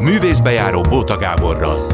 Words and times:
Művészbejáró 0.00 0.80
Bóta 0.80 1.16
Gáborral. 1.16 1.86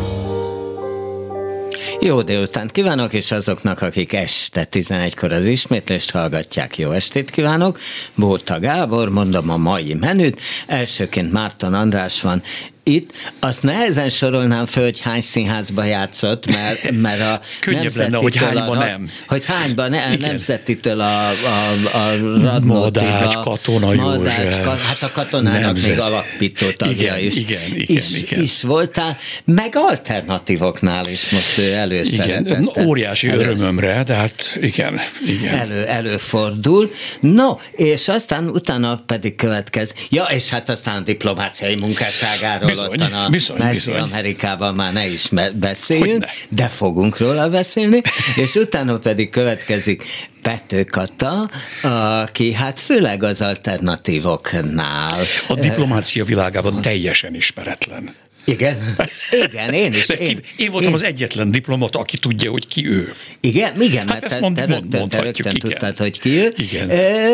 Jó 2.01 2.23
délután 2.23 2.69
kívánok, 2.69 3.13
és 3.13 3.33
azoknak, 3.33 3.83
akik 3.83 4.13
este 4.13 4.69
11-kor 4.71 5.33
az 5.33 5.47
ismétlést 5.47 6.11
hallgatják, 6.11 6.79
jó 6.79 6.91
estét 6.91 7.31
kívánok. 7.31 7.79
Bóta 8.15 8.61
Gábor, 8.61 9.09
mondom 9.09 9.51
a 9.51 9.57
mai 9.57 9.95
menüt. 9.95 10.41
Elsőként 10.67 11.33
Márton 11.33 11.75
András 11.75 12.23
van, 12.23 12.43
itt 12.85 13.13
azt 13.41 13.63
nehezen 13.63 14.09
sorolnám 14.09 14.67
föl, 14.67 14.85
hogy 14.85 15.01
hány 15.01 15.21
színházba 15.21 15.85
játszott, 15.85 16.47
mert, 16.47 16.91
mert 16.91 17.21
a 17.21 17.41
Könnyebb 17.61 17.93
lenne, 17.97 18.17
hogy 18.17 18.37
hányban 18.37 18.77
a, 18.77 18.85
nem. 18.85 19.11
Hogy 19.27 19.45
hányban 19.45 19.91
ne, 19.91 20.07
Igen. 20.13 20.19
nemzetitől 20.29 21.01
a, 21.01 21.29
a, 21.29 21.97
a 21.99 22.17
Radnótig, 22.21 23.03
Madács, 23.03 23.35
Katona 23.35 23.95
Madács, 23.95 24.39
József. 24.45 24.61
ka, 24.61 24.71
hát 24.71 25.03
a 25.03 25.11
katonának 25.13 25.61
Nemzet. 25.61 25.91
még 25.91 25.99
alapító 26.01 26.67
tagja 26.71 27.17
Igen, 27.17 27.19
is, 27.19 27.37
igen, 27.37 27.61
igen, 27.75 27.97
is, 27.97 28.23
igen. 28.23 28.43
is 28.43 28.63
voltál, 28.63 29.17
meg 29.45 29.73
alternatívoknál 29.75 31.07
is 31.09 31.29
most 31.29 31.59
ő 31.59 31.73
előszeretettel. 31.73 32.61
Igen, 32.61 32.87
óriási 32.87 33.29
elő- 33.29 33.41
örömömre, 33.41 34.03
de 34.03 34.15
hát 34.15 34.59
igen, 34.61 35.01
igen. 35.27 35.55
elő, 35.59 35.85
előfordul. 35.85 36.91
No, 37.21 37.55
és 37.73 38.09
aztán 38.09 38.49
utána 38.49 39.03
pedig 39.07 39.37
következ. 39.37 39.95
Ja, 40.11 40.25
és 40.25 40.49
hát 40.49 40.69
aztán 40.69 40.97
a 40.97 41.01
diplomáciai 41.01 41.75
munkásságáról 41.75 42.74
Bizony, 42.75 42.93
ottan 42.93 43.13
a 43.13 43.29
bizony, 43.29 43.57
Messzi 43.59 43.91
bizony. 43.91 44.03
Amerikában 44.03 44.75
már 44.75 44.93
ne 44.93 45.07
is 45.07 45.29
beszéljünk, 45.55 46.25
de 46.49 46.69
fogunk 46.69 47.19
róla 47.19 47.49
beszélni, 47.49 48.01
és 48.45 48.55
utána 48.55 48.99
pedig 48.99 49.31
következik 49.31 50.03
Pető 50.43 50.85
Kata, 50.85 51.51
aki 51.83 52.53
hát 52.53 52.81
főleg 52.81 53.23
az 53.23 53.43
alternatívoknál. 53.43 55.21
A 55.49 55.55
diplomácia 55.55 56.25
világában 56.25 56.81
teljesen 56.81 57.35
ismeretlen. 57.35 58.15
Igen, 58.45 58.97
igen, 59.51 59.73
én 59.73 59.93
is. 59.93 60.07
De 60.07 60.17
ki, 60.17 60.39
én 60.57 60.71
voltam 60.71 60.93
az 60.93 61.03
egyetlen 61.03 61.51
diplomata, 61.51 61.99
aki 61.99 62.19
tudja, 62.19 62.51
hogy 62.51 62.67
ki 62.67 62.89
ő. 62.89 63.13
Igen, 63.41 63.83
igen, 63.83 64.09
Hát 64.09 64.21
mert 64.21 64.25
ezt 64.25 64.35
te, 64.35 64.41
mond- 64.41 64.57
te 64.57 64.67
mond- 64.67 64.83
rögtön, 64.93 65.09
te 65.09 65.21
rögtön 65.21 65.55
igen. 65.55 65.71
tudtad, 65.71 65.97
hogy 65.99 66.21
ki 66.21 66.31
ő. 66.31 66.53
Igen. 66.57 66.91
E, 66.91 67.29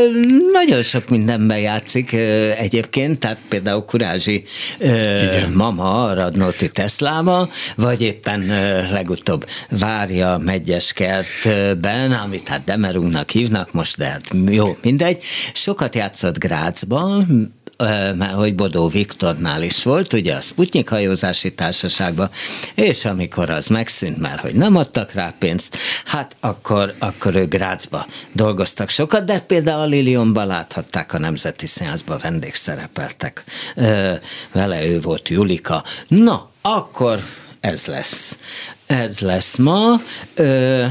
nagyon 0.53 0.83
sok 0.83 1.09
mindenben 1.09 1.59
játszik 1.59 2.12
e, 2.12 2.19
egyébként, 2.57 3.19
tehát 3.19 3.39
például 3.49 3.84
Kurázsi 3.84 4.45
e, 4.79 5.49
mama 5.55 6.05
a 6.05 6.15
Radnóti 6.15 6.71
Teslába, 6.71 7.51
vagy 7.77 8.03
éppen 8.03 8.51
e, 8.51 8.89
legutóbb 8.91 9.47
Várja 9.71 10.39
Megyes 10.39 10.93
kertben, 10.93 12.12
amit 12.12 12.49
hát 12.49 12.65
Demerunknak 12.65 13.31
hívnak 13.31 13.73
most, 13.73 13.97
de 13.97 14.05
hát 14.05 14.23
jó, 14.49 14.77
mindegy. 14.83 15.23
Sokat 15.53 15.95
játszott 15.95 16.39
Grácsban, 16.39 17.27
Mert 18.17 18.33
hogy 18.33 18.55
Bodó 18.55 18.89
Viktornál 18.89 19.62
is 19.62 19.83
volt, 19.83 20.12
ugye 20.12 20.34
a 20.34 20.41
Sputnik 20.41 20.89
hajózási 20.89 21.55
társaságban, 21.55 22.31
és 22.75 23.05
amikor 23.05 23.50
az 23.50 23.67
megszűnt, 23.67 24.19
mert 24.19 24.41
hogy 24.41 24.55
nem 24.55 24.77
adtak 24.77 25.12
rá 25.12 25.34
pénzt, 25.39 25.77
hát 26.05 26.37
akkor, 26.41 26.95
akkor 26.98 27.34
ő 27.34 27.47
Grácsba 27.47 28.06
dolgoztak 28.33 28.89
sokat, 28.89 29.25
de 29.25 29.41
például 29.41 29.81
a 29.81 29.84
Lilionban 29.84 30.47
láthatták 30.47 31.12
a 31.12 31.19
Nemzeti 31.19 31.67
Színházban, 31.67 32.19
vendégszerepeltek. 32.22 33.45
Vele 34.53 34.87
ő 34.87 35.00
volt 35.00 35.28
Julika. 35.28 35.84
Na, 36.09 36.50
akkor 36.62 37.22
ez 37.61 37.87
lesz. 37.87 38.39
Ez 38.87 39.19
lesz 39.19 39.56
ma. 39.56 40.00
Ö, 40.34 40.84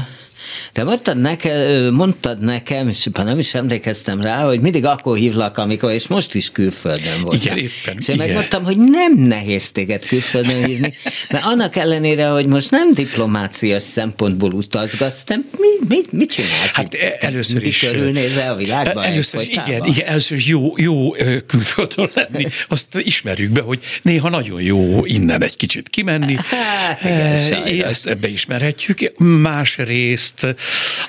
te 0.72 0.84
mondtad 0.84 1.20
nekem, 1.20 1.94
mondtad 1.94 2.40
nekem, 2.40 2.88
és 2.88 3.08
nem 3.12 3.38
is 3.38 3.54
emlékeztem 3.54 4.20
rá, 4.20 4.44
hogy 4.44 4.60
mindig 4.60 4.84
akkor 4.84 5.16
hívlak, 5.16 5.58
amikor, 5.58 5.92
és 5.92 6.06
most 6.06 6.34
is 6.34 6.50
külföldön 6.50 7.20
voltam. 7.22 7.40
Igen, 7.40 7.56
éppen, 7.56 7.96
És 7.98 8.08
én 8.08 8.14
igen. 8.14 8.26
megmondtam, 8.26 8.64
hogy 8.64 8.76
nem 8.76 9.12
nehéz 9.16 9.70
téged 9.70 10.06
külföldön 10.06 10.64
hívni, 10.64 10.94
mert 11.30 11.44
annak 11.44 11.76
ellenére, 11.76 12.28
hogy 12.28 12.46
most 12.46 12.70
nem 12.70 12.94
diplomáciás 12.94 13.82
szempontból 13.82 14.52
utazgatsz, 14.52 15.22
te 15.22 15.36
mi, 15.36 15.86
mit, 15.88 16.12
mit 16.12 16.30
csinálsz? 16.30 16.74
Hát 16.74 16.94
e- 16.94 17.16
Te 17.20 17.26
először 17.26 17.66
is... 17.66 17.78
körülnézel 17.78 18.52
a 18.52 18.56
világban? 18.56 19.04
Először 19.04 19.40
is, 19.40 19.46
egyfolytában? 19.46 19.70
igen, 19.70 19.86
igen, 19.86 20.06
először 20.06 20.36
is 20.36 20.46
jó, 20.46 20.72
jó 20.76 21.10
külföldön 21.46 22.10
lenni, 22.14 22.48
azt 22.68 22.98
ismerjük 22.98 23.50
be, 23.50 23.60
hogy 23.60 23.78
néha 24.02 24.28
nagyon 24.28 24.62
jó 24.62 25.04
innen 25.04 25.42
egy 25.42 25.56
kicsit 25.56 25.88
kimenni. 25.88 26.36
Hát 26.36 27.04
igen, 27.04 27.18
E. 27.20 27.88
Ezt 27.88 28.06
ebbe 28.06 28.28
ismerhetjük. 28.28 29.18
Másrészt 29.18 30.39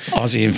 az 0.10 0.34
én 0.34 0.54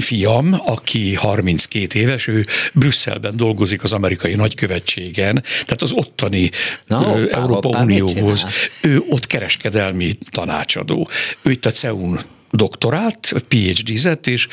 fiam, 0.00 0.60
aki 0.64 1.14
32 1.14 1.98
éves, 1.98 2.26
ő 2.26 2.46
Brüsszelben 2.72 3.36
dolgozik 3.36 3.82
az 3.82 3.92
amerikai 3.92 4.34
nagykövetségen, 4.34 5.42
tehát 5.42 5.82
az 5.82 5.92
ottani 5.92 6.50
Na, 6.86 6.96
hoppá, 6.96 7.38
Európa 7.38 7.68
Unióhoz. 7.68 8.44
Ő 8.82 9.02
ott 9.10 9.26
kereskedelmi 9.26 10.18
tanácsadó. 10.30 11.08
Ő 11.42 11.50
itt 11.50 11.66
a 11.66 11.70
CEUN 11.70 12.20
doktorált, 12.50 13.34
PhD-zett, 13.48 14.26
és, 14.26 14.46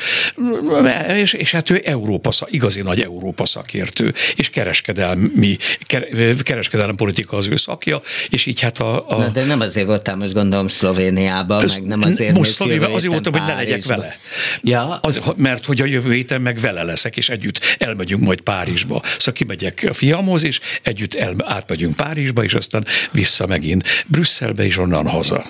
és, 1.16 1.32
és 1.32 1.50
hát 1.50 1.70
ő 1.70 1.82
Európa, 1.84 2.30
igazi 2.46 2.80
nagy 2.80 3.00
Európa 3.00 3.46
szakértő, 3.46 4.14
és 4.36 4.50
kereskedelmi, 4.50 5.56
ker- 5.80 6.42
kereskedelmi 6.42 6.94
politika 6.94 7.36
az 7.36 7.46
ő 7.46 7.56
szakja, 7.56 8.00
és 8.28 8.46
így 8.46 8.60
hát 8.60 8.78
a, 8.78 9.08
a 9.10 9.16
Na, 9.16 9.28
de 9.28 9.44
nem 9.44 9.60
azért 9.60 9.86
voltál 9.86 10.16
most 10.16 10.32
gondolom 10.32 10.68
Szlovéniában, 10.68 11.62
ez- 11.62 11.74
meg 11.74 11.84
nem 11.84 12.02
azért 12.02 12.36
most 12.36 12.50
Szlovéniában 12.50 12.94
azért 12.94 13.12
voltam, 13.12 13.32
hogy 13.32 13.42
ne 13.42 13.54
legyek 13.54 13.84
vele. 13.84 14.18
Ja, 14.62 14.98
Az, 15.02 15.20
mert 15.36 15.66
hogy 15.66 15.80
a 15.80 15.84
jövő 15.84 16.12
héten 16.12 16.40
meg 16.40 16.58
vele 16.58 16.82
leszek, 16.82 17.16
és 17.16 17.28
együtt 17.28 17.60
elmegyünk 17.78 18.22
majd 18.22 18.40
Párizsba. 18.40 19.02
Szóval 19.04 19.34
kimegyek 19.34 19.86
a 19.88 19.92
fiamhoz, 19.92 20.44
és 20.44 20.60
együtt 20.82 21.14
el, 21.14 21.34
átmegyünk 21.44 21.96
Párizsba, 21.96 22.44
és 22.44 22.54
aztán 22.54 22.86
vissza 23.10 23.46
megint 23.46 23.84
Brüsszelbe, 24.06 24.64
és 24.64 24.78
onnan 24.78 25.08
haza. 25.08 25.44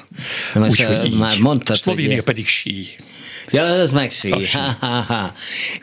De 0.53 0.61
most, 0.61 0.71
Úgyhogy 0.71 0.95
ö, 0.97 1.03
így. 1.05 1.17
már 1.19 1.39
mondtad, 1.39 1.77
Szlovénia 1.77 2.15
hogy- 2.15 2.25
pedig 2.37 2.49
sí. 2.49 2.97
Ja, 3.51 3.65
az 3.65 3.93
meg 3.93 4.11
sí. 4.11 4.31
Ha, 4.53 4.77
ha, 4.81 4.87
ha. 4.87 5.33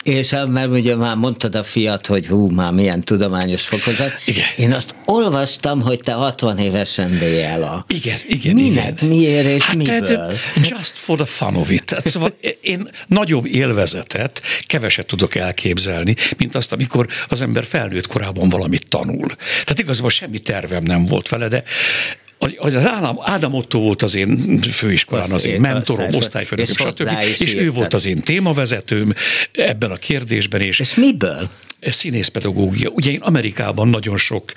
És 0.03 0.35
mert 0.47 0.67
ugye 0.67 0.95
már 0.95 1.15
mondtad 1.15 1.55
a 1.55 1.63
fiat, 1.63 2.05
hogy 2.05 2.27
hú, 2.27 2.49
már 2.49 2.71
milyen 2.71 3.01
tudományos 3.01 3.61
fokozat. 3.61 4.11
Igen. 4.25 4.45
Én 4.57 4.73
azt 4.73 4.95
olvastam, 5.05 5.81
hogy 5.81 5.99
te 5.99 6.13
60 6.13 6.57
évesen 6.57 7.17
DLA. 7.17 7.85
Igen, 7.87 8.17
igen, 8.27 8.53
Minek, 8.53 9.01
igen. 9.01 9.09
miért 9.09 9.45
és 9.45 9.63
hát, 9.63 9.75
miből? 9.75 10.01
tehát, 10.01 10.33
Just 10.55 10.95
for 10.95 11.17
the 11.17 11.25
fun 11.25 11.55
of 11.55 11.69
it. 11.69 11.85
Tehát, 11.85 12.07
szóval 12.07 12.37
én 12.61 12.89
nagyobb 13.07 13.45
élvezetet 13.45 14.41
keveset 14.67 15.05
tudok 15.05 15.35
elképzelni, 15.35 16.15
mint 16.37 16.55
azt, 16.55 16.71
amikor 16.71 17.07
az 17.27 17.41
ember 17.41 17.63
felnőtt 17.63 18.07
korában 18.07 18.49
valamit 18.49 18.87
tanul. 18.87 19.27
Tehát 19.37 19.79
igazából 19.79 20.09
semmi 20.09 20.39
tervem 20.39 20.83
nem 20.83 21.05
volt 21.05 21.29
vele, 21.29 21.47
de 21.47 21.63
az 22.57 22.75
Ádám, 22.75 23.17
Ádám 23.21 23.53
Otto 23.53 23.79
volt 23.79 24.01
az 24.01 24.15
én 24.15 24.59
főiskolán, 24.61 25.31
az 25.31 25.45
én 25.45 25.59
mentorom, 25.59 26.13
osztályfő- 26.13 26.61
osztályfőnököm, 26.61 27.17
és 27.17 27.31
stb. 27.31 27.41
is 27.41 27.47
És 27.47 27.53
ő 27.53 27.71
volt 27.71 27.93
az 27.93 28.05
én 28.05 28.21
témavezetőm 28.21 29.13
ebben 29.51 29.91
a 29.91 29.95
kérdésben, 29.95 30.61
és 30.61 30.79
És 30.79 30.95
miből? 30.95 31.49
színészpedagógia. 31.81 32.89
Ugye 32.89 33.11
én 33.11 33.19
Amerikában 33.19 33.87
nagyon 33.87 34.17
sok 34.17 34.51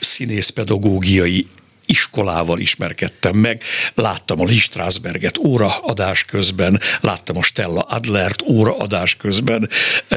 színészpedagógiai 0.00 1.46
iskolával 1.86 2.58
ismerkedtem 2.58 3.36
meg. 3.36 3.62
Láttam 3.94 4.40
a 4.40 4.44
Lee 4.44 4.60
Strasberget 4.60 5.38
óraadás 5.38 6.24
közben, 6.24 6.80
láttam 7.00 7.36
a 7.36 7.42
Stella 7.42 7.80
Adlert 7.80 8.42
óraadás 8.42 9.16
közben. 9.16 9.68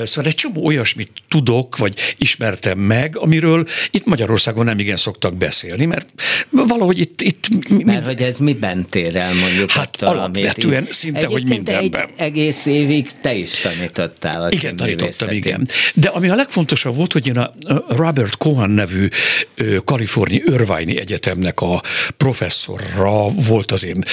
Szóval 0.04 0.30
egy 0.30 0.36
csomó 0.36 0.66
olyasmit 0.66 1.12
tudok, 1.30 1.78
vagy 1.78 2.16
ismertem 2.18 2.80
meg, 2.80 3.18
amiről 3.18 3.68
itt 3.92 4.06
Magyarországon 4.06 4.66
nem 4.66 4.80
igen 4.80 4.98
szoktak 4.98 5.36
beszélni, 5.36 5.86
mert 5.86 6.08
valahogy 6.50 7.00
itt, 7.00 7.22
itt 7.22 7.70
mind, 7.70 7.86
Mert 7.86 8.06
hogy 8.06 8.22
ez 8.22 8.38
miben 8.38 8.86
tér 8.90 9.16
el 9.16 9.34
mondjuk 9.34 9.72
Hát 9.72 10.02
attól, 10.02 10.18
alapvetően 10.18 10.78
amit 10.78 10.94
szinte, 10.94 11.26
hogy 11.26 11.36
Egyébként 11.36 11.66
te 11.66 11.80
mindenben. 11.80 12.10
Egy 12.18 12.26
egész 12.26 12.66
évig 12.66 13.08
te 13.22 13.34
is 13.34 13.50
tanítottál 13.50 14.44
a 14.44 14.48
Igen, 14.52 14.76
tanítottam, 14.76 15.30
igen. 15.30 15.68
De 15.94 16.10
ami 16.10 16.30
a 16.30 16.36
legfontosabb 16.36 16.96
volt, 16.96 17.14
hogy 17.14 17.28
én 17.28 17.38
a 17.38 17.54
Robert 17.88 18.38
Cohen 18.38 18.70
nevű 18.70 19.08
ö, 19.56 19.78
kaliforniai 19.84 20.44
Irvine 20.46 21.00
Egyetemnek 21.00 21.55
a 21.62 21.82
professzorra 22.18 23.28
volt 23.28 23.72
az 23.72 23.86
én, 23.86 24.04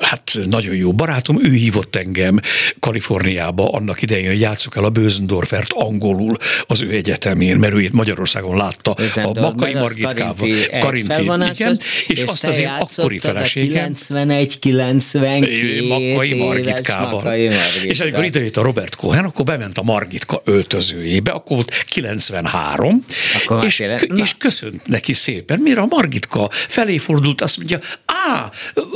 hát 0.00 0.38
nagyon 0.46 0.74
jó 0.74 0.92
barátom, 0.92 1.44
ő 1.44 1.52
hívott 1.52 1.96
engem 1.96 2.40
Kaliforniába 2.80 3.68
annak 3.68 4.02
idején, 4.02 4.26
hogy 4.28 4.40
játsszuk 4.40 4.76
el 4.76 4.84
a 4.84 4.90
Bözendorfert 4.90 5.72
angolul 5.72 6.36
az 6.66 6.82
ő 6.82 6.90
egyetemén, 6.90 7.56
mert 7.56 7.74
ő 7.74 7.80
itt 7.80 7.92
Magyarországon 7.92 8.56
látta 8.56 8.90
a 8.90 8.94
Bösendorf, 8.94 9.38
Makai 9.38 9.74
Margitkával. 9.74 10.48
Karinti 10.80 11.22
igen, 11.22 11.78
és, 12.06 12.22
azt 12.22 12.40
te 12.40 12.48
az 12.48 12.58
én 12.58 12.66
akkori 12.66 13.16
a 13.16 13.20
feleségem. 13.20 13.92
91-92 13.94 15.88
Makai 15.88 16.34
Margitkával. 16.34 17.12
Makai 17.12 17.48
Margitka. 17.48 17.86
És 17.88 18.00
amikor 18.00 18.24
idejött 18.24 18.56
a 18.56 18.62
Robert 18.62 18.96
Cohen, 18.96 19.24
akkor 19.24 19.44
bement 19.44 19.78
a 19.78 19.82
Margitka 19.82 20.42
öltözőjébe, 20.44 21.30
akkor 21.30 21.56
volt 21.56 21.84
93, 21.86 23.04
Akkor 23.44 23.64
és, 23.64 23.82
és 24.16 24.34
köszönt 24.38 24.86
neki 24.86 25.12
szépen. 25.12 25.60
Mire 25.60 25.80
a 25.80 25.86
Margitka 25.88 26.50
felé 26.72 26.98
fordult, 26.98 27.40
azt 27.40 27.56
mondja, 27.56 27.78
á, 28.06 28.50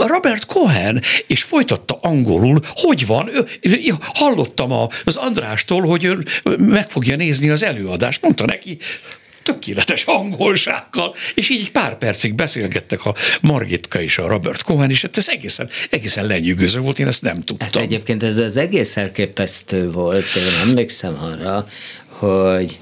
Robert 0.07 0.47
Cohen, 0.47 1.03
és 1.27 1.43
folytatta 1.43 1.99
angolul, 2.03 2.61
hogy 2.75 3.07
van, 3.07 3.31
hallottam 4.01 4.73
az 5.05 5.17
Andrástól, 5.17 5.83
hogy 5.83 6.05
ő 6.05 6.25
meg 6.59 6.91
fogja 6.91 7.17
nézni 7.17 7.51
az 7.51 7.63
előadást, 7.63 8.23
mondta 8.23 8.45
neki, 8.45 8.79
tökéletes 9.43 10.05
angolsággal, 10.05 11.15
és 11.35 11.49
így 11.49 11.71
pár 11.71 11.99
percig 11.99 12.35
beszélgettek 12.35 13.05
a 13.05 13.15
Margitka 13.41 14.01
és 14.01 14.19
a 14.19 14.27
Robert 14.27 14.63
Cohen, 14.63 14.91
és 14.91 15.03
hát 15.03 15.17
ez 15.17 15.29
egészen, 15.29 15.69
egészen 15.91 16.27
lenyűgöző 16.27 16.81
volt, 16.81 16.99
én 16.99 17.07
ezt 17.07 17.23
nem 17.23 17.43
tudtam. 17.43 17.69
Hát 17.73 17.77
egyébként 17.77 18.23
ez 18.23 18.37
az 18.37 18.57
egész 18.57 18.97
elképesztő 18.97 19.91
volt, 19.91 20.25
én 20.37 20.69
emlékszem 20.69 21.19
arra, 21.21 21.67
hogy 22.07 22.79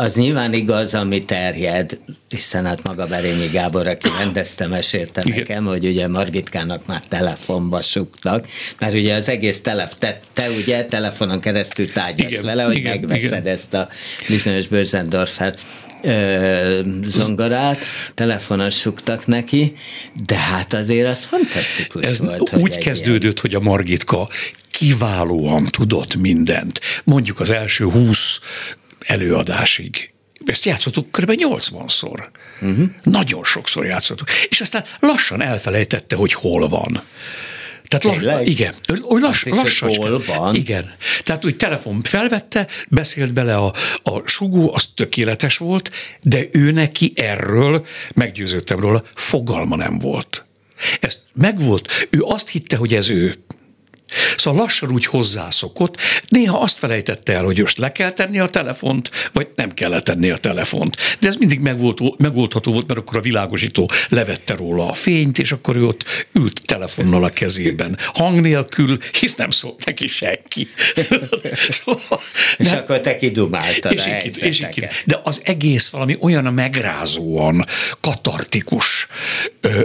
az 0.00 0.14
nyilván 0.14 0.52
igaz, 0.52 0.94
ami 0.94 1.24
terjed, 1.24 1.98
hiszen 2.28 2.66
hát 2.66 2.82
maga 2.82 3.06
Berényi 3.06 3.46
Gábor, 3.46 3.86
aki 3.86 4.08
rendezte, 4.18 4.66
mesélte 4.66 5.22
Igen. 5.24 5.38
nekem, 5.38 5.64
hogy 5.64 5.84
ugye 5.86 6.08
Margitkának 6.08 6.86
már 6.86 7.02
telefonba 7.08 7.82
suktak, 7.82 8.46
mert 8.78 8.94
ugye 8.94 9.14
az 9.14 9.28
egész 9.28 9.60
telef, 9.60 9.92
te, 9.98 10.20
te 10.32 10.50
ugye 10.50 10.84
telefonon 10.84 11.40
keresztül 11.40 11.92
tárgyalsz 11.92 12.32
Igen. 12.32 12.44
vele, 12.44 12.62
hogy 12.62 12.76
Igen. 12.76 12.90
megveszed 12.90 13.30
Igen. 13.30 13.46
ezt 13.46 13.74
a 13.74 13.88
bizonyos 14.28 14.66
Börzendorfer 14.66 15.54
zongorát, 17.04 17.78
telefonon 18.14 18.70
suktak 18.70 19.26
neki, 19.26 19.72
de 20.26 20.36
hát 20.36 20.72
azért 20.72 21.08
az 21.08 21.24
fantasztikus 21.24 22.04
Ez 22.04 22.20
volt. 22.20 22.52
Úgy 22.56 22.78
kezdődött, 22.78 23.22
ilyen... 23.22 23.38
hogy 23.40 23.54
a 23.54 23.60
Margitka 23.60 24.28
kiválóan 24.70 25.64
tudott 25.64 26.14
mindent. 26.16 26.80
Mondjuk 27.04 27.40
az 27.40 27.50
első 27.50 27.84
húsz 27.84 28.40
előadásig. 29.06 30.12
Ezt 30.44 30.64
játszottuk 30.64 31.10
kb. 31.10 31.30
80-szor. 31.36 32.28
Uh-huh. 32.60 32.90
Nagyon 33.02 33.44
sokszor 33.44 33.84
játszottuk. 33.84 34.30
És 34.48 34.60
aztán 34.60 34.84
lassan 35.00 35.42
elfelejtette, 35.42 36.16
hogy 36.16 36.32
hol 36.32 36.68
van. 36.68 37.02
Tehát 37.90 38.22
lass, 38.22 38.48
igen, 38.48 38.74
lass, 38.86 39.44
lassan. 39.44 39.94
Hol 39.94 40.22
van? 40.26 40.54
Igen. 40.54 40.92
Tehát 41.24 41.44
úgy 41.44 41.56
telefon 41.56 42.02
felvette, 42.02 42.66
beszélt 42.88 43.32
bele 43.32 43.56
a, 43.56 43.74
a 44.02 44.26
sugó, 44.28 44.74
az 44.74 44.86
tökéletes 44.86 45.56
volt, 45.56 45.90
de 46.22 46.46
ő 46.50 46.70
neki 46.70 47.12
erről, 47.14 47.86
meggyőződtem 48.14 48.80
róla, 48.80 49.02
fogalma 49.14 49.76
nem 49.76 49.98
volt. 49.98 50.44
Ez 51.00 51.22
megvolt, 51.32 52.08
ő 52.10 52.22
azt 52.22 52.48
hitte, 52.48 52.76
hogy 52.76 52.94
ez 52.94 53.08
ő. 53.08 53.34
Szóval 54.36 54.60
lassan 54.60 54.90
úgy 54.90 55.04
hozzászokott, 55.04 55.96
néha 56.28 56.58
azt 56.58 56.78
felejtette 56.78 57.32
el, 57.32 57.44
hogy 57.44 57.58
most 57.58 57.78
le 57.78 57.92
kell 57.92 58.10
tenni 58.10 58.38
a 58.38 58.48
telefont, 58.48 59.10
vagy 59.32 59.48
nem 59.54 59.74
kell 59.74 60.00
tenni 60.00 60.30
a 60.30 60.36
telefont. 60.36 60.96
De 61.18 61.28
ez 61.28 61.36
mindig 61.36 61.60
megvolt, 61.60 62.18
megoldható 62.18 62.72
volt, 62.72 62.86
mert 62.86 63.00
akkor 63.00 63.16
a 63.16 63.20
világosító 63.20 63.90
levette 64.08 64.54
róla 64.54 64.88
a 64.88 64.92
fényt, 64.92 65.38
és 65.38 65.52
akkor 65.52 65.76
ő 65.76 65.86
ott 65.86 66.04
ült 66.32 66.60
telefonnal 66.64 67.24
a 67.24 67.28
kezében. 67.28 67.98
Hang 68.14 68.40
nélkül, 68.40 68.98
hisz 69.20 69.34
nem 69.34 69.50
szólt 69.50 69.84
neki 69.84 70.06
senki. 70.06 70.68
szóval, 71.84 72.20
és 72.56 72.66
de, 72.66 72.76
akkor 72.76 73.00
te 73.00 73.16
kidumáltad 73.16 73.92
és, 73.92 74.06
a 74.06 74.44
és 74.44 74.66
De 75.06 75.20
az 75.22 75.40
egész 75.44 75.88
valami 75.88 76.16
olyan 76.20 76.54
megrázóan 76.54 77.66
katartikus 78.00 79.06
ö, 79.60 79.82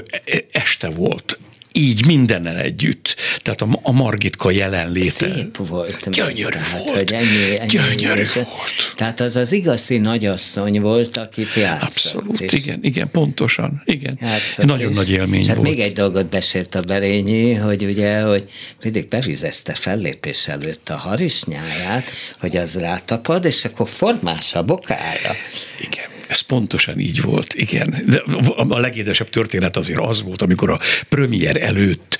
este 0.51 0.89
volt 0.89 1.39
így 1.77 2.05
mindennel 2.05 2.57
együtt. 2.57 3.15
Tehát 3.41 3.61
a, 3.61 3.79
a 3.81 3.91
Margitka 3.91 4.51
jelenléte. 4.51 5.09
Szép 5.09 5.57
volt. 5.57 6.09
Gyönyörű 6.09 6.57
tehát, 6.57 6.71
volt. 6.71 6.89
Hogy 6.89 7.13
ennyi, 7.13 7.59
ennyi 7.59 7.67
Gyönyörű 7.67 8.23
volt. 8.33 8.33
volt. 8.33 8.93
Tehát 8.95 9.19
az 9.19 9.35
az 9.35 9.51
igazi 9.51 9.97
nagyasszony 9.97 10.81
volt, 10.81 11.17
akit 11.17 11.53
játszott. 11.53 11.87
Abszolút, 11.87 12.41
és 12.41 12.53
igen, 12.53 12.79
igen, 12.81 13.11
pontosan. 13.11 13.81
Igen. 13.85 14.17
Játszott, 14.21 14.65
Nagyon 14.65 14.89
és, 14.89 14.95
nagy 14.95 15.09
élmény 15.11 15.39
és 15.39 15.47
hát 15.47 15.55
volt. 15.55 15.69
még 15.69 15.79
egy 15.79 15.93
dolgot 15.93 16.25
besélt 16.25 16.75
a 16.75 16.81
Berényi, 16.81 17.53
hogy 17.53 17.83
ugye, 17.83 18.21
hogy 18.21 18.43
mindig 18.83 19.07
bevizezte 19.07 19.73
fellépés 19.73 20.47
előtt 20.47 20.89
a 20.89 20.95
harisnyáját, 20.95 22.11
hogy 22.39 22.57
az 22.57 22.75
rátapad, 22.75 23.45
és 23.45 23.65
akkor 23.65 23.89
formás 23.89 24.53
a 24.53 24.63
bokára. 24.63 25.35
Igen. 25.81 26.14
Ez 26.27 26.39
pontosan 26.39 26.99
így 26.99 27.21
volt, 27.21 27.53
igen. 27.53 28.03
De 28.05 28.23
a 28.57 28.79
legédesebb 28.79 29.29
történet 29.29 29.77
azért 29.77 29.99
az 29.99 30.23
volt, 30.23 30.41
amikor 30.41 30.69
a 30.69 30.79
premier 31.09 31.63
előtt 31.63 32.17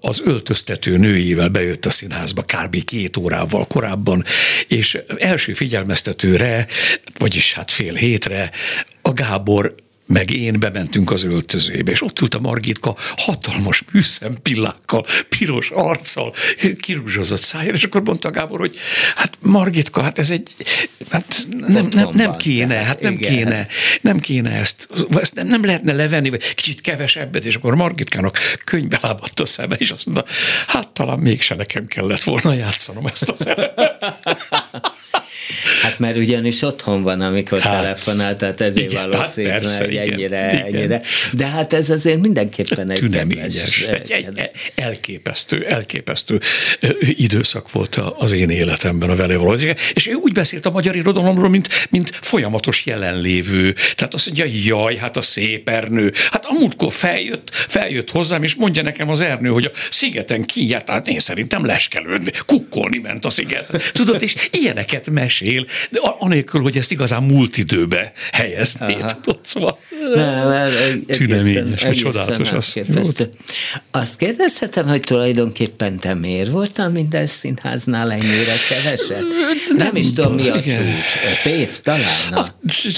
az 0.00 0.22
öltöztető 0.24 0.96
nőjével 0.96 1.48
bejött 1.48 1.86
a 1.86 1.90
színházba 1.90 2.42
kb. 2.42 2.84
két 2.84 3.16
órával 3.16 3.64
korábban, 3.64 4.24
és 4.68 4.98
első 5.18 5.52
figyelmeztetőre, 5.52 6.66
vagyis 7.18 7.52
hát 7.52 7.72
fél 7.72 7.94
hétre 7.94 8.50
a 9.02 9.12
Gábor 9.12 9.74
meg 10.06 10.30
én 10.30 10.60
bementünk 10.60 11.10
az 11.10 11.22
öltözőbe, 11.22 11.90
és 11.90 12.02
ott 12.02 12.20
ült 12.20 12.34
a 12.34 12.40
Margitka 12.40 12.96
hatalmas 13.16 13.82
műszempillákkal, 13.92 15.04
piros 15.28 15.70
arccal, 15.70 16.34
kirúzsozott 16.80 17.40
szájra, 17.40 17.74
és 17.74 17.84
akkor 17.84 18.02
mondta 18.02 18.30
Gábor, 18.30 18.58
hogy 18.58 18.76
hát 19.16 19.38
Margitka, 19.40 20.02
hát 20.02 20.18
ez 20.18 20.30
egy, 20.30 20.54
hát 21.10 21.46
nem, 21.66 21.88
nem, 21.90 22.08
nem 22.12 22.36
kéne, 22.36 22.74
hát 22.74 23.00
nem 23.00 23.12
igen. 23.12 23.32
kéne, 23.32 23.66
nem 24.00 24.20
kéne 24.20 24.50
ezt, 24.50 24.88
ezt 25.10 25.34
nem, 25.34 25.46
nem 25.46 25.64
lehetne 25.64 25.92
levenni, 25.92 26.30
vagy 26.30 26.54
kicsit 26.54 26.80
kevesebbet, 26.80 27.44
és 27.44 27.54
akkor 27.54 27.74
Margitkának 27.74 28.38
könyvbe 28.64 28.98
lábadt 29.02 29.40
a 29.40 29.46
szeme, 29.46 29.74
és 29.74 29.90
azt 29.90 30.06
mondta, 30.06 30.24
hát 30.66 30.88
talán 30.88 31.18
mégse 31.18 31.54
nekem 31.54 31.86
kellett 31.86 32.22
volna 32.22 32.54
játszanom 32.54 33.06
ezt 33.06 33.28
a 33.28 33.36
szerepet. 33.36 34.04
Hát 35.82 35.98
mert 35.98 36.16
ugyanis 36.16 36.62
otthon 36.62 37.02
van, 37.02 37.20
amikor 37.20 37.60
hát, 37.60 37.82
telefonál, 37.82 38.36
tehát 38.36 38.60
ezért 38.60 38.90
igen, 38.90 39.10
valószínű, 39.10 39.48
hát 39.48 39.58
persze, 39.60 39.84
hogy 39.84 39.96
ennyire, 39.96 40.52
igen, 40.52 40.64
ennyire. 40.64 41.00
De 41.32 41.46
hát 41.46 41.72
ez 41.72 41.90
azért 41.90 42.20
mindenképpen 42.20 42.90
egy 42.90 42.98
Tüneményes, 42.98 43.80
egy, 43.80 44.10
egy, 44.10 44.50
elképesztő, 44.74 45.66
elképesztő 45.66 46.40
időszak 47.00 47.72
volt 47.72 48.00
az 48.18 48.32
én 48.32 48.50
életemben 48.50 49.10
a 49.10 49.14
vele 49.14 49.36
való. 49.36 49.58
És 49.94 50.06
ő 50.06 50.12
úgy 50.12 50.32
beszélt 50.32 50.66
a 50.66 50.70
magyar 50.70 50.96
irodalomról, 50.96 51.48
mint, 51.48 51.68
mint 51.90 52.10
folyamatos 52.20 52.86
jelenlévő. 52.86 53.74
Tehát 53.94 54.14
azt 54.14 54.26
mondja, 54.26 54.44
jaj, 54.64 54.96
hát 54.96 55.16
a 55.16 55.22
szép 55.22 55.68
Ernő. 55.68 56.12
Hát 56.30 56.44
amúgykor 56.44 56.92
feljött, 56.92 57.50
feljött 57.52 58.10
hozzám, 58.10 58.42
és 58.42 58.54
mondja 58.54 58.82
nekem 58.82 59.08
az 59.08 59.20
Ernő, 59.20 59.48
hogy 59.48 59.64
a 59.64 59.70
szigeten 59.90 60.44
kijárt, 60.44 60.90
hát 60.90 61.08
én 61.08 61.20
szerintem 61.20 61.64
leskelődni, 61.64 62.32
kukkolni 62.46 62.98
ment 62.98 63.24
a 63.24 63.30
sziget. 63.30 63.92
Tudod, 63.92 64.22
és 64.22 64.48
ilyeneket 64.50 65.10
mesél, 65.40 65.66
de 65.90 66.00
anélkül, 66.18 66.62
hogy 66.62 66.76
ezt 66.76 66.90
igazán 66.90 67.22
múlt 67.22 67.56
időbe 67.56 68.12
helyezné, 68.32 68.96
tudod, 69.22 69.38
szóval 69.42 69.78
tüneményes, 71.06 71.82
vagy 71.82 71.96
csodálatos. 71.96 72.50
Azt, 72.50 73.30
azt 73.90 74.16
kérdezhetem, 74.16 74.86
hogy 74.86 75.00
tulajdonképpen 75.00 75.98
te 75.98 76.14
miért 76.14 76.50
voltál 76.50 76.88
minden 76.88 77.26
színháznál 77.26 78.12
ennyire 78.12 78.54
keveset? 78.68 79.20
Nem, 79.20 79.76
nem 79.76 79.96
is 79.96 80.12
tudom, 80.12 80.34
mi 80.34 80.48
a 80.48 80.56
igen. 80.56 80.78
csúcs. 80.78 81.42
Pév 81.42 81.80
talán? 81.82 82.32
A, 82.32 82.46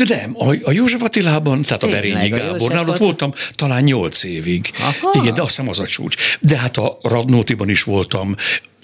nem, 0.08 0.34
a, 0.38 0.54
a 0.62 0.72
József 0.72 1.02
Attilában, 1.02 1.62
tehát 1.62 1.82
a 1.82 1.88
Berényi 1.88 2.28
Gábornál, 2.28 2.88
ott 2.88 2.96
voltam 2.96 3.32
talán 3.54 3.82
nyolc 3.82 4.24
évig. 4.24 4.70
Aha. 4.78 5.20
Igen, 5.20 5.34
de 5.34 5.40
azt 5.40 5.50
hiszem 5.50 5.68
az 5.68 5.78
a 5.78 5.86
csúcs. 5.86 6.16
De 6.40 6.58
hát 6.58 6.76
a 6.76 6.98
Radnótiban 7.02 7.68
is 7.68 7.82
voltam, 7.82 8.34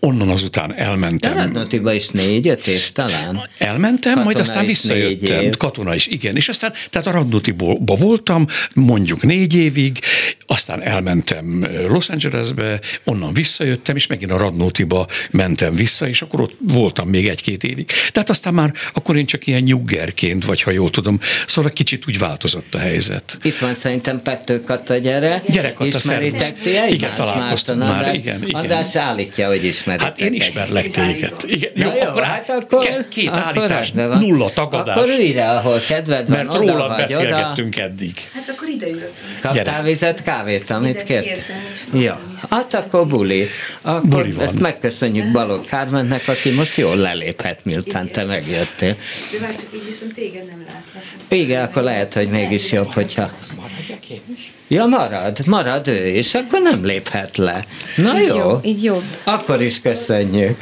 onnan 0.07 0.29
azután 0.29 0.75
elmentem. 0.75 1.37
Radnotiba 1.37 1.93
is 1.93 2.09
négy-öt 2.09 2.67
év 2.67 2.91
talán? 2.93 3.49
Elmentem, 3.59 4.13
Katona 4.13 4.25
majd 4.25 4.39
aztán 4.39 4.67
visszajöttem. 4.67 5.51
Katona 5.51 5.95
is, 5.95 6.07
igen. 6.07 6.37
És 6.37 6.49
aztán, 6.49 6.73
tehát 6.91 7.07
a 7.07 7.11
Radnotiba 7.11 7.77
voltam, 7.85 8.47
mondjuk 8.75 9.23
négy 9.23 9.55
évig, 9.55 9.99
aztán 10.47 10.83
elmentem 10.83 11.67
Los 11.89 12.09
Angelesbe, 12.09 12.81
onnan 13.05 13.33
visszajöttem, 13.33 13.97
és 13.97 14.07
megint 14.07 14.31
a 14.31 14.37
Radnotiba 14.37 15.07
mentem 15.31 15.75
vissza, 15.75 16.09
és 16.09 16.23
akkor 16.23 16.41
ott 16.41 16.57
voltam 16.59 17.09
még 17.09 17.29
egy-két 17.29 17.65
évig. 17.65 17.91
Tehát 18.13 18.31
aztán 18.31 18.55
már 18.55 18.73
akkor 18.93 19.17
én 19.17 19.27
csak 19.27 19.47
ilyen 19.47 19.63
nyuggerként, 19.63 20.45
vagy 20.45 20.63
ha 20.63 20.71
jól 20.71 20.91
tudom, 20.91 21.21
szóval 21.47 21.71
kicsit 21.71 22.05
úgy 22.09 22.19
változott 22.19 22.75
a 22.75 22.79
helyzet. 22.79 23.39
Itt 23.43 23.59
van 23.59 23.75
szerintem 23.75 24.23
Pettő 24.23 24.63
Kata, 24.63 24.97
gyere. 24.97 25.43
Gyere 25.49 25.73
Kata, 25.73 25.87
Ismeritek 25.97 26.61
ti 26.61 26.69
egymást? 26.69 26.93
Igen, 26.93 27.11
találkoztam 27.15 27.79
már. 27.79 28.15
Igen, 28.15 28.43
igen. 28.43 28.61
András 28.61 28.97
állítja, 28.97 29.49
hogy 29.49 29.65
ismer 29.65 29.92
ismeritek. 29.95 30.09
Hát 30.09 30.21
én 30.21 30.33
ismerlek 30.35 30.91
téged. 30.91 31.35
Igen, 31.47 31.71
jó, 31.75 31.89
jó, 31.89 32.09
akkor, 32.09 32.23
hát 32.23 32.51
akkor, 32.51 33.09
két, 33.09 33.29
akkor 33.29 33.43
állítás, 33.43 33.91
nulla 33.93 34.51
tagadás. 34.51 34.97
Akkor 34.97 35.09
ülj 35.09 35.33
rá, 35.33 35.57
ahol 35.57 35.81
kedved 35.89 36.29
van, 36.29 36.37
Mert 36.37 36.55
rólad 36.55 36.97
beszélgettünk 36.97 37.75
oda. 37.77 37.83
eddig. 37.85 38.29
Hát 38.35 38.49
akkor 38.57 38.69
ide 38.69 38.87
ülök. 38.89 39.13
Kaptál 39.41 39.83
vizet, 39.83 40.23
kávét, 40.23 40.71
amit 40.71 41.03
kért? 41.03 41.45
Ja, 41.93 42.21
hát 42.51 42.75
akkor 42.75 43.07
buli. 43.07 43.49
Akkor 43.83 44.09
buli 44.09 44.35
ezt 44.39 44.59
megköszönjük 44.59 45.33
Balogh 45.33 45.67
Kármennek, 45.67 46.29
aki 46.29 46.51
most 46.51 46.77
jól 46.77 46.97
leléphet, 46.97 47.65
miután 47.65 48.11
te 48.11 48.25
megjöttél. 48.25 48.97
De 49.33 49.39
már 49.41 49.55
csak 49.57 49.69
így 49.75 49.87
viszont 49.89 50.15
téged 50.15 50.47
nem 50.47 50.65
látlak. 50.67 51.03
Igen, 51.29 51.63
akkor 51.65 51.83
lehet, 51.83 52.15
hogy 52.15 52.29
mégis 52.29 52.73
jobb, 52.73 52.93
hogyha... 52.93 53.31
Maradjak 53.57 54.09
én 54.11 54.21
is. 54.37 54.53
Ja, 54.73 54.87
marad, 54.87 55.47
marad 55.47 55.89
ő 55.89 56.07
is, 56.07 56.35
akkor 56.35 56.61
nem 56.61 56.85
léphet 56.85 57.37
le. 57.37 57.65
Na 57.97 58.21
így 58.21 58.29
jó. 58.29 58.37
jó. 58.37 58.61
Így 58.63 58.83
jobb. 58.85 59.03
Akkor 59.25 59.63
is 59.63 59.81
köszönjük. 59.81 60.59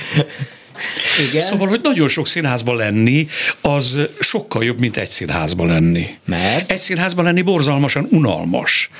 Igen? 1.28 1.40
Szóval, 1.40 1.68
hogy 1.68 1.80
nagyon 1.82 2.08
sok 2.08 2.26
színházban 2.26 2.76
lenni, 2.76 3.26
az 3.60 3.98
sokkal 4.20 4.64
jobb, 4.64 4.78
mint 4.78 4.96
egy 4.96 5.10
színházban 5.10 5.66
lenni. 5.66 6.06
Mert? 6.24 6.70
Egy 6.70 6.78
színházban 6.78 7.24
lenni 7.24 7.42
borzalmasan 7.42 8.08
unalmas. 8.10 8.90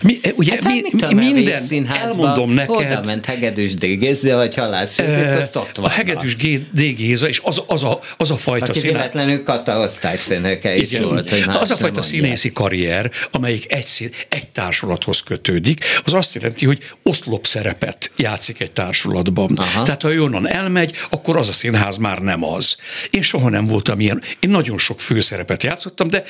Mi, 0.00 0.20
ugye, 0.34 0.52
Hát, 0.52 0.62
mi, 0.62 1.14
mi, 1.14 1.32
minden, 1.32 1.56
színházba, 1.56 2.08
elmondom 2.08 2.50
neked, 2.50 2.76
oda 2.76 3.02
ment 3.04 3.24
Hegedűs 3.24 3.74
D. 3.74 3.84
Géza, 3.84 4.36
vagy 4.36 4.54
halásződött, 4.54 5.34
azt 5.34 5.56
ott 5.56 5.78
a 5.78 5.80
van. 5.80 5.90
Hegedűs 5.90 6.36
D. 6.36 6.80
Géza, 6.96 7.28
és 7.28 7.40
az, 7.44 7.62
az, 7.66 7.82
a, 7.82 8.00
az 8.16 8.30
a 8.30 8.36
fajta 8.36 8.66
Aki 8.66 8.78
színász, 8.78 8.94
véletlenül 8.96 9.42
Kata 9.42 9.78
osztályfőnöke 9.78 10.76
is 10.76 10.98
volt. 10.98 11.30
Hogy 11.30 11.44
az 11.60 11.70
a 11.70 11.76
fajta 11.76 12.02
színészi 12.02 12.52
karrier, 12.52 13.10
amelyik 13.30 13.72
egy, 13.72 13.84
szín, 13.84 14.10
egy 14.28 14.46
társulathoz 14.46 15.20
kötődik, 15.20 15.84
az 16.04 16.12
azt 16.12 16.34
jelenti, 16.34 16.66
hogy 16.66 16.78
oszlop 17.02 17.46
szerepet 17.46 18.10
játszik 18.16 18.60
egy 18.60 18.70
társulatban. 18.70 19.52
Aha. 19.56 19.82
Tehát 19.82 20.02
ha 20.02 20.08
onnan 20.08 20.48
elmegy, 20.48 20.96
akkor 21.10 21.36
az 21.36 21.48
a 21.48 21.52
színház 21.52 21.96
már 21.96 22.18
nem 22.18 22.44
az. 22.44 22.76
Én 23.10 23.22
soha 23.22 23.48
nem 23.48 23.66
voltam 23.66 24.00
ilyen. 24.00 24.22
Én 24.40 24.50
nagyon 24.50 24.78
sok 24.78 25.00
főszerepet 25.00 25.62
játszottam, 25.62 26.08
de 26.08 26.24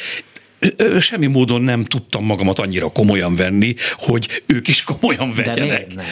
semmi 1.00 1.26
módon 1.26 1.62
nem 1.62 1.84
tudtam 1.84 2.24
magamat 2.24 2.58
annyira 2.58 2.88
komolyan 2.88 3.36
venni, 3.36 3.74
hogy 3.92 4.42
ők 4.46 4.68
is 4.68 4.82
komolyan 4.82 5.34
vegyenek. 5.34 5.58
miért 5.60 5.94
nem? 5.94 6.04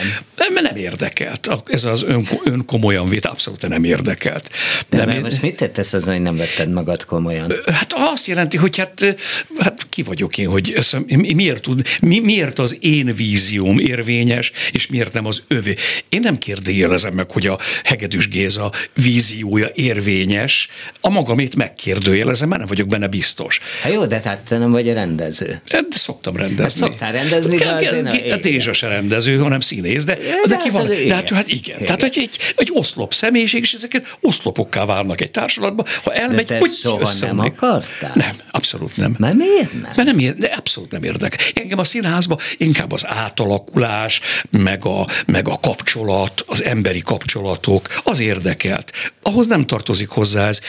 Mert 0.53 0.61
nem 0.61 0.75
érdekelt. 0.75 1.49
Ez 1.65 1.83
az 1.83 2.03
ön, 2.03 2.27
ön 2.43 2.65
komolyan 2.65 3.09
vét 3.09 3.25
abszolút 3.25 3.67
nem 3.67 3.83
érdekelt. 3.83 4.49
De 4.89 4.97
nem, 4.97 5.05
mert 5.05 5.17
én- 5.17 5.23
most 5.23 5.41
mit 5.41 5.55
tettesz 5.55 5.93
azon, 5.93 6.13
hogy 6.13 6.23
nem 6.23 6.37
vetted 6.37 6.69
magad 6.71 7.05
komolyan? 7.05 7.51
Hát 7.73 7.93
azt 7.95 8.27
jelenti, 8.27 8.57
hogy 8.57 8.77
hát, 8.77 9.15
hát 9.59 9.85
ki 9.89 10.01
vagyok 10.03 10.37
én, 10.37 10.47
hogy 10.49 10.73
ez, 10.73 10.91
mi- 11.05 11.33
miért, 11.33 11.61
tud, 11.61 11.87
mi, 12.01 12.19
miért 12.19 12.59
az 12.59 12.77
én 12.79 13.13
vízióm 13.13 13.79
érvényes, 13.79 14.51
és 14.71 14.87
miért 14.87 15.13
nem 15.13 15.25
az 15.25 15.43
övé. 15.47 15.75
Én 16.09 16.19
nem 16.19 16.37
kérdőjelezem 16.37 17.13
meg, 17.13 17.31
hogy 17.31 17.47
a 17.47 17.59
Hegedűs 17.83 18.27
Géza 18.27 18.71
víziója 18.93 19.69
érvényes, 19.73 20.67
a 21.01 21.09
magamét 21.09 21.55
megkérdőjelezem, 21.55 22.47
mert 22.47 22.59
nem 22.59 22.69
vagyok 22.69 22.87
benne 22.87 23.07
biztos. 23.07 23.59
Hát 23.81 23.93
jó, 23.93 24.05
de 24.05 24.19
hát 24.35 24.43
te 24.47 24.57
nem 24.57 24.71
vagy 24.71 24.89
a 24.89 24.93
rendező. 24.93 25.61
Hát 25.67 25.85
szoktam 25.89 26.35
rendezni. 26.35 26.61
Hát 26.63 26.71
szoktál 26.71 27.11
rendezni, 27.11 27.57
de 27.57 27.69
azért 27.69 28.01
nem- 28.01 28.19
A 28.31 28.35
Dézsa 28.35 28.73
se 28.73 28.87
rendező, 28.87 29.37
hanem 29.37 29.59
színész, 29.59 30.03
de, 30.03 30.15
de 30.15 30.21
de 30.47 30.55
hát 30.55 30.63
ki 30.63 30.69
van. 30.69 30.81
az- 30.87 31.03
De 31.07 31.13
hát, 31.13 31.29
hát 31.29 31.47
igen. 31.47 31.59
Igen. 31.75 31.85
Tehát, 31.85 32.01
hogy 32.01 32.17
egy, 32.17 32.37
egy 32.55 32.69
oszlop 32.73 33.13
személyiség, 33.13 33.61
és 33.61 33.73
ezeket 33.73 34.17
oszlopokká 34.21 34.85
válnak 34.85 35.21
egy 35.21 35.31
társadalomba. 35.31 35.85
Ha 36.03 36.13
elmegy, 36.13 36.45
te 36.45 36.57
úgy 36.61 36.71
soha 36.73 37.11
nem 37.19 37.39
akartál? 37.39 38.11
Nem, 38.15 38.35
abszolút 38.51 38.97
nem. 38.97 39.15
Mert 39.19 39.35
miért 39.35 39.71
nem? 39.73 39.81
Mert 39.81 40.03
nem, 40.03 40.19
ér- 40.19 40.35
de 40.37 40.47
abszolút 40.47 40.91
nem 40.91 41.03
érdekel. 41.03 41.45
Engem 41.53 41.79
a 41.79 41.83
színházban 41.83 42.37
inkább 42.57 42.91
az 42.91 43.05
átalakulás, 43.07 44.21
meg 44.49 44.85
a, 44.85 45.07
meg 45.25 45.47
a 45.47 45.59
kapcsolat, 45.61 46.43
az 46.47 46.63
emberi 46.63 47.01
kapcsolatok, 47.01 47.87
az 48.03 48.19
érdekelt. 48.19 48.91
Ahhoz 49.21 49.47
nem 49.47 49.65
tartozik 49.65 50.07
hozzá 50.09 50.47
ez. 50.47 50.59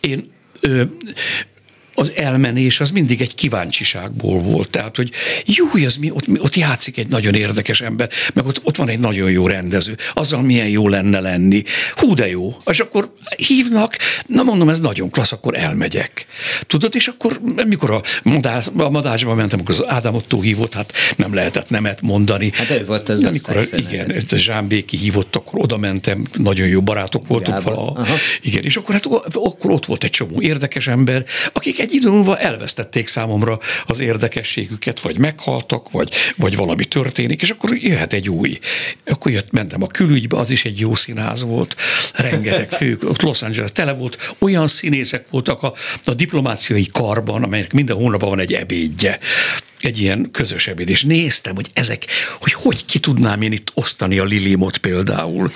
Én 0.00 0.32
ö, 0.60 0.82
az 1.98 2.12
elmenés 2.16 2.80
az 2.80 2.90
mindig 2.90 3.20
egy 3.20 3.34
kíváncsiságból 3.34 4.38
volt. 4.38 4.70
Tehát, 4.70 4.96
hogy 4.96 5.10
jó, 5.44 5.66
az 5.86 5.96
mi, 5.96 6.10
ott, 6.10 6.24
ott 6.38 6.56
játszik 6.56 6.98
egy 6.98 7.08
nagyon 7.08 7.34
érdekes 7.34 7.80
ember, 7.80 8.08
meg 8.34 8.46
ott, 8.46 8.60
ott 8.62 8.76
van 8.76 8.88
egy 8.88 8.98
nagyon 8.98 9.30
jó 9.30 9.46
rendező, 9.46 9.96
azzal 10.14 10.42
milyen 10.42 10.68
jó 10.68 10.88
lenne 10.88 11.20
lenni. 11.20 11.62
Hú, 11.96 12.14
de 12.14 12.28
jó. 12.28 12.56
És 12.64 12.80
akkor 12.80 13.12
hívnak, 13.36 13.96
na 14.26 14.42
mondom, 14.42 14.68
ez 14.68 14.80
nagyon 14.80 15.10
klassz, 15.10 15.32
akkor 15.32 15.56
elmegyek. 15.56 16.26
Tudod, 16.66 16.94
és 16.94 17.06
akkor, 17.06 17.40
mikor 17.66 17.90
a, 17.90 18.00
madás, 18.22 18.66
a 18.76 18.90
madásba 18.90 19.34
mentem, 19.34 19.60
akkor 19.60 19.74
az 19.74 19.84
Ádám 19.86 20.14
Ottó 20.14 20.40
hívott, 20.40 20.74
hát 20.74 20.92
nem 21.16 21.34
lehetett 21.34 21.70
nemet 21.70 22.00
mondani. 22.02 22.50
Hát 22.54 22.70
ő 22.70 22.84
volt 22.84 23.08
az 23.08 23.24
amikor, 23.24 23.68
igen, 23.72 24.24
a 24.30 24.36
Zsán 24.36 24.66
Béki 24.66 24.96
hívott, 24.96 25.36
akkor 25.36 25.60
oda 25.62 25.76
mentem, 25.76 26.26
nagyon 26.38 26.66
jó 26.66 26.80
barátok 26.80 27.26
voltunk 27.26 27.58
Gábor. 27.58 27.74
vala. 27.74 27.90
Aha. 27.90 28.14
Igen, 28.42 28.64
és 28.64 28.76
akkor, 28.76 28.94
hát, 28.94 29.06
akkor 29.32 29.70
ott 29.70 29.86
volt 29.86 30.04
egy 30.04 30.10
csomó 30.10 30.40
érdekes 30.40 30.86
ember, 30.86 31.24
akik 31.52 31.78
egy 31.86 31.94
idő 31.94 32.10
múlva 32.10 32.38
elvesztették 32.38 33.08
számomra 33.08 33.58
az 33.86 34.00
érdekességüket, 34.00 35.00
vagy 35.00 35.18
meghaltak, 35.18 35.90
vagy, 35.90 36.12
vagy 36.36 36.56
valami 36.56 36.84
történik, 36.84 37.42
és 37.42 37.50
akkor 37.50 37.76
jöhet 37.76 38.12
egy 38.12 38.28
új. 38.28 38.58
Akkor 39.04 39.32
jött, 39.32 39.50
mentem 39.50 39.82
a 39.82 39.86
külügybe, 39.86 40.36
az 40.36 40.50
is 40.50 40.64
egy 40.64 40.80
jó 40.80 40.94
színház 40.94 41.42
volt, 41.42 41.76
rengeteg 42.14 42.70
fő, 42.70 42.98
ott 43.04 43.22
Los 43.22 43.42
Angeles 43.42 43.72
tele 43.72 43.92
volt, 43.92 44.34
olyan 44.38 44.66
színészek 44.66 45.24
voltak 45.30 45.62
a, 45.62 45.72
a 46.04 46.14
diplomáciai 46.14 46.88
karban, 46.92 47.42
amelynek 47.42 47.72
minden 47.72 47.96
hónapban 47.96 48.28
van 48.28 48.40
egy 48.40 48.52
ebédje 48.52 49.18
egy 49.80 50.00
ilyen 50.00 50.28
közös 50.30 50.66
ebéd, 50.66 50.88
és 50.88 51.02
néztem, 51.02 51.54
hogy 51.54 51.70
ezek, 51.72 52.06
hogy 52.38 52.52
hogy 52.52 52.84
ki 52.84 52.98
tudnám 52.98 53.42
én 53.42 53.52
itt 53.52 53.70
osztani 53.74 54.18
a 54.18 54.24
Lilimot 54.24 54.78
például, 54.78 55.52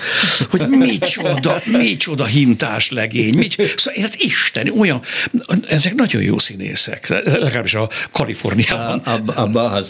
hogy 0.49 0.67
micsoda, 0.69 1.61
micsoda 1.65 2.25
hintás 2.25 2.89
legény, 2.89 3.33
mics, 3.33 3.55
szóval, 3.75 4.01
hát 4.01 4.15
Isten, 4.15 4.69
olyan, 4.79 5.01
ezek 5.67 5.95
nagyon 5.95 6.21
jó 6.21 6.37
színészek, 6.37 7.07
legalábbis 7.25 7.73
a 7.73 7.89
Kaliforniában. 8.11 8.99
A, 8.99 9.11
abba, 9.11 9.33
abba 9.33 9.71
a 9.71 9.81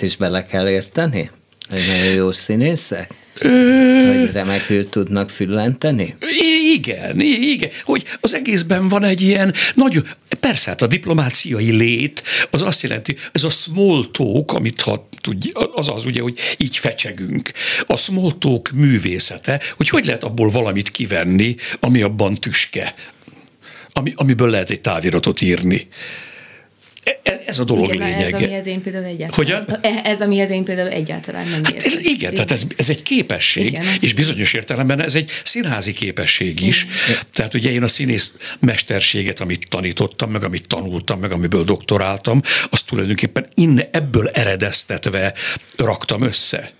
is 0.00 0.16
bele 0.16 0.46
kell 0.46 0.68
érteni? 0.68 1.30
Hogy 1.70 1.82
nagyon 1.86 2.14
jó 2.14 2.30
színészek? 2.30 3.10
Hogy 3.40 4.30
remekül 4.32 4.88
tudnak 4.88 5.30
füllenteni? 5.30 6.16
Igen, 6.74 7.20
igen, 7.20 7.70
hogy 7.84 8.04
az 8.20 8.34
egészben 8.34 8.88
van 8.88 9.04
egy 9.04 9.20
ilyen 9.20 9.54
nagyon, 9.74 10.08
persze 10.40 10.70
hát 10.70 10.82
a 10.82 10.86
diplomáciai 10.86 11.70
lét, 11.70 12.22
az 12.50 12.62
azt 12.62 12.82
jelenti, 12.82 13.16
ez 13.32 13.44
a 13.44 13.50
small 13.50 14.04
talk, 14.10 14.52
amit 14.52 14.80
ha 14.80 15.08
tudj, 15.20 15.50
az 15.74 15.88
az 15.88 16.04
ugye, 16.06 16.20
hogy 16.20 16.38
így 16.56 16.76
fecsegünk. 16.76 17.52
A 17.86 17.96
small 17.96 18.32
talk 18.38 18.70
művészete, 18.70 19.60
hogy 19.76 19.88
hogy 19.88 20.04
lehet 20.04 20.24
abból 20.24 20.50
valamit 20.50 20.90
kivenni, 20.90 21.56
ami 21.80 22.02
abban 22.02 22.34
tüske, 22.34 22.94
ami, 23.92 24.12
amiből 24.16 24.50
lehet 24.50 24.70
egy 24.70 24.80
táviratot 24.80 25.40
írni. 25.40 25.88
E- 27.04 27.20
e- 27.22 27.42
Ez 27.46 27.58
a 27.58 27.64
dolog 27.64 27.84
Igen, 27.94 27.96
na, 27.98 28.04
ez, 28.04 28.16
lényege. 28.16 28.36
amihez 28.36 28.66
én 28.66 28.80
például 28.82 29.04
egyáltalán... 29.04 29.64
Hogyan? 29.64 29.78
E- 29.82 30.00
Ez, 30.04 30.20
amihez 30.20 30.50
én 30.50 30.64
például 30.64 30.88
egyáltalán 30.88 31.48
nem 31.48 31.64
Hát 31.64 31.72
értek. 31.74 32.08
igen, 32.08 32.34
tehát 32.34 32.50
ez, 32.50 32.62
ez 32.76 32.88
egy 32.88 33.02
képesség, 33.02 33.66
Igen, 33.66 33.82
igen, 33.82 33.96
és 34.00 34.12
bizonyos 34.14 34.52
értelemben 34.52 35.00
ez 35.02 35.14
egy 35.14 35.30
színházi 35.44 35.92
képesség 35.92 36.60
is. 36.60 36.86
Tehát 37.32 37.54
ugye 37.54 37.70
én 37.70 37.82
a 37.82 37.88
színész 37.88 38.32
mesterséget, 38.60 39.40
amit 39.40 39.68
tanítottam, 39.68 40.30
meg 40.30 40.44
amit 40.44 40.66
tanultam, 40.66 41.20
meg 41.20 41.32
amiből 41.32 41.64
doktoráltam, 41.64 42.40
azt 42.70 42.86
tulajdonképpen 42.86 43.46
innen 43.54 43.88
ebből 43.90 44.28
eredeztetve 44.28 45.34
raktam 45.76 46.22
össze. 46.22 46.72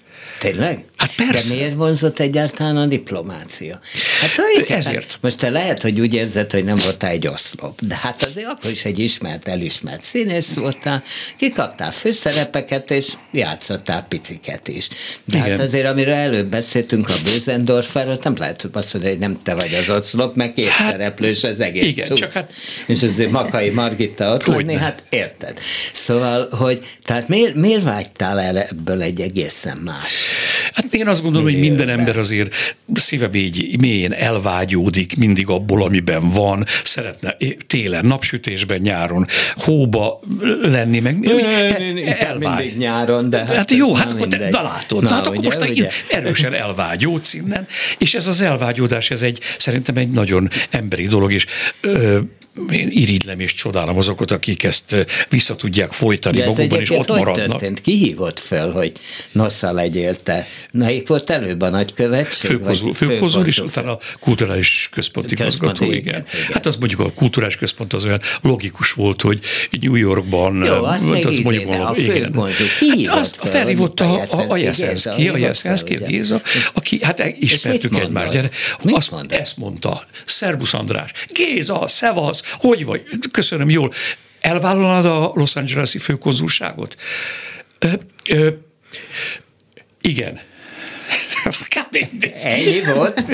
Tényleg? 0.50 0.84
Hát 0.96 1.14
persze. 1.16 1.48
De 1.48 1.54
miért 1.54 1.74
vonzott 1.74 2.18
egyáltalán 2.18 2.76
a 2.76 2.86
diplomácia? 2.86 3.80
Hát 4.20 4.32
tulajdonképpen 4.34 4.78
Ezért. 4.78 5.18
Most 5.20 5.38
te 5.38 5.50
lehet, 5.50 5.82
hogy 5.82 6.00
úgy 6.00 6.14
érzed, 6.14 6.50
hogy 6.52 6.64
nem 6.64 6.76
voltál 6.76 7.10
egy 7.10 7.26
oszlop, 7.26 7.80
de 7.80 7.94
hát 7.94 8.22
azért 8.22 8.46
akkor 8.46 8.70
is 8.70 8.84
egy 8.84 8.98
ismert, 8.98 9.48
elismert 9.48 10.02
színész 10.02 10.54
voltál, 10.54 11.02
kikaptál 11.36 11.92
főszerepeket, 11.92 12.90
és 12.90 13.12
játszottál 13.32 14.06
piciket 14.08 14.68
is. 14.68 14.88
De 15.24 15.38
hát 15.38 15.46
Igen. 15.46 15.60
azért, 15.60 15.86
amiről 15.86 16.14
előbb 16.14 16.46
beszéltünk 16.46 17.08
a 17.08 17.14
Bösendorferről, 17.24 18.18
nem 18.22 18.34
lehet 18.38 18.68
azt 18.72 18.92
mondani, 18.92 19.12
hogy 19.14 19.22
nem 19.22 19.38
te 19.42 19.54
vagy 19.54 19.74
az 19.74 19.90
oszlop, 19.90 20.36
meg 20.36 20.52
két 20.52 20.68
Hát, 20.68 20.90
szereplős 20.90 21.44
az 21.44 21.60
egész 21.60 21.92
igen, 21.92 22.06
cucc. 22.06 22.18
csak 22.18 22.32
hát- 22.32 22.52
És 22.86 23.02
azért 23.02 23.30
Makai 23.30 23.70
Margitta 23.70 24.32
ott 24.32 24.46
lenni, 24.46 24.74
hát 24.74 25.02
érted. 25.08 25.58
Szóval, 25.92 26.48
hogy 26.50 26.86
tehát 27.04 27.28
miért, 27.28 27.54
miért 27.54 27.82
vágytál 27.82 28.40
el 28.40 28.58
ebből 28.58 29.02
egy 29.02 29.20
egészen 29.20 29.76
más? 29.76 30.12
Hát 30.72 30.94
én 30.94 31.08
azt 31.08 31.22
gondolom, 31.22 31.46
hogy 31.46 31.58
minden 31.60 31.84
Miért? 31.86 31.98
ember 32.00 32.16
azért 32.16 32.76
szíve 32.94 33.28
mély- 33.32 33.76
mélyén 33.80 34.12
elvágyódik 34.12 35.16
mindig 35.16 35.48
abból, 35.48 35.82
amiben 35.82 36.28
van, 36.28 36.64
szeretne 36.84 37.36
télen, 37.66 38.06
napsütésben, 38.06 38.80
nyáron, 38.80 39.26
hóba 39.54 40.20
lenni, 40.62 41.00
meg 41.00 41.18
úgy 41.18 41.46
Inkább 41.96 42.38
mindig 42.38 42.76
nyáron, 42.76 43.30
de 43.30 43.38
Hát, 43.38 43.56
hát 43.56 43.70
jó, 43.70 43.94
hát 43.94 44.14
mindegy. 44.14 44.52
na 44.52 44.62
látod, 44.62 45.02
Na, 45.02 45.08
hát 45.08 45.26
akkor 45.26 45.38
ugye, 45.38 45.48
most 45.58 45.70
ugye? 45.70 45.88
erősen 46.08 46.54
elvágyódsz 46.54 47.34
innen, 47.34 47.66
és 47.98 48.14
ez 48.14 48.26
az 48.26 48.40
elvágyódás, 48.40 49.10
ez 49.10 49.22
egy 49.22 49.38
szerintem 49.58 49.96
egy 49.96 50.10
nagyon 50.10 50.48
emberi 50.70 51.06
dolog, 51.06 51.32
és 51.32 51.46
ö, 51.80 52.18
én 52.70 52.88
irigylem 52.90 53.40
és 53.40 53.54
csodálom 53.54 53.96
azokat, 53.96 54.30
akik 54.30 54.62
ezt 54.62 55.06
vissza 55.28 55.56
tudják 55.56 55.92
folytani 55.92 56.38
De 56.38 56.46
magukban, 56.46 56.80
és 56.80 56.90
ott 56.90 57.08
hogy 57.08 57.18
maradnak. 57.18 57.46
történt? 57.46 57.80
Ki 57.80 57.96
hívott 57.98 58.38
föl, 58.38 58.72
hogy 58.72 58.92
nosza 59.32 59.72
legyél 59.72 60.14
te? 60.14 60.46
Melyik 60.72 61.08
volt 61.08 61.30
előbb 61.30 61.60
a 61.60 61.68
nagykövetség? 61.68 62.50
Főkozul, 62.50 62.94
főkozul 62.94 63.46
és 63.46 63.58
utána 63.58 63.92
a 63.92 63.98
kulturális 64.20 64.88
központi 64.92 65.32
igazgató, 65.32 65.84
igen, 65.84 65.96
igen. 65.96 66.24
Hát 66.52 66.66
az 66.66 66.76
mondjuk 66.76 67.00
a 67.00 67.12
kulturális 67.12 67.56
központ 67.56 67.92
az 67.92 68.04
olyan 68.04 68.20
logikus 68.40 68.92
volt, 68.92 69.22
hogy 69.22 69.40
New 69.80 69.94
Yorkban... 69.94 70.64
Jó, 70.64 70.84
azt 70.84 71.10
még 71.10 71.26
izé, 71.26 71.42
mondjuk 71.42 71.68
a 71.68 71.76
valami- 71.76 71.98
igen. 72.02 72.14
főkonzul 72.22 72.66
ki 72.78 73.06
Hát 73.06 73.18
azt 73.18 73.36
fel, 73.36 73.50
felhívott 73.50 74.00
a, 74.00 74.04
a 74.04 74.22
a, 74.30 74.50
a 74.52 74.56
Jeszenszki 74.56 75.28
a 75.28 75.30
fel, 75.30 75.40
Jeszenszki? 75.40 75.94
Géza, 76.06 76.40
aki 76.72 76.98
hát 77.02 77.22
ismertük 77.38 77.98
egymást. 77.98 78.50
azt, 78.82 79.12
ezt 79.28 79.56
mondta. 79.56 80.06
Szerbusz 80.26 80.74
András. 80.74 81.10
Géza, 81.32 81.84
szevasz, 81.88 82.42
hogy 82.52 82.84
vagy? 82.84 83.04
Köszönöm 83.30 83.70
jól. 83.70 83.92
Elvállalod 84.40 85.04
a 85.04 85.32
Los 85.34 85.56
Angeles-i 85.56 85.98
főkonzulságot? 85.98 86.96
Ö, 87.78 87.88
ö, 88.28 88.48
igen. 90.00 90.40
Ennyi 92.42 92.80
volt? 92.94 93.24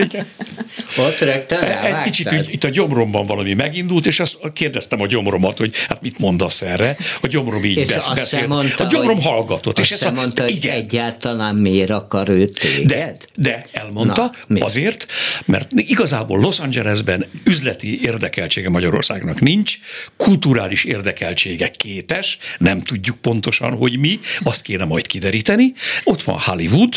Ott 0.97 1.19
rögtön 1.19 1.63
Egy 1.63 2.03
kicsit 2.05 2.33
itt 2.51 2.65
a 2.65 2.69
gyomromban 2.69 3.27
valami 3.27 3.55
megindult, 3.55 4.07
és 4.07 4.21
azt 4.21 4.39
kérdeztem 4.53 5.01
a 5.01 5.07
gyomromat, 5.07 5.59
hogy 5.59 5.75
hát 5.89 6.03
mit 6.03 6.19
mondasz 6.19 6.63
erre? 6.63 6.97
A 7.21 7.27
gyomrom 7.27 7.65
így 7.65 7.77
és 7.77 7.89
besz, 7.89 7.97
azt 7.97 8.15
beszélt. 8.15 8.47
mondta, 8.47 8.85
a 8.85 8.87
gyomrom 8.87 9.15
hogy, 9.15 9.25
hallgatott. 9.25 9.79
Azt 9.79 9.91
és 9.91 10.01
ezt 10.01 10.15
mondta, 10.15 10.43
hogy 10.43 10.55
igen. 10.55 10.75
egyáltalán 10.75 11.57
miért 11.57 11.91
akar 11.91 12.29
ő 12.29 12.45
téged? 12.47 12.87
De, 12.87 13.17
de 13.35 13.65
elmondta, 13.73 14.33
Na, 14.47 14.65
azért, 14.65 15.07
mert 15.45 15.73
igazából 15.77 16.41
Los 16.41 16.59
Angelesben 16.59 17.27
üzleti 17.45 18.01
érdekeltsége 18.03 18.69
Magyarországnak 18.71 19.41
nincs, 19.41 19.79
kulturális 20.17 20.85
érdekeltsége 20.85 21.69
kétes, 21.69 22.39
nem 22.59 22.83
tudjuk 22.83 23.17
pontosan, 23.17 23.77
hogy 23.77 23.99
mi, 23.99 24.21
azt 24.43 24.63
kéne 24.63 24.85
majd 24.85 25.07
kideríteni. 25.07 25.73
Ott 26.05 26.23
van 26.23 26.39
Hollywood, 26.39 26.95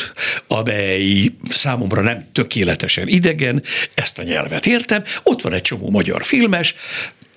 amely 0.48 1.03
számomra 1.50 2.02
nem 2.02 2.26
tökéletesen 2.32 3.08
idegen, 3.08 3.64
ezt 3.94 4.20
a 4.20 4.24
nyelvet 4.24 4.66
értem, 4.66 5.04
ott 5.24 5.42
van 5.42 5.54
egy 5.54 5.62
csomó 5.62 5.90
magyar 5.90 6.26
filmes, 6.26 6.76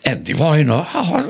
Andy 0.03 0.33
Vajna, 0.33 0.81
ha, 0.83 1.27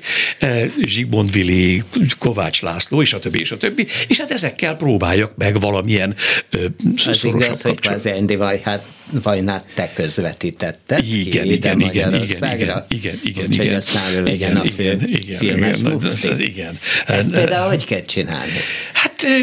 Zsigmond 0.84 1.32
Vili, 1.32 1.82
Kovács 2.18 2.62
László, 2.62 3.02
és 3.02 3.12
a 3.12 3.18
többi, 3.18 3.40
és 3.40 3.50
a 3.50 3.56
többi, 3.56 3.86
és 4.08 4.18
hát 4.18 4.30
ezekkel 4.30 4.76
próbáljak 4.76 5.36
meg 5.36 5.60
valamilyen 5.60 6.14
ö, 6.50 6.64
Az 6.64 7.00
szorosabb 7.16 7.34
igaz, 7.40 7.62
hogy 7.62 7.72
kapcsolat. 7.72 7.98
az 7.98 8.06
Andy 8.06 8.36
Vajnát, 8.36 8.86
Vajnát 9.22 9.68
te 9.74 9.92
közvetítetted 9.94 11.04
Igen, 11.12 11.42
ki 11.44 11.52
ide 11.52 11.70
igen, 11.72 11.80
igen, 11.80 12.14
igen, 12.14 12.84
igen, 12.88 13.18
igen, 13.24 13.44
Úgyhogy 13.48 13.64
igen. 13.64 13.76
aztán 13.76 14.14
ő 14.16 14.22
legyen 14.22 14.50
Igen, 14.50 14.56
a 14.56 14.64
film, 14.64 15.00
igen, 15.00 15.08
igen, 15.20 15.38
filmes 15.38 15.78
igen, 15.78 15.92
mufti. 15.92 16.28
ez- 16.28 16.40
igen. 16.40 16.78
Ezt 17.06 17.16
Ez- 17.16 17.30
például 17.30 17.68
hogy 17.68 17.84
kell 17.84 18.04
csinálni? 18.04 18.52
Hát, 18.92 19.22
ö, 19.24 19.38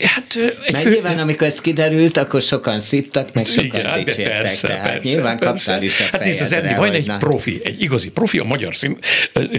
hát 0.00 0.36
egy 0.64 0.72
Mert 0.72 0.84
fő- 0.84 0.90
nyilván, 0.92 1.18
amikor 1.18 1.46
ez 1.46 1.60
kiderült, 1.60 2.16
akkor 2.16 2.42
sokan 2.42 2.80
szittak, 2.80 3.32
meg 3.32 3.46
sokan 3.46 3.64
Igen, 3.64 3.86
hát 3.86 4.04
dicsértek. 4.04 4.40
persze, 4.40 4.66
tehát 4.66 4.82
persze, 4.92 5.08
nyilván 5.08 5.36
persze. 5.38 5.52
kaptál 5.72 5.82
is 5.82 6.00
a 6.00 6.04
Hát 6.12 6.24
nézd, 6.24 6.40
az 6.42 6.52
Andy 6.52 6.74
Vajna 6.74 6.94
egy 6.94 7.06
na. 7.06 7.16
profi, 7.16 7.60
egy 7.64 7.82
igazi 7.82 8.10
profi, 8.10 8.38
a 8.38 8.44
magyar 8.44 8.76
szín, 8.76 8.98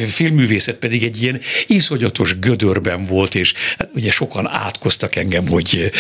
filmművészet 0.10 0.76
pedig 0.76 1.04
egy 1.04 1.22
ilyen 1.22 1.40
iszonyatos 1.68 2.40
gödörben 2.40 3.06
volt, 3.06 3.36
és 3.36 3.54
hát 3.78 3.90
ugye 3.96 4.12
sokan 4.12 4.48
átkoztak 4.50 5.16
engem, 5.16 5.48
hogy 5.48 5.92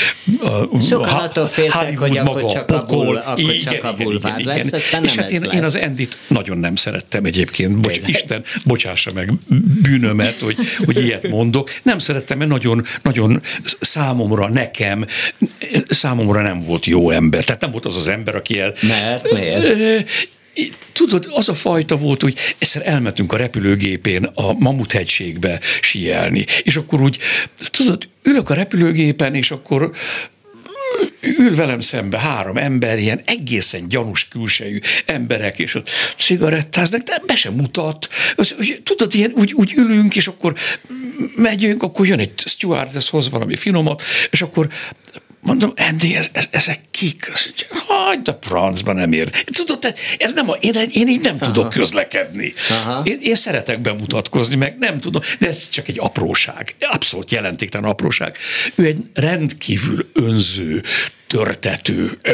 a, 0.71 0.79
Sokan 0.81 1.09
a- 1.09 1.23
attól 1.23 1.47
féltek, 1.47 1.73
Hollywood 1.81 1.97
hogy 2.09 2.17
akkor 2.17 2.41
maga 2.41 2.53
csak 2.53 2.71
a 2.71 2.79
pokol. 2.79 3.05
bull- 3.05 3.23
akkor 3.25 3.55
csak 3.57 3.83
a 3.83 3.93
bulvár 3.93 4.39
lesz, 4.43 4.71
aztán 4.71 5.03
És 5.03 5.13
nem 5.13 5.23
hát 5.23 5.33
én, 5.33 5.41
lett. 5.41 5.53
én 5.53 5.63
az 5.63 5.75
Endit 5.75 6.17
nagyon 6.27 6.57
nem 6.57 6.75
szerettem 6.75 7.25
egyébként, 7.25 7.81
bocs, 7.81 7.93
Tényleg? 7.93 8.09
Isten, 8.09 8.43
bocsássa 8.63 9.11
meg 9.13 9.31
bűnömet, 9.81 10.39
hogy, 10.39 10.55
hogy 10.85 11.03
ilyet 11.05 11.27
mondok. 11.27 11.69
Nem 11.83 11.99
szerettem, 11.99 12.37
mert 12.37 12.49
nagyon, 12.49 12.85
nagyon 13.01 13.41
számomra, 14.29 14.49
nekem, 14.61 15.05
számomra 15.87 16.41
nem 16.41 16.59
volt 16.59 16.85
jó 16.85 17.09
ember. 17.09 17.43
Tehát 17.43 17.61
nem 17.61 17.71
volt 17.71 17.85
az 17.85 17.95
az 17.95 18.07
ember, 18.07 18.35
aki 18.35 18.59
el, 18.59 18.73
Mert 18.81 19.31
miért? 19.31 20.05
Tudod, 20.91 21.27
az 21.29 21.49
a 21.49 21.53
fajta 21.53 21.97
volt, 21.97 22.21
hogy 22.21 22.37
egyszer 22.57 22.81
elmentünk 22.85 23.33
a 23.33 23.37
repülőgépén 23.37 24.23
a 24.23 24.53
Mamuthegységbe 24.53 25.59
sielni, 25.81 26.45
és 26.63 26.75
akkor 26.75 27.01
úgy, 27.01 27.17
tudod, 27.71 28.09
ülök 28.23 28.49
a 28.49 28.53
repülőgépen, 28.53 29.35
és 29.35 29.51
akkor 29.51 29.91
ül 31.21 31.55
velem 31.55 31.79
szembe 31.79 32.19
három 32.19 32.57
ember, 32.57 32.99
ilyen 32.99 33.21
egészen 33.25 33.87
gyanús 33.87 34.27
külsejű 34.27 34.79
emberek, 35.05 35.59
és 35.59 35.75
ott 35.75 35.89
cigarettáznak, 36.17 37.01
de 37.01 37.21
be 37.25 37.35
sem 37.35 37.53
mutat. 37.53 38.07
Az, 38.35 38.55
úgy, 38.59 38.81
tudod, 38.83 39.13
ilyen, 39.13 39.31
úgy, 39.35 39.53
úgy 39.53 39.73
ülünk, 39.75 40.15
és 40.15 40.27
akkor 40.27 40.55
megyünk, 41.35 41.83
akkor 41.83 42.07
jön 42.07 42.19
egy 42.19 42.31
stewardess, 42.35 43.09
hoz 43.09 43.29
valami 43.29 43.55
finomat, 43.55 44.03
és 44.29 44.41
akkor 44.41 44.69
Mondom, 45.41 45.73
Andy, 45.75 46.15
ez, 46.15 46.27
ez, 46.31 46.45
ezek 46.51 46.79
kik? 46.91 47.31
Hagyd 47.69 48.27
a 48.27 48.39
francba, 48.41 48.93
nem 48.93 49.11
ér. 49.11 49.43
Tudod, 49.43 49.95
ez 50.17 50.33
nem 50.33 50.49
a, 50.49 50.53
én, 50.53 50.73
én 50.91 51.07
így 51.07 51.21
nem 51.21 51.37
Aha. 51.39 51.51
tudok 51.51 51.69
közlekedni. 51.69 52.53
Aha. 52.69 53.01
Én, 53.03 53.17
én 53.21 53.35
szeretek 53.35 53.79
bemutatkozni, 53.79 54.55
meg 54.55 54.77
nem 54.79 54.99
tudom, 54.99 55.21
de 55.39 55.47
ez 55.47 55.69
csak 55.69 55.87
egy 55.87 55.99
apróság. 55.99 56.75
Abszolút 56.79 57.31
jelentéktelen 57.31 57.89
apróság. 57.89 58.37
Ő 58.75 58.85
egy 58.85 58.97
rendkívül 59.13 60.09
önző, 60.13 60.83
törtető, 61.29 62.09
ö, 62.21 62.31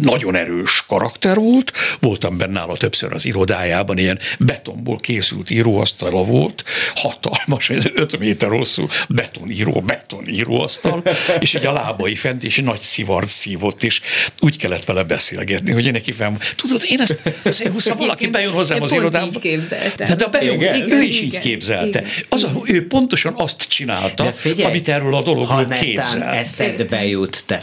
nagyon 0.00 0.36
erős 0.36 0.84
karakter 0.88 1.36
volt. 1.36 1.72
Voltam 2.00 2.36
benne 2.36 2.52
nála 2.52 2.76
többször 2.76 3.12
az 3.12 3.24
irodájában, 3.24 3.98
ilyen 3.98 4.18
betonból 4.38 4.96
készült 4.96 5.50
íróasztala 5.50 6.24
volt, 6.24 6.64
hatalmas, 6.94 7.70
5 7.94 8.18
méter 8.18 8.48
hosszú 8.48 8.88
betoníró, 9.08 9.80
betoníróasztal, 9.80 11.02
és 11.40 11.54
egy 11.54 11.66
a 11.66 11.72
lábai 11.72 12.14
fent, 12.14 12.44
és 12.44 12.56
nagy 12.56 12.80
szivart 12.80 13.28
szívott, 13.28 13.82
és 13.82 14.00
úgy 14.40 14.58
kellett 14.58 14.84
vele 14.84 15.02
beszélgetni, 15.02 15.72
hogy 15.72 15.86
én 15.86 15.92
neki 15.92 16.12
fel, 16.12 16.36
tudod, 16.56 16.82
én 16.86 17.00
ezt, 17.00 17.20
ezt 17.42 17.88
ha 17.88 17.94
valaki 17.94 18.26
bejön 18.26 18.52
hozzám 18.52 18.76
Én 18.76 18.82
az 18.82 18.92
irodába. 18.92 19.26
így 19.26 19.38
képzeltem. 19.38 20.06
Tehát 20.06 20.22
a 20.22 20.28
bejön, 20.28 20.54
Igen. 20.54 20.92
ő 20.92 21.02
is 21.02 21.20
így 21.20 21.26
Igen. 21.26 21.40
képzelte. 21.40 21.98
Igen. 21.98 22.10
Az 22.28 22.46
ő 22.64 22.86
pontosan 22.86 23.34
azt 23.36 23.68
csinálta, 23.68 24.32
figyelj, 24.32 24.70
amit 24.70 24.88
erről 24.88 25.14
a 25.14 25.22
dologról 25.22 25.46
ha 25.46 25.60
netán 25.60 26.22
eszedbe 26.22 27.06
jut, 27.06 27.42
te 27.46 27.60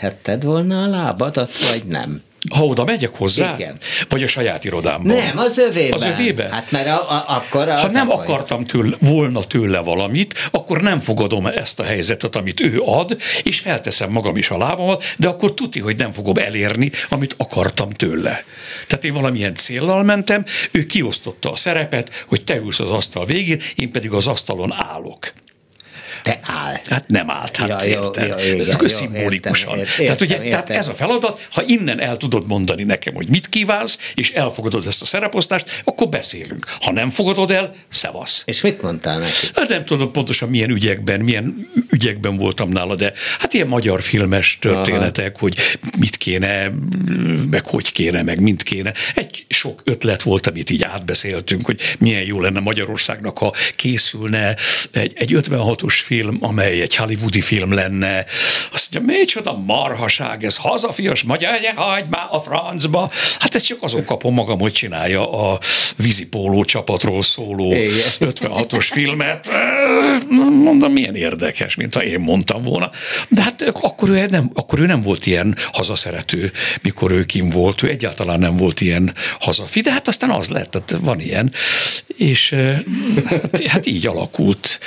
föltehetted 0.00 0.44
volna 0.44 0.82
a 0.82 0.86
lábadat, 0.86 1.68
vagy 1.68 1.84
nem? 1.84 2.22
Ha 2.54 2.64
oda 2.64 2.84
megyek 2.84 3.14
hozzá? 3.16 3.54
Igen. 3.54 3.76
Vagy 4.08 4.22
a 4.22 4.26
saját 4.26 4.64
irodámban? 4.64 5.16
Nem, 5.16 5.38
az 5.38 5.58
övében. 5.58 5.92
Az 5.92 6.04
övében? 6.04 6.50
Hát 6.50 6.70
mert 6.70 6.86
a, 6.86 7.10
a, 7.10 7.24
akkor 7.26 7.68
az 7.68 7.80
Ha 7.80 7.90
nem 7.90 8.10
a 8.10 8.14
baj. 8.14 8.24
akartam 8.24 8.64
tőle, 8.64 8.96
volna 9.00 9.44
tőle 9.44 9.78
valamit, 9.78 10.48
akkor 10.50 10.80
nem 10.80 10.98
fogadom 10.98 11.46
ezt 11.46 11.80
a 11.80 11.82
helyzetet, 11.82 12.36
amit 12.36 12.60
ő 12.60 12.80
ad, 12.84 13.16
és 13.42 13.60
felteszem 13.60 14.10
magam 14.10 14.36
is 14.36 14.50
a 14.50 14.58
lábamat, 14.58 15.04
de 15.18 15.28
akkor 15.28 15.54
tuti, 15.54 15.80
hogy 15.80 15.96
nem 15.96 16.10
fogom 16.12 16.36
elérni, 16.36 16.90
amit 17.08 17.34
akartam 17.38 17.90
tőle. 17.90 18.44
Tehát 18.86 19.04
én 19.04 19.12
valamilyen 19.12 19.54
céllal 19.54 20.02
mentem, 20.02 20.44
ő 20.70 20.86
kiosztotta 20.86 21.50
a 21.50 21.56
szerepet, 21.56 22.24
hogy 22.28 22.44
te 22.44 22.56
ülsz 22.56 22.80
az 22.80 22.90
asztal 22.90 23.26
végén, 23.26 23.60
én 23.76 23.90
pedig 23.90 24.10
az 24.12 24.26
asztalon 24.26 24.72
állok. 24.72 25.32
Te 26.22 26.38
áll. 26.42 26.74
Hát 26.90 27.08
nem 27.08 27.30
állt, 27.30 27.56
hát 27.56 27.68
Ja, 27.84 27.88
érted? 27.88 28.28
jó, 28.28 28.54
igen, 28.54 28.76
jó, 28.80 28.88
Szimbolikusan. 28.88 29.78
értem, 29.78 29.90
értem, 29.90 30.04
tehát, 30.04 30.20
ugye, 30.20 30.34
értem. 30.34 30.50
tehát 30.50 30.70
ez 30.70 30.88
a 30.88 30.94
feladat, 30.94 31.46
ha 31.52 31.62
innen 31.66 32.00
el 32.00 32.16
tudod 32.16 32.46
mondani 32.46 32.82
nekem, 32.82 33.14
hogy 33.14 33.28
mit 33.28 33.48
kívánsz, 33.48 33.98
és 34.14 34.30
elfogadod 34.30 34.86
ezt 34.86 35.02
a 35.02 35.04
szereposztást, 35.04 35.82
akkor 35.84 36.08
beszélünk. 36.08 36.66
Ha 36.80 36.92
nem 36.92 37.10
fogadod 37.10 37.50
el, 37.50 37.74
szevasz. 37.88 38.42
És 38.46 38.60
mit 38.60 38.82
mondtál 38.82 39.18
neki? 39.18 39.46
Hát 39.54 39.68
nem 39.68 39.84
tudom 39.84 40.12
pontosan 40.12 40.48
milyen 40.48 40.70
ügyekben, 40.70 41.20
milyen 41.20 41.68
ügyekben 41.90 42.36
voltam 42.36 42.68
nála, 42.68 42.94
de 42.94 43.12
hát 43.38 43.54
ilyen 43.54 43.66
magyar 43.66 44.02
filmes 44.02 44.58
történetek, 44.60 45.30
Aha. 45.36 45.38
hogy 45.40 45.58
mit 45.98 46.16
kéne, 46.16 46.72
meg 47.50 47.66
hogy 47.66 47.92
kéne, 47.92 48.22
meg 48.22 48.40
mint 48.40 48.62
kéne. 48.62 48.92
Egy 49.14 49.44
sok 49.48 49.82
ötlet 49.84 50.22
volt, 50.22 50.46
amit 50.46 50.70
így 50.70 50.82
átbeszéltünk, 50.82 51.66
hogy 51.66 51.80
milyen 51.98 52.22
jó 52.22 52.40
lenne 52.40 52.60
Magyarországnak, 52.60 53.38
ha 53.38 53.52
készülne 53.76 54.56
egy, 54.92 55.12
egy 55.14 55.32
56-os 55.34 55.94
film, 56.10 56.36
amely 56.40 56.80
egy 56.80 56.96
hollywoodi 56.96 57.40
film 57.40 57.72
lenne. 57.72 58.24
Azt 58.72 58.94
mondja, 58.94 59.16
micsoda 59.16 59.52
marhaság, 59.52 60.44
ez 60.44 60.56
hazafias 60.56 61.22
magyar, 61.22 61.58
hagyd 61.74 62.08
már 62.10 62.26
a 62.30 62.38
francba. 62.38 63.10
Hát 63.38 63.54
ezt 63.54 63.66
csak 63.66 63.82
azon 63.82 64.04
kapom 64.04 64.34
magam, 64.34 64.58
hogy 64.58 64.72
csinálja 64.72 65.32
a 65.32 65.58
vízipóló 65.96 66.64
csapatról 66.64 67.22
szóló 67.22 67.72
Igen. 67.72 67.90
56-os 68.20 68.88
filmet. 68.90 69.48
Mondom, 70.62 70.92
milyen 70.92 71.14
érdekes, 71.14 71.74
mint 71.74 71.94
ha 71.94 72.04
én 72.04 72.20
mondtam 72.20 72.62
volna. 72.62 72.90
De 73.28 73.42
hát 73.42 73.62
akkor 73.62 74.08
ő 74.08 74.26
nem, 74.26 74.50
akkor 74.54 74.80
ő 74.80 74.86
nem 74.86 75.00
volt 75.00 75.26
ilyen 75.26 75.56
hazaszerető, 75.72 76.52
mikor 76.82 77.10
ő 77.10 77.24
kim 77.24 77.48
volt. 77.48 77.82
Ő 77.82 77.88
egyáltalán 77.88 78.38
nem 78.38 78.56
volt 78.56 78.80
ilyen 78.80 79.14
hazafi, 79.40 79.80
de 79.80 79.92
hát 79.92 80.08
aztán 80.08 80.30
az 80.30 80.48
lett, 80.48 80.70
tehát 80.70 81.04
van 81.04 81.20
ilyen. 81.20 81.52
És 82.16 82.54
hát, 83.26 83.62
hát 83.66 83.86
így 83.86 84.06
alakult. 84.06 84.78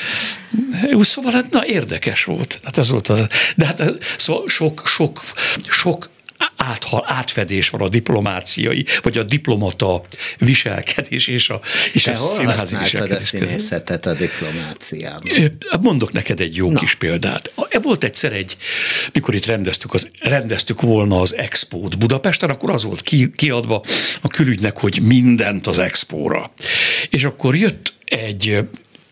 Szóval 1.13 1.31
hát, 1.31 1.49
na, 1.51 1.65
érdekes 1.65 2.23
volt. 2.23 2.59
Hát 2.63 2.77
ez 2.77 2.89
volt 2.89 3.07
az, 3.07 3.27
de 3.55 3.65
hát 3.65 3.83
szóval 4.17 4.47
sok, 4.47 4.81
sok, 4.85 5.21
sok 5.69 6.09
áthal, 6.55 7.03
átfedés 7.07 7.69
van 7.69 7.81
a 7.81 7.87
diplomáciai, 7.87 8.85
vagy 9.01 9.17
a 9.17 9.23
diplomata 9.23 10.05
viselkedés 10.37 11.27
és 11.27 11.49
a, 11.49 11.59
és 11.93 12.03
Te 12.03 12.11
a 12.11 12.15
hol 12.17 12.35
színházi 12.35 12.75
a 12.75 12.79
viselkedés 12.79 13.29
között. 13.29 13.47
színészetet 13.47 14.05
a 14.05 14.13
diplomáciában? 14.13 15.29
Ö, 15.35 15.45
Mondok 15.81 16.11
neked 16.11 16.39
egy 16.39 16.55
jó 16.55 16.71
Na. 16.71 16.79
kis 16.79 16.95
példát. 16.95 17.51
Volt 17.81 18.03
egyszer 18.03 18.33
egy, 18.33 18.57
mikor 19.13 19.35
itt 19.35 19.45
rendeztük, 19.45 19.93
az, 19.93 20.11
rendeztük 20.19 20.81
volna 20.81 21.19
az 21.19 21.35
expót 21.35 21.97
Budapesten, 21.97 22.49
akkor 22.49 22.69
az 22.69 22.83
volt 22.83 23.01
ki, 23.01 23.31
kiadva 23.35 23.83
a 24.21 24.27
külügynek, 24.27 24.77
hogy 24.77 25.01
mindent 25.01 25.67
az 25.67 25.77
expóra. 25.77 26.51
És 27.09 27.23
akkor 27.23 27.55
jött 27.55 27.93
egy 28.05 28.59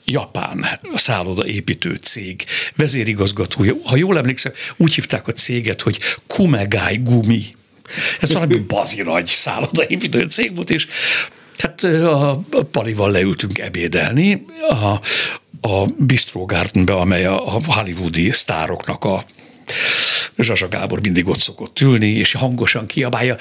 japán 0.06 0.80
szállodaépítő 0.94 1.96
cég 1.96 2.46
vezérigazgatója, 2.76 3.74
ha 3.84 3.96
jól 3.96 4.18
emlékszem, 4.18 4.52
úgy 4.78 4.94
hívták 4.94 5.28
a 5.28 5.32
céget, 5.32 5.82
hogy 5.82 6.00
Kumegai 6.28 6.98
Gumi. 6.98 7.56
Ez 8.20 8.34
valami 8.34 8.58
bazi 8.58 9.02
nagy 9.02 9.28
szállodaépítő 9.28 10.28
cég 10.28 10.56
volt, 10.56 10.70
és 10.70 10.88
Hát 11.62 11.84
a 11.84 12.42
Palival 12.72 13.12
leültünk 13.12 13.60
ebédelni 13.60 14.46
a, 14.70 15.00
a 15.68 15.86
Bistro 15.98 16.46
Gardenbe, 16.46 16.94
amely 16.96 17.26
a 17.26 17.62
hollywoodi 17.66 18.32
sztároknak 18.32 19.04
a 19.04 19.24
Zsazsa 20.42 20.68
Gábor 20.68 21.02
mindig 21.02 21.28
ott 21.28 21.40
szokott 21.40 21.80
ülni, 21.80 22.08
és 22.08 22.34
hangosan 22.34 22.86
kiabálja, 22.86 23.38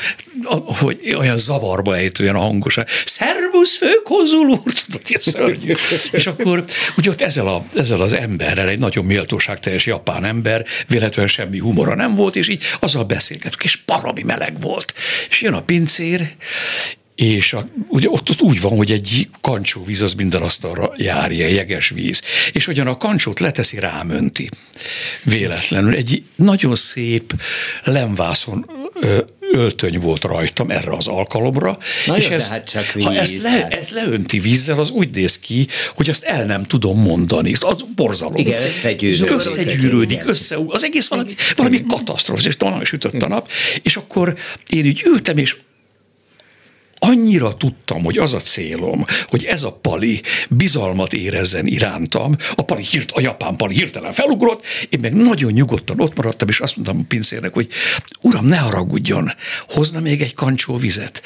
hogy 0.64 1.14
olyan 1.18 1.36
zavarba 1.36 1.96
ejtően 1.96 2.34
hangosan, 2.34 2.84
szervusz 3.04 3.76
főkonzul 3.76 4.48
úr, 4.48 4.72
tudod, 4.72 5.02
ilyen 5.06 5.20
szörnyű. 5.20 5.74
és 6.12 6.26
akkor 6.26 6.64
ugye 6.96 7.10
ott 7.10 7.20
ezzel, 7.20 7.46
a, 7.46 7.64
ezzel 7.74 8.00
az 8.00 8.12
emberrel, 8.12 8.68
egy 8.68 8.78
nagyon 8.78 9.04
méltóságteljes 9.04 9.86
japán 9.86 10.24
ember, 10.24 10.64
véletlenül 10.86 11.30
semmi 11.30 11.58
humora 11.58 11.94
nem 11.94 12.14
volt, 12.14 12.36
és 12.36 12.48
így 12.48 12.62
azzal 12.80 13.04
beszélgetünk, 13.04 13.64
és 13.64 13.76
parami 13.76 14.22
meleg 14.22 14.60
volt. 14.60 14.94
És 15.28 15.42
jön 15.42 15.54
a 15.54 15.62
pincér, 15.62 16.32
és 17.20 17.52
a, 17.52 17.68
ugye 17.88 18.09
ott, 18.09 18.30
ott 18.30 18.40
úgy 18.40 18.61
van, 18.61 18.76
hogy 18.76 18.90
egy 18.90 19.28
kancsóvíz 19.40 20.02
az 20.02 20.14
minden 20.14 20.42
asztalra 20.42 20.92
járja, 20.96 21.46
jeges 21.46 21.88
víz. 21.88 22.22
És 22.52 22.68
ugyan 22.68 22.87
a 22.87 22.96
kancsót 22.96 23.40
leteszi, 23.40 23.78
rámönti. 23.78 24.48
Véletlenül. 25.22 25.94
Egy 25.94 26.22
nagyon 26.37 26.74
szép 26.74 27.33
lemvászon 27.85 28.70
ö, 29.00 29.18
öltöny 29.52 29.98
volt 29.98 30.24
rajtam 30.24 30.70
erre 30.70 30.92
az 30.92 31.06
alkalomra. 31.06 31.78
Na 32.06 32.16
és 32.16 32.24
jó, 32.24 32.30
ez, 32.30 32.48
hát 32.48 32.70
csak 32.70 32.92
víz, 32.92 33.04
ha 33.04 33.14
ezt, 33.14 33.42
le, 33.42 33.50
hát. 33.50 33.72
ezt 33.72 33.90
leönti 33.90 34.38
vízzel, 34.38 34.78
az 34.78 34.90
úgy 34.90 35.14
néz 35.14 35.38
ki, 35.38 35.66
hogy 35.94 36.09
azt 36.09 36.22
el 36.22 36.44
nem 36.44 36.66
tudom 36.66 37.00
mondani. 37.00 37.52
Az 37.61 37.85
borzalom. 37.96 38.37
Igen, 38.37 38.64
összegyűrődik. 38.64 39.30
Összegyűrődik, 39.30 40.22
össze, 40.26 40.56
az 40.66 40.85
egész 40.85 41.09
valami, 41.09 41.35
valami 41.56 41.85
katasztrófa, 41.88 42.46
és 42.46 42.56
talán 42.56 42.85
sütött 42.85 43.22
a 43.22 43.28
nap, 43.28 43.50
és 43.83 43.96
akkor 43.96 44.37
én 44.66 44.85
így 44.85 45.02
ültem, 45.04 45.38
és 45.38 45.56
annyira 47.00 47.54
tudtam, 47.54 48.04
hogy 48.04 48.18
az 48.18 48.34
a 48.34 48.38
célom, 48.38 49.04
hogy 49.26 49.44
ez 49.44 49.62
a 49.62 49.72
pali 49.72 50.22
bizalmat 50.48 51.12
érezzen 51.12 51.66
irántam, 51.66 52.36
a 52.54 52.62
pali 52.62 52.82
hirt, 52.82 53.10
a 53.10 53.20
japán 53.20 53.56
pali 53.56 53.74
hirtelen 53.74 54.12
felugrott, 54.12 54.64
én 54.88 55.00
meg 55.00 55.14
nagyon 55.14 55.52
nyugodtan 55.52 56.00
ott 56.00 56.16
maradtam, 56.16 56.48
és 56.48 56.60
azt 56.60 56.76
mondtam 56.76 56.98
a 56.98 57.04
pincérnek, 57.08 57.52
hogy 57.52 57.68
uram, 58.22 58.44
ne 58.44 58.56
haragudjon, 58.56 59.30
hozna 59.68 60.00
még 60.00 60.22
egy 60.22 60.34
kancsó 60.34 60.76
vizet. 60.76 61.22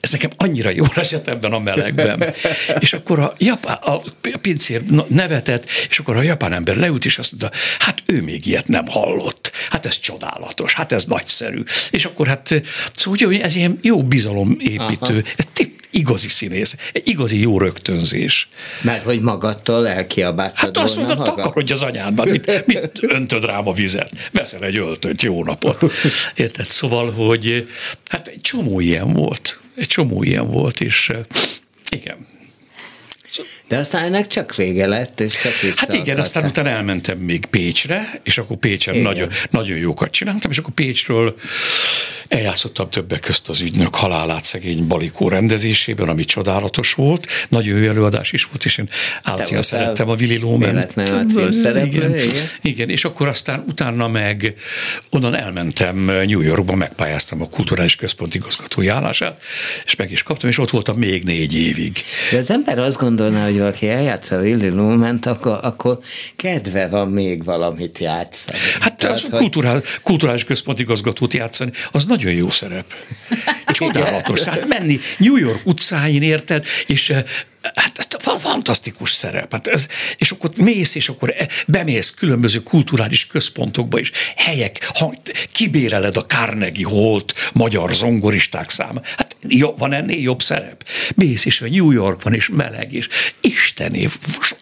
Ez 0.00 0.12
nekem 0.12 0.30
annyira 0.36 0.70
jól 0.70 0.92
esett 0.94 1.28
ebben 1.28 1.52
a 1.52 1.58
melegben. 1.58 2.24
és 2.78 2.92
akkor 2.92 3.18
a, 3.18 3.34
japán, 3.38 3.78
a 3.82 4.02
pincér 4.40 4.82
nevetett, 5.08 5.68
és 5.88 5.98
akkor 5.98 6.16
a 6.16 6.22
japán 6.22 6.52
ember 6.52 6.76
leült, 6.76 7.04
és 7.04 7.18
azt 7.18 7.32
mondta, 7.32 7.58
hát 7.78 8.02
ő 8.06 8.22
még 8.22 8.46
ilyet 8.46 8.68
nem 8.68 8.86
hallott. 8.86 9.52
Hát 9.70 9.86
ez 9.86 9.98
csodálatos, 9.98 10.74
hát 10.74 10.92
ez 10.92 11.04
nagyszerű. 11.04 11.62
És 11.90 12.04
akkor 12.04 12.26
hát, 12.26 12.62
szóval 12.94 13.28
ugye, 13.28 13.42
ez 13.42 13.56
ilyen 13.56 13.78
jó 13.82 14.02
bizalomépítő 14.02 15.15
ez 15.36 15.44
tip, 15.52 15.86
igazi 15.90 16.28
színész, 16.28 16.76
egy 16.92 17.08
igazi 17.08 17.40
jó 17.40 17.58
rögtönzés. 17.58 18.48
Mert 18.80 19.04
hogy 19.04 19.20
magadtól 19.20 19.88
elkiabáltad 19.88 20.58
Hát 20.58 20.76
azt 20.76 20.96
magad? 20.96 21.22
takarodj 21.22 21.72
az 21.72 21.82
anyádban, 21.82 22.28
mit, 22.28 22.66
mit 22.66 22.90
öntöd 23.00 23.44
rám 23.44 23.68
a 23.68 23.72
vizet? 23.72 24.10
Veszel 24.32 24.64
egy 24.64 24.76
öltönyt, 24.76 25.22
jó 25.22 25.44
napot. 25.44 25.92
Érted? 26.34 26.66
Szóval, 26.66 27.10
hogy 27.10 27.68
hát 28.08 28.28
egy 28.28 28.40
csomó 28.40 28.80
ilyen 28.80 29.12
volt. 29.12 29.58
Egy 29.76 29.86
csomó 29.86 30.22
ilyen 30.22 30.50
volt, 30.50 30.80
és 30.80 31.12
igen, 31.90 32.26
De 33.68 33.76
aztán 33.76 34.04
ennek 34.04 34.26
csak 34.26 34.54
vége 34.54 34.86
lett, 34.86 35.20
és 35.20 35.32
csak 35.32 35.60
vissza 35.60 35.80
Hát 35.80 35.88
igen, 35.92 36.00
akartál. 36.02 36.22
aztán 36.22 36.44
utána 36.44 36.68
elmentem 36.68 37.18
még 37.18 37.46
Pécsre, 37.46 38.20
és 38.22 38.38
akkor 38.38 38.56
Pécsen 38.56 38.94
Igen. 38.94 39.06
nagyon, 39.06 39.28
nagyon 39.50 39.78
jókat 39.78 40.10
csináltam, 40.10 40.50
és 40.50 40.58
akkor 40.58 40.74
Pécsről 40.74 41.36
eljátszottam 42.28 42.90
többek 42.90 43.20
közt 43.20 43.48
az 43.48 43.60
ügynök 43.60 43.94
halálát 43.94 44.44
szegény 44.44 44.86
Balikó 44.86 45.28
rendezésében, 45.28 46.08
ami 46.08 46.24
csodálatos 46.24 46.92
volt. 46.92 47.26
Nagyon 47.48 47.78
jó 47.78 47.88
előadás 47.88 48.32
is 48.32 48.44
volt, 48.44 48.64
és 48.64 48.78
én 48.78 48.88
általában 49.22 49.62
szerettem 49.62 50.08
a 50.08 50.14
Willy 50.14 50.40
címszereplő, 51.28 51.86
igen, 51.86 52.14
igen. 52.14 52.44
igen, 52.60 52.90
és 52.90 53.04
akkor 53.04 53.28
aztán 53.28 53.64
utána 53.68 54.08
meg 54.08 54.54
onnan 55.10 55.34
elmentem 55.34 55.96
New 56.04 56.40
Yorkba, 56.40 56.74
megpályáztam 56.74 57.42
a 57.42 57.48
kulturális 57.48 57.96
központ 57.96 58.34
igazgatói 58.34 58.88
állását, 58.88 59.42
és 59.84 59.96
meg 59.96 60.10
is 60.10 60.22
kaptam, 60.22 60.48
és 60.48 60.58
ott 60.58 60.70
voltam 60.70 60.96
még 60.96 61.24
négy 61.24 61.54
évig. 61.54 62.02
De 62.30 62.38
az 62.38 62.50
ember 62.50 62.78
azt 62.78 62.98
gondolná, 62.98 63.44
hogy 63.44 63.55
valaki 63.58 63.88
eljátsza 63.88 64.36
a 64.36 64.40
Willy 64.40 64.68
Lument, 64.68 65.26
akkor, 65.26 65.58
akkor 65.62 65.98
kedve 66.36 66.88
van 66.88 67.08
még 67.08 67.44
valamit 67.44 67.98
játszani. 67.98 68.58
Hát 68.80 68.96
Tehát, 68.96 69.16
az 69.16 69.22
hogy- 69.22 69.38
kulturál, 69.38 69.82
kulturális 70.02 70.44
központ 70.44 70.78
igazgatót 70.78 71.32
játszani, 71.32 71.70
az 71.90 72.04
nagyon 72.04 72.32
jó 72.32 72.50
szerep. 72.50 72.84
Csodálatos. 73.66 74.42
Hát 74.42 74.66
menni 74.66 74.98
New 75.18 75.36
York 75.36 75.60
utcáin, 75.64 76.22
érted, 76.22 76.64
és 76.86 77.10
eh, 77.10 77.24
Hát 77.74 78.16
fa- 78.18 78.40
fantasztikus 78.40 79.10
szerep. 79.10 79.52
Hát 79.52 79.66
ez, 79.66 79.88
és 80.16 80.30
akkor 80.30 80.50
mész, 80.56 80.94
és 80.94 81.08
akkor 81.08 81.34
e- 81.38 81.48
bemész 81.66 82.10
különböző 82.10 82.62
kulturális 82.62 83.26
központokba 83.26 83.98
is, 83.98 84.10
helyek, 84.36 84.90
ha 84.98 85.14
kibéreled 85.52 86.16
a 86.16 86.26
Carnegie 86.26 86.86
Holt 86.86 87.34
magyar 87.52 87.94
zongoristák 87.94 88.70
száma. 88.70 89.00
Hát 89.16 89.36
jó, 89.48 89.74
van 89.76 89.92
ennél 89.92 90.20
jobb 90.20 90.42
szerep? 90.42 90.86
Mész, 91.14 91.44
és 91.44 91.60
a 91.60 91.68
New 91.68 91.90
York 91.90 92.22
van, 92.22 92.34
és 92.34 92.48
meleg, 92.48 92.92
és 92.92 93.08
Istené, 93.40 94.08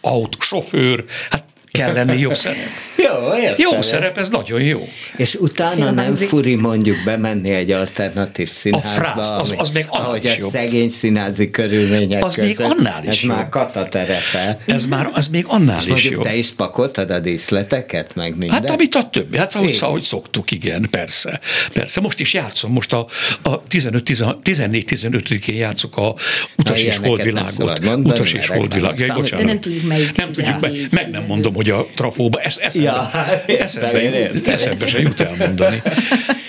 autó, 0.00 0.40
sofőr, 0.40 1.04
hát 1.30 1.46
kell 1.78 1.92
lenni 1.92 2.18
jobb 2.18 2.34
szerep. 2.36 2.58
Jó, 2.96 3.36
értem. 3.36 3.54
Jó 3.72 3.82
szerep, 3.82 4.18
ez 4.18 4.28
nagyon 4.28 4.60
jó. 4.60 4.88
És 5.16 5.34
utána 5.34 5.90
nem 5.90 6.14
furi 6.14 6.54
mondjuk 6.54 6.96
bemenni 7.04 7.50
egy 7.50 7.70
alternatív 7.70 8.48
színházba, 8.48 8.88
frászt, 8.90 9.32
az- 9.32 9.48
ami- 9.50 9.58
az 9.58 9.70
még 9.70 9.84
annál 9.88 10.06
ahogy 10.06 10.24
is 10.24 10.30
a 10.30 10.34
jobb. 10.38 10.50
szegény 10.50 10.88
színházi 10.88 11.50
körülmények 11.50 12.24
Az 12.24 12.34
még 12.34 12.56
között. 12.56 12.72
annál 12.78 13.02
is 13.02 13.08
Ez 13.08 13.20
jobb. 13.22 13.34
már 13.36 13.48
kataterepe. 13.48 14.58
Ez 14.66 14.86
már, 14.86 15.10
az 15.12 15.28
még 15.28 15.44
annál 15.48 15.76
És 15.78 15.82
is 15.84 15.88
mondjuk 15.90 16.12
jobb. 16.12 16.22
te 16.22 16.34
is 16.34 16.50
pakoltad 16.52 17.10
a 17.10 17.18
díszleteket, 17.18 18.14
meg 18.14 18.30
minden? 18.36 18.50
Hát 18.62 18.70
amit 18.70 18.94
a 18.94 19.08
többi, 19.08 19.36
hát 19.36 19.54
ahogy, 19.54 19.78
ahogy 19.80 20.02
szoktuk, 20.02 20.50
igen, 20.50 20.86
persze. 20.90 21.40
Persze, 21.72 22.00
most 22.00 22.20
is 22.20 22.34
játszom, 22.34 22.72
most 22.72 22.92
a, 22.92 23.06
a 23.42 23.62
14-15-én 23.62 25.54
játszok 25.56 25.96
a 25.96 26.14
Utas 26.56 26.76
és 26.76 26.82
ilyeneket 26.82 27.00
nem 27.02 27.08
Holdvilágot. 27.10 28.06
Utas 28.06 28.32
és 28.32 28.46
Holdvilág, 28.48 28.98
Jaj, 28.98 29.08
bocsánat. 29.08 29.46
Nem 29.46 29.60
tudjuk 29.60 29.84
melyik 29.86 30.16
Nem 30.16 30.26
tudjuk, 30.32 30.60
meg, 30.60 30.70
14, 30.70 30.92
meg 30.92 31.10
nem 31.10 31.24
mondom, 31.26 31.54
hogy 31.54 31.63
a 31.70 31.86
trafóba, 31.94 32.40
ez 32.40 32.58
eszembe, 32.58 32.90
Ja, 32.90 33.02
hát 33.02 33.50
eszembe, 33.50 34.30
eszembe 34.44 34.86
se 34.86 35.00
jut 35.00 35.20
elmondani. 35.20 35.82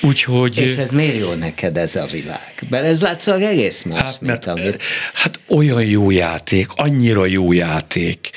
Úgyhogy... 0.02 0.58
És 0.58 0.76
ez 0.76 0.92
miért 0.92 1.18
jó 1.18 1.34
neked 1.34 1.78
ez 1.78 1.96
a 1.96 2.06
világ? 2.06 2.54
Mert 2.70 2.86
ez 2.86 3.02
látszólag 3.02 3.42
egész 3.42 3.84
más, 3.84 4.00
Hát, 4.00 4.22
mert 4.22 4.46
mint 4.46 4.60
amit... 4.60 4.84
hát 5.14 5.40
olyan 5.48 5.84
jó 5.84 6.12
játék, 6.12 6.68
annyira 6.76 7.26
jó 7.26 7.52
játék. 7.52 8.30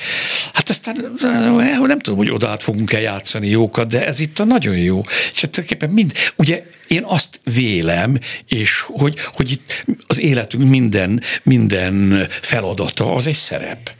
Hát 0.53 0.69
aztán 0.69 1.17
eh, 1.21 1.79
nem 1.79 1.99
tudom, 1.99 2.17
hogy 2.17 2.31
oda 2.31 2.49
át 2.49 2.63
fogunk-e 2.63 2.99
játszani 2.99 3.47
jókat, 3.47 3.87
de 3.87 4.05
ez 4.05 4.19
itt 4.19 4.39
a 4.39 4.43
nagyon 4.43 4.77
jó. 4.77 5.01
És 5.33 5.41
hát 5.41 5.51
tulajdonképpen 5.51 5.89
mind, 5.89 6.13
ugye 6.35 6.63
én 6.87 7.03
azt 7.05 7.39
vélem, 7.43 8.19
és 8.47 8.79
hogy, 8.87 9.19
hogy 9.25 9.51
itt 9.51 9.85
az 10.07 10.19
életünk 10.19 10.69
minden, 10.69 11.21
minden 11.43 12.27
feladata 12.41 13.13
az 13.13 13.27
egy 13.27 13.35
szerep. 13.35 13.91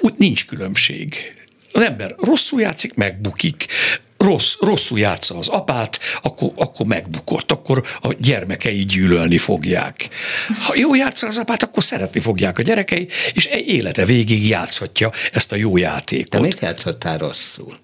Úgy 0.00 0.14
nincs 0.16 0.46
különbség. 0.46 1.34
Az 1.72 1.82
ember 1.82 2.14
rosszul 2.18 2.60
játszik, 2.60 2.94
megbukik. 2.94 3.66
Rossz, 4.16 4.54
rosszul 4.60 4.98
játsza 4.98 5.38
az 5.38 5.48
apát, 5.48 5.98
akkor, 6.22 6.52
akkor 6.56 6.86
megbukott, 6.86 7.52
akkor 7.52 7.84
a 8.00 8.14
gyermekei 8.18 8.84
gyűlölni 8.84 9.38
fogják. 9.38 10.08
Ha 10.66 10.74
jó 10.76 10.94
játsza 10.94 11.26
az 11.26 11.38
apát, 11.38 11.62
akkor 11.62 11.82
szeretni 11.82 12.20
fogják 12.20 12.58
a 12.58 12.62
gyerekei, 12.62 13.08
és 13.32 13.46
egy 13.46 13.68
élete 13.68 14.04
végig 14.04 14.48
játszhatja 14.48 15.10
ezt 15.32 15.52
a 15.52 15.56
jó 15.56 15.76
játékot. 15.76 16.40
mit 16.40 16.60
játszottál 16.60 17.18
rosszul? 17.18 17.78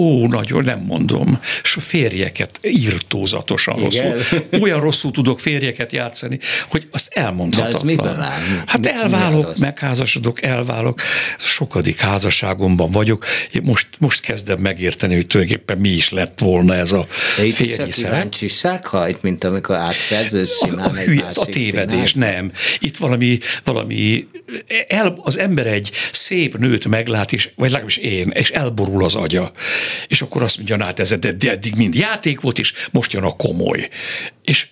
Ó, 0.00 0.26
nagyon 0.26 0.64
nem 0.64 0.80
mondom. 0.80 1.40
És 1.62 1.76
a 1.76 1.80
férjeket 1.80 2.58
írtózatosan 2.62 3.78
Igen? 3.78 4.12
rosszul. 4.12 4.46
Olyan 4.60 4.80
rosszul 4.80 5.10
tudok 5.10 5.38
férjeket 5.40 5.92
játszani, 5.92 6.38
hogy 6.68 6.86
azt 6.90 7.12
elmondhatatlan. 7.12 7.72
De 7.72 7.78
az 7.78 7.82
miből 7.82 8.20
áll? 8.20 8.40
Hát 8.66 8.86
elválok, 8.86 9.58
megházasodok, 9.58 10.42
elválok. 10.42 11.00
Sokadik 11.38 12.00
házasságomban 12.00 12.90
vagyok. 12.90 13.24
Én 13.52 13.62
Most, 13.64 13.86
most 13.98 14.20
kezdem 14.20 14.58
megérteni, 14.58 15.14
hogy 15.14 15.26
tulajdonképpen 15.26 15.78
mi 15.78 15.88
is 15.88 16.10
lett 16.10 16.38
volna 16.40 16.74
ez 16.74 16.92
a 16.92 17.06
férji 17.52 17.90
szerep. 17.90 18.86
hajt, 18.86 19.22
mint 19.22 19.44
amikor 19.44 19.76
átszerzős 19.76 20.50
simán 20.50 20.90
a, 20.90 20.98
egy 20.98 21.04
hülye, 21.06 21.22
másik 21.22 21.38
a 21.42 21.44
tévedés, 21.44 22.10
színházba. 22.10 22.36
nem. 22.36 22.52
Itt 22.78 22.96
valami, 22.96 23.38
valami 23.64 24.26
el, 24.88 25.18
az 25.22 25.38
ember 25.38 25.66
egy 25.66 25.90
szép 26.12 26.58
nőt 26.58 26.88
meglát, 26.88 27.32
és, 27.32 27.50
vagy 27.56 27.68
legalábbis 27.70 27.96
én, 27.96 28.28
és 28.28 28.50
elborul 28.50 29.04
az 29.04 29.14
agya. 29.14 29.52
És 30.08 30.22
akkor 30.22 30.42
azt 30.42 30.56
mondja, 30.56 30.84
hát 30.84 30.98
ez 30.98 31.12
edd- 31.12 31.44
eddig 31.44 31.74
mind 31.74 31.94
játék 31.94 32.40
volt, 32.40 32.58
és 32.58 32.72
most 32.90 33.12
jön 33.12 33.22
a 33.22 33.36
komoly. 33.36 33.88
És 34.44 34.66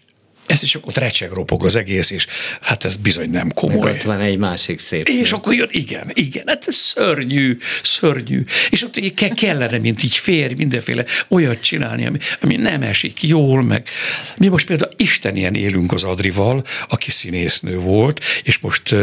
ez 0.46 0.62
is 0.62 0.74
akkor 0.74 0.92
recseg 0.94 1.30
ropog 1.32 1.64
az 1.64 1.76
egész, 1.76 2.10
és 2.10 2.26
hát 2.60 2.84
ez 2.84 2.96
bizony 2.96 3.30
nem 3.30 3.46
Meg 3.46 3.54
komoly. 3.54 3.90
ott 3.90 4.02
van 4.02 4.20
egy 4.20 4.38
másik 4.38 4.78
szép 4.78 5.08
És 5.08 5.32
akkor 5.32 5.54
jön, 5.54 5.68
igen, 5.70 6.10
igen, 6.14 6.42
hát 6.46 6.64
ez 6.66 6.74
szörnyű, 6.74 7.56
szörnyű. 7.82 8.44
És 8.70 8.82
ott 8.82 9.14
ke- 9.14 9.34
kellene, 9.34 9.78
mint 9.78 10.02
így 10.02 10.14
férj, 10.14 10.54
mindenféle 10.54 11.04
olyat 11.28 11.60
csinálni, 11.60 12.06
ami, 12.06 12.18
ami 12.40 12.56
nem 12.56 12.82
esik 12.82 13.22
jól, 13.22 13.62
meg 13.62 13.88
mi 14.36 14.48
most 14.48 14.66
például 14.66 14.92
istenien 14.96 15.54
élünk 15.54 15.92
az 15.92 16.04
Adrival, 16.04 16.64
aki 16.88 17.10
színésznő 17.10 17.78
volt, 17.78 18.20
és 18.42 18.58
most 18.58 18.94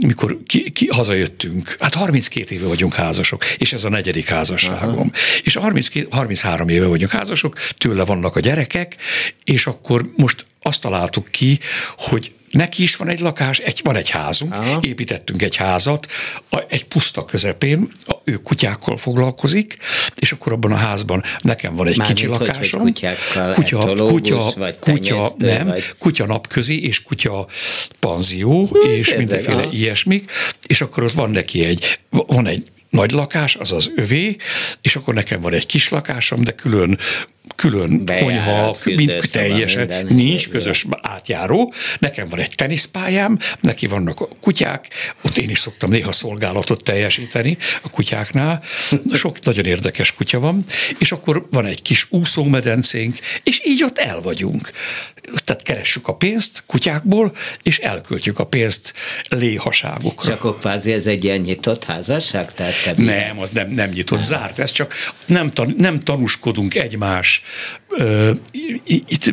mikor 0.00 0.38
ki, 0.46 0.70
ki, 0.70 0.86
hazajöttünk, 0.86 1.76
hát 1.80 1.94
32 1.94 2.54
éve 2.54 2.66
vagyunk 2.66 2.94
házasok, 2.94 3.44
és 3.58 3.72
ez 3.72 3.84
a 3.84 3.88
negyedik 3.88 4.28
házasságom. 4.28 4.94
Aha. 4.98 5.10
És 5.42 5.54
32, 5.54 6.06
33 6.10 6.68
éve 6.68 6.86
vagyunk 6.86 7.10
házasok, 7.10 7.58
tőle 7.78 8.04
vannak 8.04 8.36
a 8.36 8.40
gyerekek, 8.40 8.96
és 9.44 9.66
akkor 9.66 10.10
most 10.16 10.46
azt 10.62 10.80
találtuk 10.80 11.28
ki, 11.30 11.58
hogy 11.96 12.32
Neki 12.50 12.82
is 12.82 12.96
van 12.96 13.08
egy 13.08 13.20
lakás, 13.20 13.58
egy, 13.58 13.80
van 13.84 13.96
egy 13.96 14.10
házunk, 14.10 14.54
Aha. 14.54 14.80
építettünk 14.82 15.42
egy 15.42 15.56
házat, 15.56 16.06
a, 16.50 16.62
egy 16.68 16.84
puszta 16.84 17.24
közepén, 17.24 17.90
a, 18.04 18.14
ő 18.24 18.36
kutyákkal 18.36 18.96
foglalkozik, 18.96 19.76
és 20.16 20.32
akkor 20.32 20.52
abban 20.52 20.72
a 20.72 20.76
házban 20.76 21.22
nekem 21.40 21.74
van 21.74 21.86
egy 21.86 21.96
Már 21.96 22.06
kicsi 22.06 22.26
mint, 22.26 22.38
lakásom. 22.38 22.80
Hogy, 22.80 22.92
kutyákkal, 22.92 23.54
kutya, 23.54 23.78
kutya, 23.78 24.52
vagy 24.56 24.78
kutya, 24.78 25.30
nem, 25.38 25.66
vagy... 25.66 25.84
kutya 25.98 26.26
napközi, 26.26 26.86
és 26.86 27.02
kutya 27.02 27.46
panzió, 28.00 28.66
Hú, 28.66 28.76
és 28.76 29.14
mindenféle 29.14 29.62
aha. 29.62 29.72
ilyesmik, 29.72 30.30
és 30.66 30.80
akkor 30.80 31.02
ott 31.02 31.12
van 31.12 31.30
neki 31.30 31.64
egy, 31.64 31.98
van 32.10 32.46
egy 32.46 32.66
nagy 32.96 33.10
lakás, 33.10 33.56
az 33.56 33.72
az 33.72 33.90
övé, 33.94 34.36
és 34.80 34.96
akkor 34.96 35.14
nekem 35.14 35.40
van 35.40 35.52
egy 35.52 35.66
kis 35.66 35.88
lakásom, 35.88 36.44
de 36.44 36.52
külön 36.52 36.98
külön 37.56 38.04
konyha, 38.20 38.76
mint 38.84 39.30
teljesen, 39.32 40.06
nincs 40.08 40.48
közös 40.48 40.86
átjáró. 41.02 41.72
Nekem 41.98 42.28
van 42.28 42.40
egy 42.40 42.54
teniszpályám, 42.54 43.38
neki 43.60 43.86
vannak 43.86 44.20
a 44.20 44.28
kutyák, 44.40 44.88
ott 45.22 45.36
én 45.36 45.50
is 45.50 45.58
szoktam 45.58 45.90
néha 45.90 46.12
szolgálatot 46.12 46.82
teljesíteni 46.82 47.56
a 47.82 47.90
kutyáknál. 47.90 48.62
Sok 49.12 49.40
nagyon 49.44 49.64
érdekes 49.64 50.14
kutya 50.14 50.40
van, 50.40 50.64
és 50.98 51.12
akkor 51.12 51.46
van 51.50 51.66
egy 51.66 51.82
kis 51.82 52.06
úszómedencénk, 52.10 53.18
és 53.42 53.62
így 53.64 53.82
ott 53.82 53.98
el 53.98 54.20
vagyunk. 54.20 54.70
Tehát 55.44 55.62
keressük 55.62 56.08
a 56.08 56.14
pénzt 56.14 56.62
kutyákból, 56.66 57.36
és 57.62 57.78
elköltjük 57.78 58.38
a 58.38 58.46
pénzt 58.46 58.92
léhaságokra. 59.28 60.28
Csak 60.28 60.44
akkor 60.44 60.58
kvázi 60.58 60.92
ez 60.92 61.06
egy 61.06 61.24
ilyen 61.24 61.40
nyitott 61.40 61.84
házasság? 61.84 62.52
Tehát 62.52 62.96
nem, 62.96 63.38
az 63.38 63.52
nem, 63.52 63.70
nem 63.70 63.90
nyitott, 63.90 64.22
zárt. 64.22 64.58
Ez 64.58 64.70
csak 64.70 64.94
nem, 65.26 65.50
tan, 65.50 65.74
nem 65.78 65.98
tanúskodunk 65.98 66.74
egymás 66.74 67.42
itt 68.84 69.32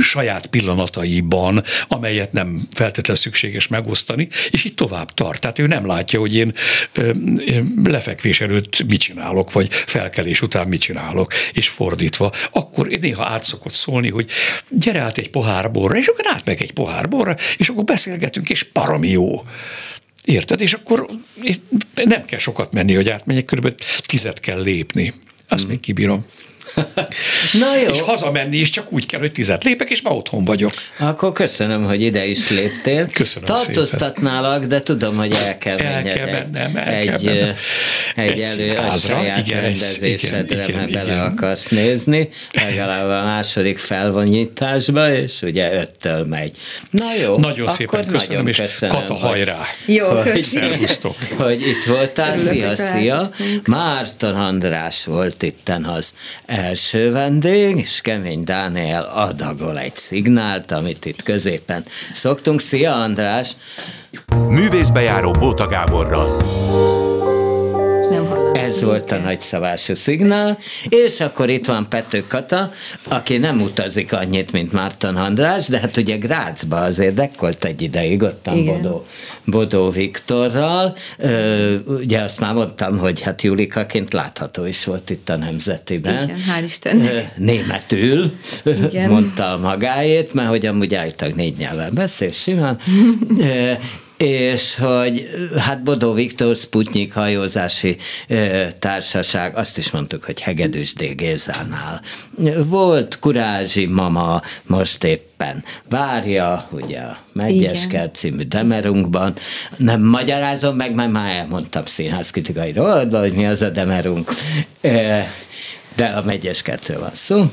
saját 0.00 0.46
pillanataiban, 0.46 1.62
amelyet 1.88 2.32
nem 2.32 2.60
feltétlenül 2.72 3.22
szükséges 3.22 3.68
megosztani, 3.68 4.28
és 4.50 4.64
itt 4.64 4.76
tovább 4.76 5.14
tart. 5.14 5.40
Tehát 5.40 5.58
ő 5.58 5.66
nem 5.66 5.86
látja, 5.86 6.18
hogy 6.18 6.36
én 6.36 6.54
lefekvés 7.84 8.40
előtt 8.40 8.84
mit 8.88 9.00
csinálok, 9.00 9.52
vagy 9.52 9.68
felkelés 9.72 10.42
után 10.42 10.68
mit 10.68 10.80
csinálok, 10.80 11.32
és 11.52 11.68
fordítva. 11.68 12.32
Akkor 12.50 12.86
néha 12.86 13.24
át 13.24 13.44
szokott 13.44 13.72
szólni, 13.72 14.10
hogy 14.10 14.30
gyere 14.68 15.00
át 15.00 15.18
egy 15.18 15.30
pohár 15.30 15.70
borra, 15.70 15.96
és 15.96 16.06
akkor 16.06 16.24
át 16.28 16.44
meg 16.44 16.62
egy 16.62 16.72
pohár 16.72 17.08
borra, 17.08 17.36
és 17.56 17.68
akkor 17.68 17.84
beszélgetünk, 17.84 18.50
és 18.50 18.62
parami 18.62 19.08
jó. 19.08 19.44
Érted? 20.24 20.60
És 20.60 20.72
akkor 20.72 21.06
nem 22.04 22.24
kell 22.24 22.38
sokat 22.38 22.72
menni, 22.72 22.94
hogy 22.94 23.08
átmenjek, 23.08 23.44
körülbelül 23.44 23.78
tizet 24.06 24.40
kell 24.40 24.62
lépni. 24.62 25.14
Azt 25.48 25.64
mm. 25.64 25.68
még 25.68 25.80
kibírom. 25.80 26.24
Na 27.52 27.76
jó. 27.76 27.92
És 27.92 28.00
hazamenni 28.00 28.56
is 28.56 28.70
csak 28.70 28.92
úgy 28.92 29.06
kell, 29.06 29.20
hogy 29.20 29.32
tizet 29.32 29.64
lépek, 29.64 29.90
és 29.90 30.02
már 30.02 30.14
otthon 30.14 30.44
vagyok. 30.44 30.72
Akkor 30.98 31.32
köszönöm, 31.32 31.84
hogy 31.84 32.02
ide 32.02 32.26
is 32.26 32.50
léptél. 32.50 33.08
Köszönöm 33.08 33.46
Tartóztatnálak, 33.48 34.64
de 34.64 34.80
tudom, 34.80 35.16
hogy 35.16 35.32
el 35.32 35.58
kell 35.58 35.78
el 35.78 36.02
kell 36.02 36.30
mennem, 36.30 36.76
el 36.76 36.94
egy, 36.94 37.06
kell 37.06 37.34
mennem. 37.34 37.54
egy, 38.14 38.30
egy 38.30 38.40
elő 38.40 38.76
a 38.76 38.90
saját 38.90 39.46
igen, 39.46 39.60
rendezésedre, 39.60 40.64
igen, 40.64 40.76
mert 40.76 40.88
igen, 40.88 41.04
bele 41.04 41.12
igen. 41.12 41.24
akarsz 41.24 41.68
nézni, 41.68 42.28
legalább 42.52 43.04
a 43.04 43.24
második 43.24 43.78
felvonyításba, 43.78 45.14
és 45.14 45.42
ugye 45.42 45.72
öttől 45.72 46.24
megy. 46.24 46.56
Na 46.90 47.14
jó. 47.22 47.36
Nagyon 47.36 47.68
szépen 47.68 48.06
köszönöm, 48.06 48.26
nagyon 48.28 48.48
és 48.48 48.56
köszönöm, 48.56 48.94
Kata 48.94 49.14
hajrá. 49.14 49.60
Jó, 49.86 50.06
köszönöm. 50.22 50.78
Hogy, 50.78 51.16
hogy 51.36 51.60
itt 51.60 51.84
voltál. 51.84 52.36
Szia, 52.36 52.76
szia. 52.76 53.28
Márton 53.64 54.34
András 54.34 55.04
volt 55.04 55.42
itten 55.42 55.84
az 55.84 56.12
első 56.52 57.12
vendég, 57.12 57.76
és 57.76 58.00
Kemény 58.00 58.44
Dániel 58.44 59.02
adagol 59.14 59.78
egy 59.78 59.96
szignált, 59.96 60.70
amit 60.70 61.04
itt 61.04 61.22
középen 61.22 61.84
szoktunk. 62.12 62.60
Szia 62.60 62.94
András! 62.94 63.56
Művészbejáró 64.48 65.30
Bóta 65.30 65.66
Gáborral 65.66 66.42
nem 68.12 68.26
hallom. 68.26 68.54
Ez 68.54 68.82
volt 68.82 69.12
a 69.12 69.16
nagyszavású 69.16 69.94
szignál, 69.94 70.58
és 70.88 71.20
akkor 71.20 71.50
itt 71.50 71.66
van 71.66 71.88
Pető 71.88 72.24
Kata, 72.28 72.72
aki 73.08 73.36
nem 73.36 73.60
utazik 73.60 74.12
annyit, 74.12 74.52
mint 74.52 74.72
Márton 74.72 75.16
András, 75.16 75.66
de 75.66 75.78
hát 75.78 75.96
ugye 75.96 76.16
Grácsba 76.16 76.76
azért 76.76 77.14
dekkolt 77.14 77.64
egy 77.64 77.82
ideig, 77.82 78.22
ott 78.22 78.50
Bodó, 78.64 79.02
Bodó 79.44 79.90
Viktorral. 79.90 80.96
Ö, 81.18 81.74
ugye 81.86 82.20
azt 82.20 82.40
már 82.40 82.54
mondtam, 82.54 82.98
hogy 82.98 83.20
hát 83.20 83.42
Julikaként 83.42 84.12
látható 84.12 84.66
is 84.66 84.84
volt 84.84 85.10
itt 85.10 85.28
a 85.28 85.36
Nemzetiben. 85.36 86.22
Igen, 86.22 86.36
hál' 86.36 86.64
Istennek. 86.64 87.36
Németül 87.36 88.32
Igen. 88.64 89.10
mondta 89.10 89.58
magáét, 89.62 90.34
mert 90.34 90.48
hogy 90.48 90.66
amúgy 90.66 90.94
állítólag 90.94 91.34
négy 91.34 91.56
nyelven 91.56 91.90
beszél 91.94 92.32
simán 92.32 92.78
és 94.22 94.74
hogy 94.74 95.28
hát 95.58 95.82
Bodó 95.82 96.12
Viktor 96.12 96.56
Sputnik 96.56 97.14
hajózási 97.14 97.96
társaság, 98.78 99.56
azt 99.56 99.78
is 99.78 99.90
mondtuk, 99.90 100.24
hogy 100.24 100.40
Hegedűs 100.40 100.94
D. 100.94 101.14
Gézánál. 101.16 102.02
Volt 102.66 103.18
Kurázsi 103.18 103.86
mama 103.86 104.42
most 104.66 105.04
éppen 105.04 105.64
várja, 105.88 106.68
ugye 106.70 106.98
a 106.98 107.18
Megyeskel 107.32 108.08
című 108.08 108.42
Demerunkban. 108.42 109.34
Nem 109.76 110.02
magyarázom 110.02 110.76
meg, 110.76 110.94
mert 110.94 111.12
már 111.12 111.36
elmondtam 111.36 111.86
színházkritikai 111.86 112.72
rovatban, 112.72 113.20
hogy 113.20 113.32
mi 113.32 113.46
az 113.46 113.62
a 113.62 113.70
Demerunk. 113.70 114.30
De 115.96 116.04
a 116.04 116.22
Megyeskertől 116.24 117.00
van 117.00 117.14
szó. 117.14 117.44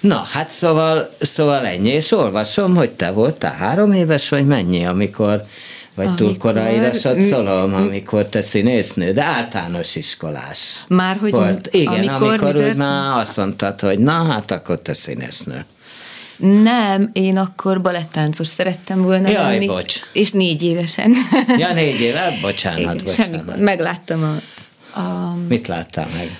Na, 0.00 0.26
hát 0.32 0.50
szóval, 0.50 1.10
szóval 1.20 1.66
ennyi, 1.66 1.88
és 1.88 2.12
olvasom, 2.12 2.74
hogy 2.74 2.90
te 2.90 3.10
voltál 3.10 3.54
három 3.54 3.92
éves, 3.92 4.28
vagy 4.28 4.46
mennyi, 4.46 4.86
amikor 4.86 5.44
vagy 5.94 6.06
amikor... 6.06 6.26
túl 6.26 6.36
korai 6.36 6.92
szalom, 7.22 7.74
amikor 7.74 8.26
te 8.26 8.40
színésznő, 8.40 9.12
de 9.12 9.22
általános 9.22 9.96
iskolás. 9.96 10.84
Már 10.88 11.16
hogy 11.16 11.30
volt. 11.30 11.68
Igen, 11.70 12.08
amikor, 12.08 12.28
amikor 12.28 12.56
úgy 12.56 12.76
már 12.76 13.20
azt 13.20 13.36
mondtad, 13.36 13.80
hogy 13.80 13.98
na, 13.98 14.24
hát 14.24 14.50
akkor 14.50 14.80
te 14.80 14.94
színésznő. 14.94 15.64
Nem, 16.62 17.10
én 17.12 17.36
akkor 17.36 17.80
balettáncos 17.80 18.46
szerettem 18.46 19.02
volna 19.02 19.28
Jaj, 19.28 19.52
lenni. 19.52 19.66
bocs. 19.66 20.00
És 20.12 20.30
négy 20.30 20.62
évesen. 20.62 21.12
Ja, 21.58 21.72
négy 21.72 22.00
éve? 22.00 22.32
Bocsánat, 22.40 23.02
bocsánat. 23.02 23.14
Semmi, 23.14 23.62
megláttam 23.62 24.22
a, 24.22 25.00
a... 25.00 25.36
Mit 25.48 25.68
láttál 25.68 26.08
meg? 26.16 26.30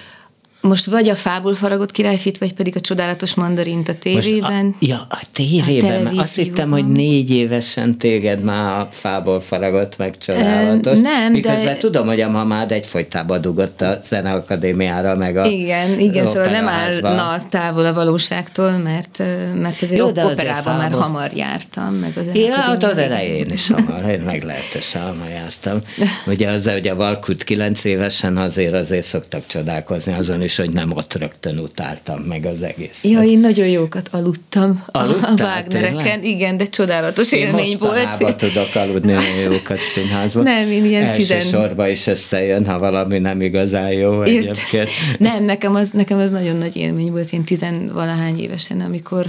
Most 0.62 0.84
vagy 0.84 1.08
a 1.08 1.14
fából 1.14 1.54
faragott 1.54 1.90
királyfit, 1.90 2.38
vagy 2.38 2.52
pedig 2.52 2.76
a 2.76 2.80
csodálatos 2.80 3.34
mandarint 3.34 3.88
a 3.88 3.94
tévében. 3.94 4.64
Most 4.64 4.76
a, 4.80 4.86
ja, 4.86 5.06
a 5.10 5.20
tévében, 5.32 6.06
a 6.06 6.20
azt 6.20 6.34
hittem, 6.34 6.70
hogy 6.70 6.86
négy 6.86 7.30
évesen 7.30 7.98
téged 7.98 8.42
már 8.42 8.80
a 8.80 8.88
fából 8.90 9.40
faragott 9.40 9.96
meg 9.96 10.18
csodálatos. 10.18 10.98
Nem, 10.98 11.32
Miközben 11.32 11.64
de... 11.64 11.76
tudom, 11.76 12.06
hogy 12.06 12.20
a 12.20 12.28
mamád 12.28 12.72
egyfolytában 12.72 13.40
dugott 13.40 13.80
a 13.80 13.98
Zeneakadémiára, 14.02 15.16
meg 15.16 15.36
a 15.36 15.46
Igen, 15.46 15.98
igen, 15.98 16.26
szóval 16.26 16.50
nem 16.50 16.68
állna 16.68 17.48
távol 17.48 17.84
a 17.84 17.92
valóságtól, 17.92 18.70
mert, 18.70 19.22
mert 19.60 19.82
azért 19.82 20.00
Jó, 20.00 20.10
de 20.10 20.24
operában 20.24 20.62
fából... 20.62 20.80
már 20.80 20.92
hamar 20.92 21.30
jártam. 21.34 21.94
Meg 21.94 22.12
az 22.16 22.28
ja, 22.34 22.54
ott 22.72 22.82
az 22.82 22.96
elején 22.96 23.50
is 23.50 23.68
hamar, 23.68 24.10
én 24.10 24.20
meglehetősen 24.20 25.02
hamar 25.02 25.28
jártam. 25.28 25.78
Ugye 26.32 26.50
az, 26.50 26.70
hogy 26.70 26.88
a 26.88 26.94
Valkut 26.94 27.44
kilenc 27.44 27.84
évesen 27.84 28.36
azért 28.36 28.74
azért 28.74 29.06
szoktak 29.06 29.42
csodálkozni 29.46 30.12
azon 30.12 30.42
is, 30.42 30.51
és 30.52 30.58
hogy 30.58 30.72
nem 30.72 30.92
ott 30.92 31.14
rögtön 31.14 31.58
utáltam 31.58 32.20
meg 32.20 32.44
az 32.44 32.62
egész. 32.62 33.04
Ja, 33.04 33.22
én 33.22 33.38
nagyon 33.38 33.66
jókat 33.66 34.08
aludtam 34.10 34.84
Aludtál, 34.86 35.34
a 35.36 35.42
Wagnereken, 35.42 36.22
igen, 36.22 36.56
de 36.56 36.66
csodálatos 36.66 37.32
én 37.32 37.46
élmény 37.46 37.76
volt. 37.78 38.20
Én 38.20 38.36
tudok 38.36 38.74
aludni 38.74 39.12
nagyon 39.12 39.52
jókat 39.52 39.78
színházban. 39.78 40.42
Nem, 40.42 40.70
én 40.70 40.84
ilyen 40.84 41.04
Első 41.04 41.20
tizen... 41.20 41.88
is 41.88 42.06
összejön, 42.06 42.66
ha 42.66 42.78
valami 42.78 43.18
nem 43.18 43.40
igazán 43.40 43.92
jó 43.92 44.22
egyébként. 44.22 44.90
Nem, 45.18 45.44
nekem 45.44 45.74
az, 45.74 45.90
nekem 45.90 46.18
az 46.18 46.30
nagyon 46.30 46.56
nagy 46.56 46.76
élmény 46.76 47.10
volt, 47.10 47.32
én 47.32 47.44
tizenvalahány 47.44 48.40
évesen, 48.40 48.80
amikor 48.80 49.26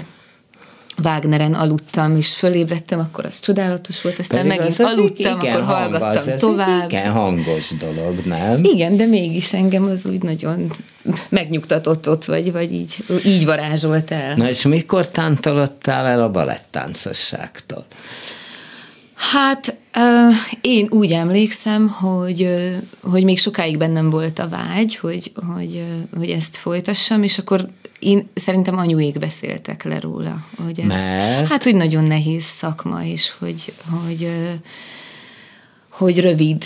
Wagneren 1.03 1.53
aludtam, 1.53 2.17
és 2.17 2.33
fölébredtem, 2.33 2.99
akkor 2.99 3.25
az 3.25 3.39
csodálatos 3.39 4.01
volt, 4.01 4.19
aztán 4.19 4.41
Pedig 4.41 4.57
megint 4.57 4.79
az 4.79 4.85
aludtam, 4.85 5.39
igen 5.39 5.55
akkor 5.55 5.75
hallgattam 5.75 6.33
az 6.33 6.39
tovább. 6.39 6.89
Igen, 6.89 7.11
hangos 7.11 7.73
dolog, 7.79 8.25
nem? 8.25 8.63
Igen, 8.63 8.97
de 8.97 9.05
mégis 9.05 9.53
engem 9.53 9.83
az 9.83 10.05
úgy 10.05 10.21
nagyon 10.21 10.71
megnyugtatott 11.29 12.09
ott, 12.09 12.25
vagy, 12.25 12.51
vagy 12.51 12.71
így, 12.71 13.05
így 13.25 13.45
varázsolt 13.45 14.11
el. 14.11 14.35
Na 14.35 14.49
és 14.49 14.61
mikor 14.61 15.09
tántalottál 15.09 16.05
el 16.05 16.21
a 16.21 16.29
balettáncosságtól? 16.29 17.85
Hát 19.31 19.77
én 20.61 20.87
úgy 20.89 21.11
emlékszem, 21.11 21.87
hogy, 21.87 22.49
hogy 23.01 23.23
még 23.23 23.39
sokáig 23.39 23.77
bennem 23.77 24.09
volt 24.09 24.39
a 24.39 24.47
vágy, 24.47 24.95
hogy, 24.95 25.31
hogy, 25.55 25.85
hogy 26.17 26.29
ezt 26.29 26.55
folytassam, 26.55 27.23
és 27.23 27.37
akkor 27.37 27.69
én 28.03 28.29
szerintem 28.33 28.77
anyuék 28.77 29.19
beszéltek 29.19 29.83
le 29.83 29.99
róla, 29.99 30.47
hogy 30.63 30.79
ez, 30.79 30.85
Mert? 30.85 31.47
hát, 31.47 31.63
hogy 31.63 31.75
nagyon 31.75 32.03
nehéz 32.03 32.43
szakma, 32.43 33.03
és 33.03 33.33
hogy, 33.39 33.73
hogy, 33.89 34.29
hogy 35.89 36.19
rövid, 36.19 36.63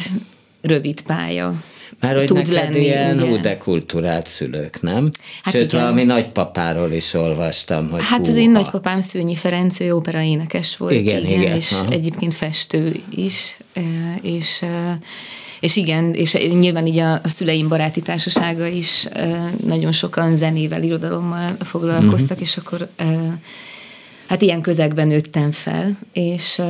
rövid 0.61 1.01
pálya. 1.01 1.53
Már 1.99 2.15
hogy 2.15 2.25
tud 2.25 2.37
neked 2.37 2.53
lenni, 2.53 2.79
ilyen 2.79 3.21
ugye? 3.21 3.41
de 3.41 3.57
kultúrált 3.57 4.27
szülők, 4.27 4.81
nem? 4.81 5.11
Hát 5.43 5.53
Sőt, 5.53 5.71
igen. 5.71 5.81
valami 5.81 6.03
nagypapáról 6.03 6.91
is 6.91 7.13
olvastam, 7.13 7.89
hogy 7.89 8.05
Hát 8.05 8.19
húha. 8.19 8.29
az 8.31 8.35
én 8.35 8.51
nagypapám 8.51 8.99
Szőnyi 8.99 9.35
Ferenc, 9.35 9.79
ő 9.79 9.95
opera 9.95 10.21
énekes 10.21 10.77
volt, 10.77 10.91
igen, 10.91 11.25
igen, 11.25 11.41
igen 11.41 11.55
és 11.55 11.71
aha. 11.71 11.91
egyébként 11.91 12.33
festő 12.33 13.01
is, 13.09 13.57
és 14.21 14.37
és 14.37 14.63
igen, 15.75 16.13
és 16.13 16.33
nyilván 16.33 16.87
így 16.87 16.97
a, 16.97 17.13
a 17.13 17.27
szüleim 17.27 17.67
baráti 17.67 18.01
társasága 18.01 18.65
is 18.65 19.07
nagyon 19.65 19.91
sokan 19.91 20.35
zenével, 20.35 20.83
irodalommal 20.83 21.49
foglalkoztak, 21.59 22.29
uh-huh. 22.29 22.41
és 22.41 22.57
akkor 22.57 22.89
hát 24.27 24.41
ilyen 24.41 24.61
közegben 24.61 25.07
nőttem 25.07 25.51
fel, 25.51 25.97
és 26.13 26.61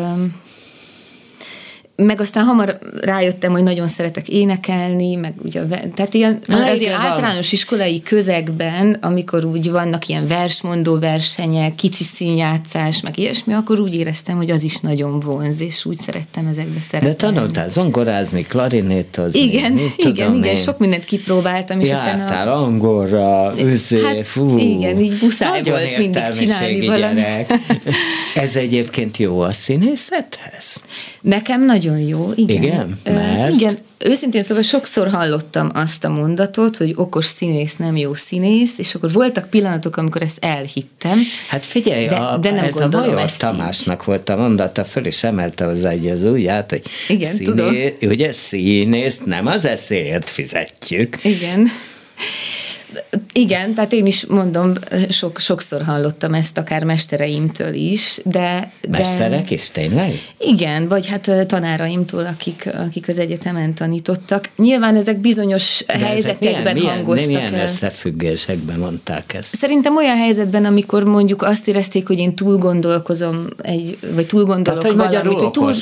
meg 2.03 2.21
aztán 2.21 2.43
hamar 2.43 2.79
rájöttem, 3.01 3.51
hogy 3.51 3.63
nagyon 3.63 3.88
szeretek 3.88 4.29
énekelni, 4.29 5.15
meg 5.15 5.33
ugye, 5.43 5.62
tehát 5.95 6.13
ilyen, 6.13 6.39
Na, 6.45 6.65
az 6.65 6.81
ilyen 6.81 6.99
általános 6.99 7.51
iskolai 7.51 8.01
közegben, 8.01 8.97
amikor 9.01 9.45
úgy 9.45 9.71
vannak 9.71 10.07
ilyen 10.07 10.27
versmondó 10.27 10.99
versenyek, 10.99 11.75
kicsi 11.75 12.03
színjátszás, 12.03 13.01
meg 13.01 13.17
ilyesmi, 13.17 13.53
akkor 13.53 13.79
úgy 13.79 13.95
éreztem, 13.95 14.36
hogy 14.36 14.51
az 14.51 14.63
is 14.63 14.79
nagyon 14.79 15.19
vonz, 15.19 15.62
és 15.62 15.86
úgy 15.86 15.97
szerettem 15.97 16.47
ezekbe 16.47 16.81
szeretni. 16.81 17.10
De 17.10 17.15
tanultál 17.15 17.67
zongorázni, 17.67 18.41
klarinétozni, 18.41 19.39
Igen, 19.39 19.71
mit 19.71 19.93
igen, 19.95 20.36
igen, 20.36 20.43
én. 20.43 20.55
sok 20.55 20.79
mindent 20.79 21.05
kipróbáltam. 21.05 21.79
És 21.79 21.88
Jártál 21.88 22.47
a... 22.47 22.63
angolra, 22.63 23.53
őszé, 23.57 24.01
hát, 24.01 24.25
fú. 24.25 24.57
Igen, 24.57 24.99
így 24.99 25.17
muszáj 25.21 25.63
volt 25.63 25.97
mindig 25.97 26.27
csinálni 26.27 26.88
valamit. 26.88 27.60
Ez 28.36 28.55
egyébként 28.55 29.17
jó 29.17 29.39
a 29.39 29.53
színészethez? 29.53 30.79
Nekem 31.21 31.65
nagyon 31.65 31.87
jó, 31.95 32.32
igen. 32.36 32.63
Igen? 32.63 33.00
Mert? 33.04 33.56
Igen, 33.56 33.78
őszintén 33.97 34.41
szóval 34.41 34.63
sokszor 34.63 35.10
hallottam 35.10 35.69
azt 35.73 36.04
a 36.04 36.10
mondatot, 36.10 36.78
hogy 36.78 36.93
okos 36.95 37.26
színész 37.26 37.76
nem 37.76 37.97
jó 37.97 38.13
színész, 38.13 38.78
és 38.78 38.95
akkor 38.95 39.12
voltak 39.12 39.50
pillanatok, 39.50 39.97
amikor 39.97 40.21
ezt 40.21 40.38
elhittem. 40.41 41.19
Hát 41.50 41.65
figyelj, 41.65 42.06
de, 42.06 42.15
a, 42.15 42.38
de 42.38 42.52
nem 42.52 42.65
ez 42.65 42.78
a 42.78 42.88
Major 42.88 43.32
Tamásnak 43.38 44.00
így. 44.00 44.06
volt 44.06 44.30
a 44.30 44.36
mondata, 44.36 44.84
föl 44.84 45.06
is 45.06 45.23
emelte 45.23 45.65
hozzá 45.65 45.89
egy 45.89 46.08
az 46.08 46.23
ujját, 46.23 46.69
hogy 46.69 46.82
Igen, 47.08 47.32
színé, 47.32 47.43
tudom. 47.43 47.76
ugye 48.02 48.32
színészt 48.32 49.26
nem 49.26 49.47
az 49.47 49.65
eszéért 49.65 50.30
fizetjük. 50.30 51.23
Igen. 51.23 51.67
Igen, 53.34 53.73
tehát 53.73 53.93
én 53.93 54.06
is 54.06 54.26
mondom, 54.26 54.73
sok, 55.10 55.39
sokszor 55.39 55.82
hallottam 55.82 56.34
ezt 56.34 56.58
akár 56.58 56.84
mestereimtől 56.84 57.73
is, 57.73 58.19
de... 58.23 58.71
Mesterek 58.89 59.47
de, 59.47 59.54
is, 59.54 59.69
tényleg? 59.69 60.12
Igen, 60.39 60.88
vagy 60.88 61.10
hát 61.10 61.47
tanáraimtól, 61.47 62.26
akik, 62.26 62.69
akik 62.88 63.08
az 63.08 63.19
egyetemen 63.19 63.73
tanítottak. 63.73 64.50
Nyilván 64.58 64.95
ezek 64.95 65.17
bizonyos 65.17 65.84
de 65.86 65.97
helyzetekben 65.97 66.62
ezek 66.62 66.73
milyen, 66.73 66.95
hangoztak 66.95 67.28
milyen, 67.28 67.50
milyen 67.50 67.63
összefüggésekben 67.63 68.80
mondták 68.80 69.34
ezt? 69.34 69.56
Szerintem 69.56 69.95
olyan 69.97 70.17
helyzetben, 70.17 70.65
amikor 70.65 71.04
mondjuk 71.04 71.41
azt 71.41 71.67
érezték, 71.67 72.08
hogy 72.08 72.17
én 72.17 72.36
túl 72.36 72.58
gondolkozom, 72.58 73.47
egy, 73.62 73.97
vagy 74.13 74.26
túl 74.26 74.43
gondolok 74.43 74.82
tehát, 74.82 74.97
hogy 74.97 75.08
valamit. 75.12 75.39
Hogy 75.39 75.52
túl, 75.52 75.73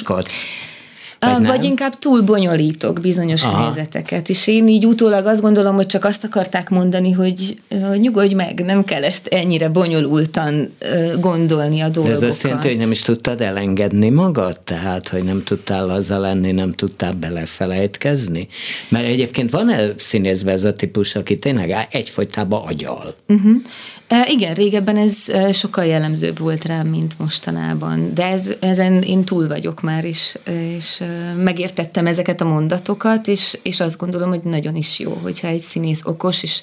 vagy, 1.33 1.45
vagy 1.45 1.63
inkább 1.63 1.99
túl 1.99 2.21
bonyolítok 2.21 2.99
bizonyos 2.99 3.43
Aha. 3.43 3.61
helyzeteket, 3.61 4.29
és 4.29 4.47
én 4.47 4.67
így 4.67 4.85
utólag 4.85 5.25
azt 5.25 5.41
gondolom, 5.41 5.75
hogy 5.75 5.85
csak 5.85 6.05
azt 6.05 6.23
akarták 6.23 6.69
mondani, 6.69 7.11
hogy, 7.11 7.59
hogy 7.89 7.99
nyugodj 7.99 8.33
meg, 8.33 8.65
nem 8.65 8.83
kell 8.83 9.03
ezt 9.03 9.27
ennyire 9.27 9.69
bonyolultan 9.69 10.73
gondolni 11.19 11.79
a 11.79 11.89
dolgokat. 11.89 12.19
De 12.19 12.25
ez 12.25 12.31
azt 12.33 12.43
jelenti, 12.43 12.67
hogy 12.67 12.77
nem 12.77 12.91
is 12.91 13.01
tudtad 13.01 13.41
elengedni 13.41 14.09
magad, 14.09 14.59
tehát, 14.59 15.07
hogy 15.07 15.23
nem 15.23 15.43
tudtál 15.43 15.89
azzal 15.89 16.19
lenni, 16.19 16.51
nem 16.51 16.73
tudtál 16.73 17.11
belefelejtkezni? 17.11 18.47
Mert 18.89 19.05
egyébként 19.05 19.51
van-e 19.51 19.93
színészben 19.97 20.53
ez 20.53 20.63
a 20.63 20.75
típus, 20.75 21.15
aki 21.15 21.39
tényleg 21.39 21.87
egyfolytában 21.91 22.61
agyal? 22.67 23.15
Uh-huh. 23.27 23.61
E, 24.07 24.27
igen, 24.29 24.53
régebben 24.53 24.97
ez 24.97 25.25
sokkal 25.51 25.85
jellemzőbb 25.85 26.39
volt 26.39 26.65
rám, 26.65 26.87
mint 26.87 27.19
mostanában, 27.19 28.11
de 28.13 28.25
ez, 28.25 28.49
ezen 28.59 29.01
én 29.01 29.23
túl 29.23 29.47
vagyok 29.47 29.81
már 29.81 30.05
is, 30.05 30.35
és 30.77 31.03
megértettem 31.37 32.05
ezeket 32.05 32.41
a 32.41 32.45
mondatokat, 32.45 33.27
és, 33.27 33.59
és 33.63 33.79
azt 33.79 33.97
gondolom, 33.97 34.29
hogy 34.29 34.43
nagyon 34.43 34.75
is 34.75 34.99
jó, 34.99 35.11
hogyha 35.11 35.47
egy 35.47 35.59
színész 35.59 36.05
okos, 36.05 36.43
és, 36.43 36.61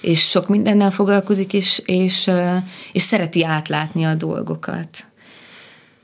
és 0.00 0.28
sok 0.28 0.48
mindennel 0.48 0.90
foglalkozik, 0.90 1.52
és, 1.52 1.82
és, 1.84 2.30
és 2.92 3.02
szereti 3.02 3.44
átlátni 3.44 4.04
a 4.04 4.14
dolgokat 4.14 4.88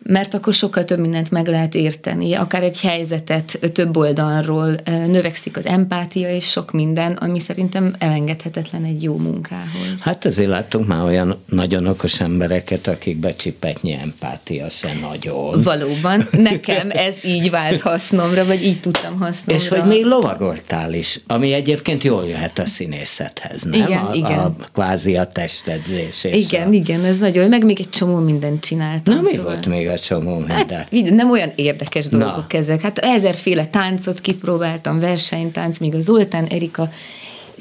mert 0.02 0.34
akkor 0.34 0.54
sokkal 0.54 0.84
több 0.84 0.98
mindent 0.98 1.30
meg 1.30 1.46
lehet 1.46 1.74
érteni, 1.74 2.34
akár 2.34 2.62
egy 2.62 2.80
helyzetet 2.80 3.58
több 3.72 3.96
oldalról 3.96 4.76
növekszik 4.84 5.56
az 5.56 5.66
empátia 5.66 6.30
és 6.30 6.50
sok 6.50 6.72
minden, 6.72 7.12
ami 7.12 7.38
szerintem 7.40 7.94
elengedhetetlen 7.98 8.84
egy 8.84 9.02
jó 9.02 9.16
munkához. 9.16 10.02
Hát 10.02 10.24
azért 10.24 10.48
láttunk 10.48 10.86
már 10.86 11.04
olyan 11.04 11.42
nagyon 11.48 11.86
okos 11.86 12.20
embereket, 12.20 12.86
akik 12.86 13.16
becsipetnyi 13.16 13.92
empátia 13.92 14.68
se 14.68 14.88
nagyon. 15.00 15.62
Valóban, 15.62 16.28
nekem 16.50 16.90
ez 16.90 17.14
így 17.24 17.50
vált 17.50 17.80
hasznomra, 17.80 18.44
vagy 18.44 18.64
így 18.64 18.80
tudtam 18.80 19.18
hasznomra. 19.18 19.62
És 19.62 19.68
hogy 19.68 19.84
még 19.84 20.04
lovagoltál 20.04 20.92
is, 20.92 21.20
ami 21.26 21.52
egyébként 21.52 22.02
jól 22.02 22.26
jöhet 22.28 22.58
a 22.58 22.66
színészethez, 22.66 23.62
nem? 23.62 23.72
Igen, 23.72 24.04
a, 24.04 24.14
igen. 24.14 24.38
A, 24.38 24.54
kvázi 24.72 25.16
a 25.16 25.26
testedzés. 25.26 26.24
igen, 26.24 26.68
a... 26.68 26.72
igen, 26.72 27.04
ez 27.04 27.18
nagyon, 27.18 27.48
meg 27.48 27.64
még 27.64 27.80
egy 27.80 27.90
csomó 27.90 28.18
mindent 28.18 28.64
csináltam. 28.64 29.14
Na 29.14 29.20
mi 29.20 29.26
szóval. 29.26 29.44
volt 29.44 29.66
még 29.66 29.88
a 29.92 29.98
csomó. 29.98 30.44
Hát, 30.48 30.90
nem 30.90 31.30
olyan 31.30 31.52
érdekes 31.54 32.08
dolgok 32.08 32.52
Na. 32.52 32.58
ezek. 32.58 32.80
Hát 32.80 32.98
ezerféle 32.98 33.66
táncot 33.66 34.20
kipróbáltam, 34.20 34.98
versenytánc, 34.98 35.78
még 35.78 35.94
a 35.94 36.00
Zoltán 36.00 36.46
Erika 36.46 36.90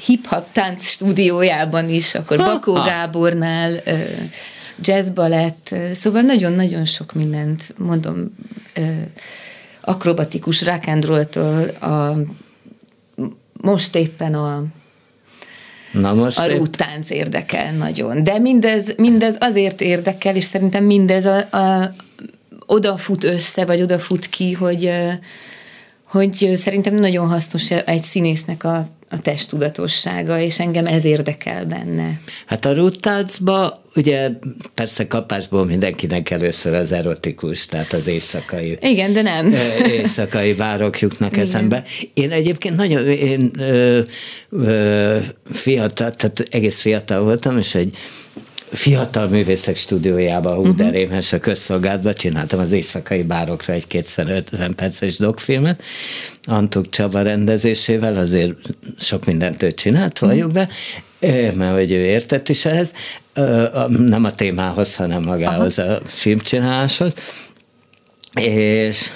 hip-hop 0.04 0.52
tánc 0.52 0.86
stúdiójában 0.86 1.88
is, 1.88 2.14
akkor 2.14 2.38
ha, 2.38 2.44
Bakó 2.44 2.74
ha. 2.74 2.84
Gábornál, 2.84 3.82
jazzbalett, 4.78 5.74
szóval 5.92 6.22
nagyon-nagyon 6.22 6.84
sok 6.84 7.12
mindent, 7.12 7.74
mondom, 7.78 8.36
akrobatikus 9.80 10.62
rock 10.62 10.86
a 11.80 12.16
most 13.60 13.96
éppen 13.96 14.34
a 14.34 14.64
Na 15.92 16.14
most 16.14 16.38
a 16.38 16.56
rúttánc 16.56 17.10
érdekel 17.10 17.72
nagyon. 17.72 18.24
De 18.24 18.38
mindez, 18.38 18.94
mindez 18.96 19.36
azért 19.40 19.80
érdekel, 19.80 20.36
és 20.36 20.44
szerintem 20.44 20.84
mindez 20.84 21.24
a, 21.24 21.36
a, 21.36 21.94
odafut 22.66 23.24
össze, 23.24 23.64
vagy 23.64 23.82
odafut 23.82 24.28
ki, 24.28 24.52
hogy, 24.52 24.90
hogy 26.04 26.50
szerintem 26.54 26.94
nagyon 26.94 27.28
hasznos 27.28 27.70
egy 27.70 28.02
színésznek 28.02 28.64
a, 28.64 28.86
a 29.12 29.20
testtudatossága, 29.20 30.40
és 30.40 30.60
engem 30.60 30.86
ez 30.86 31.04
érdekel 31.04 31.64
benne. 31.64 32.20
Hát 32.46 32.64
a 32.64 32.74
ruttácba 32.74 33.82
ugye 33.96 34.30
persze 34.74 35.06
kapásból 35.06 35.64
mindenkinek 35.64 36.30
először 36.30 36.74
az 36.74 36.92
erotikus, 36.92 37.66
tehát 37.66 37.92
az 37.92 38.06
éjszakai. 38.06 38.78
Igen, 38.80 39.12
de 39.12 39.22
nem. 39.22 39.54
Éjszakai 39.86 40.52
bárok 40.52 41.00
jutnak 41.00 41.30
Igen. 41.32 41.44
eszembe. 41.44 41.84
Én 42.14 42.30
egyébként 42.30 42.76
nagyon 42.76 43.06
én, 43.06 43.50
ö, 43.58 44.00
ö, 44.50 45.18
fiatal, 45.44 46.10
tehát 46.10 46.46
egész 46.50 46.80
fiatal 46.80 47.22
voltam, 47.22 47.58
és 47.58 47.74
egy 47.74 47.96
fiatal 48.72 49.28
művészek 49.28 49.76
stúdiójában, 49.76 50.54
hú, 50.54 50.74
de 50.74 50.84
uh-huh. 50.84 51.24
a 51.30 51.38
közszolgálatban 51.38 52.14
csináltam 52.14 52.60
az 52.60 52.72
éjszakai 52.72 53.22
bárokra 53.22 53.72
egy 53.72 53.86
250 53.86 54.74
perces 54.74 55.16
dokfilmet, 55.16 55.82
Antuk 56.44 56.88
Csaba 56.88 57.22
rendezésével, 57.22 58.16
azért 58.16 58.54
sok 58.98 59.24
mindent 59.24 59.62
ő 59.62 59.72
csinált, 59.72 60.18
valljuk 60.18 60.52
uh-huh. 60.52 60.66
be, 61.20 61.52
mert 61.54 61.74
hogy 61.74 61.92
ő 61.92 62.04
értett 62.04 62.48
is 62.48 62.64
ehhez, 62.64 62.94
nem 63.88 64.24
a 64.24 64.34
témához, 64.34 64.96
hanem 64.96 65.22
magához 65.22 65.78
Aha. 65.78 65.92
a 65.92 66.00
filmcsináláshoz, 66.04 67.14
és 68.40 69.10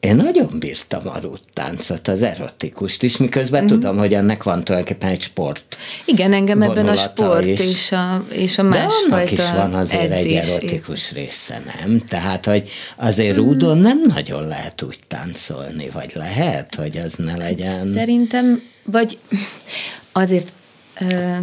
én 0.00 0.16
nagyon 0.16 0.48
bírtam 0.58 1.08
a 1.08 1.18
rúttáncot, 1.20 2.08
az 2.08 2.22
erotikust 2.22 3.02
is, 3.02 3.16
miközben 3.16 3.64
mm. 3.64 3.66
tudom, 3.66 3.98
hogy 3.98 4.14
ennek 4.14 4.42
van 4.42 4.64
tulajdonképpen 4.64 5.10
egy 5.10 5.20
sport. 5.20 5.76
Igen, 6.04 6.32
engem 6.32 6.62
ebben 6.62 6.88
a 6.88 6.96
sport 6.96 7.46
is. 7.46 7.60
és 7.60 7.92
a, 7.92 8.24
és 8.30 8.58
a 8.58 8.62
másfajta 8.62 9.08
De 9.08 9.14
annak 9.14 9.30
is 9.30 9.50
van 9.50 9.74
azért 9.74 10.10
edzés. 10.10 10.32
egy 10.32 10.50
erotikus 10.50 11.12
része, 11.12 11.62
nem? 11.64 12.02
Tehát, 12.08 12.46
hogy 12.46 12.68
azért 12.96 13.36
mm. 13.36 13.36
rúdon 13.36 13.78
nem 13.78 14.00
nagyon 14.06 14.48
lehet 14.48 14.82
úgy 14.82 14.98
táncolni, 15.08 15.88
vagy 15.92 16.12
lehet, 16.14 16.74
hogy 16.74 16.96
az 16.96 17.14
ne 17.14 17.36
legyen. 17.36 17.76
Hát 17.76 17.86
szerintem, 17.86 18.62
vagy 18.84 19.18
azért... 20.12 20.52
Uh, 21.00 21.38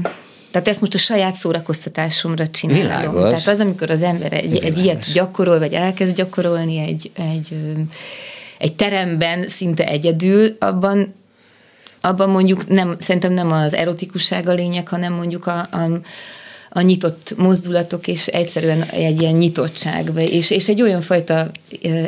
tehát 0.52 0.68
ezt 0.68 0.80
most 0.80 0.94
a 0.94 0.98
saját 0.98 1.36
szórakoztatásomra 1.36 2.48
csinálom. 2.48 2.82
Világos. 2.82 3.30
Tehát 3.30 3.48
az, 3.48 3.60
amikor 3.60 3.90
az 3.90 4.02
ember 4.02 4.34
egy, 4.34 4.58
egy 4.58 4.78
ilyet 4.78 5.06
gyakorol, 5.14 5.60
vagy 5.60 5.74
elkezd 5.74 6.16
gyakorolni 6.16 6.78
egy, 6.78 7.12
egy 7.16 7.58
egy 8.64 8.76
teremben 8.76 9.48
szinte 9.48 9.88
egyedül, 9.88 10.56
abban 10.60 11.14
abban 12.02 12.30
mondjuk 12.30 12.68
nem, 12.68 12.96
szerintem 13.00 13.34
nem 13.34 13.52
az 13.52 13.74
erotikusság 13.74 14.48
a 14.48 14.54
lényeg, 14.54 14.88
hanem 14.88 15.14
mondjuk 15.14 15.48
a, 15.48 15.60
a, 15.60 16.00
a 16.76 16.82
nyitott 16.82 17.34
mozdulatok, 17.38 18.08
és 18.08 18.28
egyszerűen 18.28 18.82
egy 18.82 19.22
ilyen 19.22 19.34
nyitottság, 19.34 20.12
és, 20.16 20.50
és 20.50 20.70
egy 20.70 20.82
olyan 20.82 21.02
fajta 21.02 21.52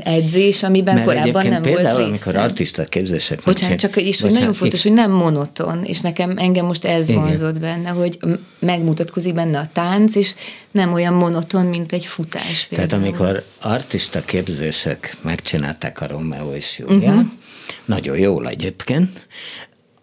edzés, 0.04 0.64
amiben 0.64 0.94
Mert 0.94 1.08
korábban 1.08 1.48
nem 1.48 1.62
például, 1.62 1.84
volt 1.84 1.98
részem. 1.98 2.10
amikor 2.10 2.36
artista 2.36 2.84
képzések. 2.84 3.42
Bocsánat, 3.46 3.80
csak 3.80 4.02
is, 4.02 4.22
hogy 4.22 4.32
nagyon 4.32 4.54
fontos, 4.54 4.84
hogy 4.84 4.92
nem 4.94 5.12
monoton, 5.12 5.84
és 5.84 6.02
nekem 6.02 6.34
engem 6.38 6.66
most 6.66 6.86
ez 6.86 7.10
Igen. 7.10 7.22
vonzott 7.22 7.60
benne, 7.60 7.90
hogy 7.90 8.18
megmutatkozik 8.60 9.34
benne 9.34 9.60
a 9.60 9.70
tánc, 9.74 10.16
és 10.16 10.36
nem 10.72 10.94
olyan 10.94 11.14
monoton, 11.14 11.66
mint 11.66 11.92
egy 11.92 12.06
futás. 12.06 12.66
Például. 12.70 12.90
Tehát 12.90 13.06
amikor 13.06 13.44
artista 13.62 14.22
képzések 14.22 15.18
megcsinálták 15.22 16.02
a 16.02 16.08
Romeo 16.08 16.54
és 16.54 16.80
Júlia, 16.80 17.10
uh-huh. 17.10 17.26
nagyon 17.86 18.18
jól 18.18 18.48
egyébként, 18.48 19.28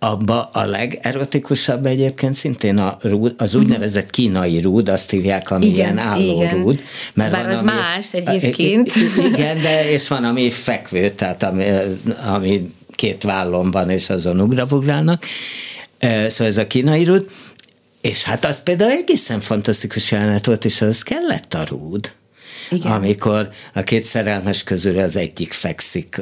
abba 0.02 0.42
a 0.52 0.64
legerotikusabb 0.64 1.86
egyébként 1.86 2.34
szintén 2.34 2.78
a 2.78 2.96
rúd, 3.00 3.34
az 3.36 3.54
úgynevezett 3.54 4.10
kínai 4.10 4.60
rúd, 4.60 4.88
azt 4.88 5.10
hívják, 5.10 5.50
ami 5.50 5.66
igen, 5.66 5.76
ilyen 5.76 5.98
álló 5.98 6.42
igen. 6.42 6.62
rúd. 6.62 6.82
Mert 7.14 7.30
Bár 7.30 7.44
van, 7.44 7.52
az 7.52 7.58
ami, 7.58 7.70
más 7.70 8.14
egyébként. 8.14 8.92
Igen, 9.32 9.60
de 9.60 9.90
és 9.90 10.08
van, 10.08 10.24
ami 10.24 10.50
fekvő, 10.50 11.10
tehát 11.10 11.42
ami, 11.42 11.64
ami 12.26 12.72
két 12.90 13.22
vállon 13.22 13.70
van, 13.70 13.90
és 13.90 14.10
azon 14.10 14.40
ugrabugrálnak. 14.40 15.24
Szóval 16.00 16.46
ez 16.46 16.58
a 16.58 16.66
kínai 16.66 17.04
rúd. 17.04 17.28
És 18.00 18.22
hát 18.22 18.44
az 18.44 18.62
például 18.62 18.90
egészen 18.90 19.40
fantasztikus 19.40 20.10
jelenet 20.10 20.46
volt, 20.46 20.64
és 20.64 20.80
az 20.80 21.02
kellett 21.02 21.54
a 21.54 21.64
rúd. 21.68 22.12
Igen. 22.72 22.92
amikor 22.92 23.48
a 23.74 23.82
két 23.82 24.02
szerelmes 24.02 24.64
közül 24.64 24.98
az 24.98 25.16
egyik 25.16 25.52
fekszik 25.52 26.20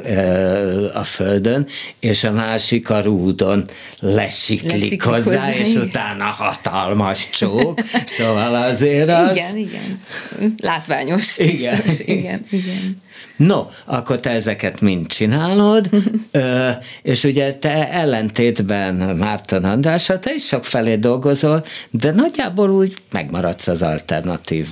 a 0.93 1.03
földön, 1.03 1.67
és 1.99 2.23
a 2.23 2.31
másik 2.31 2.89
a 2.89 3.01
rúdon 3.01 3.65
lesiklik, 3.99 4.71
lesiklik 4.71 5.03
hozzá, 5.03 5.45
hozzá, 5.45 5.53
és 5.53 5.69
igen. 5.69 5.81
utána 5.81 6.23
hatalmas 6.23 7.29
csók, 7.29 7.79
szóval 8.05 8.55
azért 8.55 9.09
az... 9.09 9.35
Igen, 9.35 9.57
igen. 9.57 9.99
Látványos. 10.57 11.37
Igen. 11.37 11.81
Biztos. 11.85 11.99
Igen, 12.07 12.45
igen. 12.49 13.01
No, 13.45 13.65
akkor 13.85 14.19
te 14.19 14.29
ezeket 14.29 14.81
mind 14.81 15.07
csinálod, 15.07 15.89
ö, 16.31 16.69
és 17.01 17.23
ugye 17.23 17.53
te 17.53 17.91
ellentétben 17.91 18.95
Márton 18.95 19.63
Andrással, 19.63 20.19
te 20.19 20.33
is 20.33 20.45
sok 20.45 20.65
felé 20.65 20.95
dolgozol, 20.95 21.65
de 21.91 22.11
nagyjából 22.11 22.69
úgy 22.69 22.93
megmaradsz 23.11 23.67
az 23.67 23.81
alternatív 23.81 24.67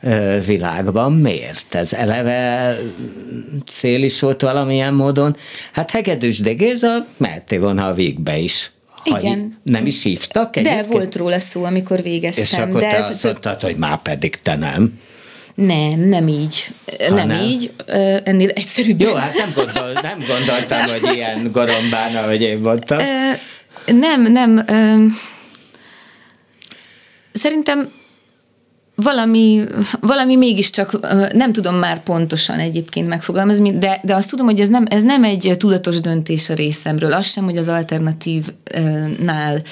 ö, 0.00 0.38
világban. 0.46 1.12
Miért? 1.12 1.74
Ez 1.74 1.92
eleve 1.92 2.76
cél 3.66 4.02
is 4.02 4.20
volt 4.20 4.42
valamilyen 4.42 4.94
módon. 4.94 5.36
Hát 5.72 5.90
Hegedűs 5.90 6.38
de 6.38 6.52
Géza 6.52 6.98
mehettél 7.16 7.60
volna 7.60 7.86
a 7.86 7.94
végbe 7.94 8.38
is. 8.38 8.70
Igen. 9.04 9.60
Nem 9.62 9.86
is 9.86 10.02
hívtak 10.02 10.58
De 10.58 10.82
volt 10.82 11.16
róla 11.16 11.40
szó, 11.40 11.64
amikor 11.64 12.02
végeztem. 12.02 12.44
És 12.44 12.52
akkor 12.52 12.80
de 12.80 12.88
te 12.88 13.04
azt 13.04 13.24
mondtad, 13.24 13.60
hogy 13.60 13.76
már 13.76 14.02
pedig 14.02 14.36
te 14.36 14.56
nem. 14.56 14.98
Nem, 15.54 16.00
nem 16.00 16.28
így. 16.28 16.64
Ha 16.98 17.14
nem, 17.14 17.26
nem 17.26 17.40
így, 17.42 17.72
ennél 18.24 18.48
egyszerűbb. 18.48 19.00
Jó, 19.00 19.14
hát 19.14 19.34
nem, 19.34 19.52
gondol, 19.54 19.92
nem 19.92 20.18
gondoltam, 20.28 20.82
hogy 21.00 21.14
ilyen 21.14 21.50
gorombán, 21.52 22.16
ahogy 22.16 22.40
én 22.40 22.58
mondtam. 22.58 22.98
Nem, 23.86 24.22
nem. 24.22 24.64
Szerintem 27.32 27.90
valami, 28.96 29.64
valami 30.00 30.36
mégiscsak, 30.36 31.00
nem 31.32 31.52
tudom 31.52 31.74
már 31.74 32.02
pontosan 32.02 32.58
egyébként 32.58 33.08
megfogalmazni, 33.08 33.78
de, 33.78 34.00
de 34.02 34.14
azt 34.14 34.30
tudom, 34.30 34.46
hogy 34.46 34.60
ez 34.60 34.68
nem, 34.68 34.86
ez 34.88 35.02
nem 35.02 35.24
egy 35.24 35.54
tudatos 35.56 36.00
döntés 36.00 36.50
a 36.50 36.54
részemről, 36.54 37.12
az 37.12 37.26
sem, 37.26 37.44
hogy 37.44 37.56
az 37.56 37.68
alternatívnál 37.68 39.62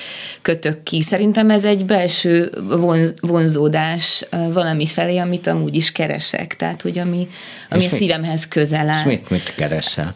kötök 0.42 0.82
ki. 0.82 1.02
Szerintem 1.02 1.50
ez 1.50 1.64
egy 1.64 1.84
belső 1.84 2.50
vonz, 2.68 3.14
vonzódás 3.20 4.24
valami 4.52 4.86
felé, 4.86 5.18
amit 5.18 5.46
amúgy 5.46 5.74
is 5.74 5.92
keresek, 5.92 6.56
tehát 6.56 6.82
hogy 6.82 6.98
ami, 6.98 7.28
ami 7.70 7.84
a 7.84 7.88
mit, 7.90 7.98
szívemhez 7.98 8.48
közel 8.48 8.88
áll. 8.88 8.98
És 8.98 9.04
mit, 9.04 9.30
mit 9.30 9.54
keresel? 9.56 10.14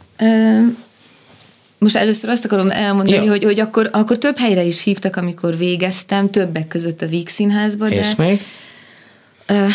most 1.78 1.96
először 1.96 2.30
azt 2.30 2.44
akarom 2.44 2.70
elmondani, 2.70 3.24
ja. 3.24 3.30
hogy, 3.30 3.44
hogy 3.44 3.60
akkor, 3.60 3.88
akkor 3.92 4.18
több 4.18 4.38
helyre 4.38 4.62
is 4.62 4.82
hívtak, 4.82 5.16
amikor 5.16 5.56
végeztem, 5.56 6.30
többek 6.30 6.68
között 6.68 7.02
a 7.02 7.06
Víg 7.06 7.28
Színházba. 7.28 7.88
És 7.88 8.14
de, 8.14 8.22
még? 8.22 8.40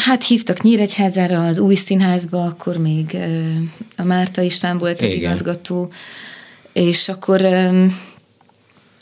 Hát 0.06 0.24
hívtak 0.24 0.62
Nyíregyházára, 0.62 1.46
az 1.46 1.60
új 1.60 1.76
színházba, 1.76 2.44
akkor 2.44 2.78
még 2.78 3.18
a 3.98 4.04
Márta 4.04 4.42
István 4.42 4.78
volt 4.78 5.02
az 5.02 5.08
Igen. 5.08 5.18
igazgató, 5.18 5.92
és 6.74 7.10
akkor 7.10 7.42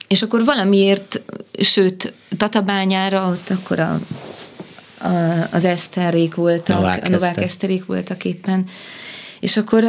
és 0.09 0.21
akkor 0.21 0.45
valamiért, 0.45 1.21
sőt, 1.59 2.13
Tatabányára, 2.37 3.27
ott 3.27 3.49
akkor 3.49 3.79
a, 3.79 3.99
a, 5.01 5.47
az 5.51 5.65
Eszterék 5.65 6.35
voltak, 6.35 6.75
Novák 6.75 7.05
a 7.05 7.09
Novák 7.09 7.37
Eszterék 7.37 7.85
voltak 7.85 8.25
éppen, 8.25 8.65
és 9.39 9.57
akkor 9.57 9.83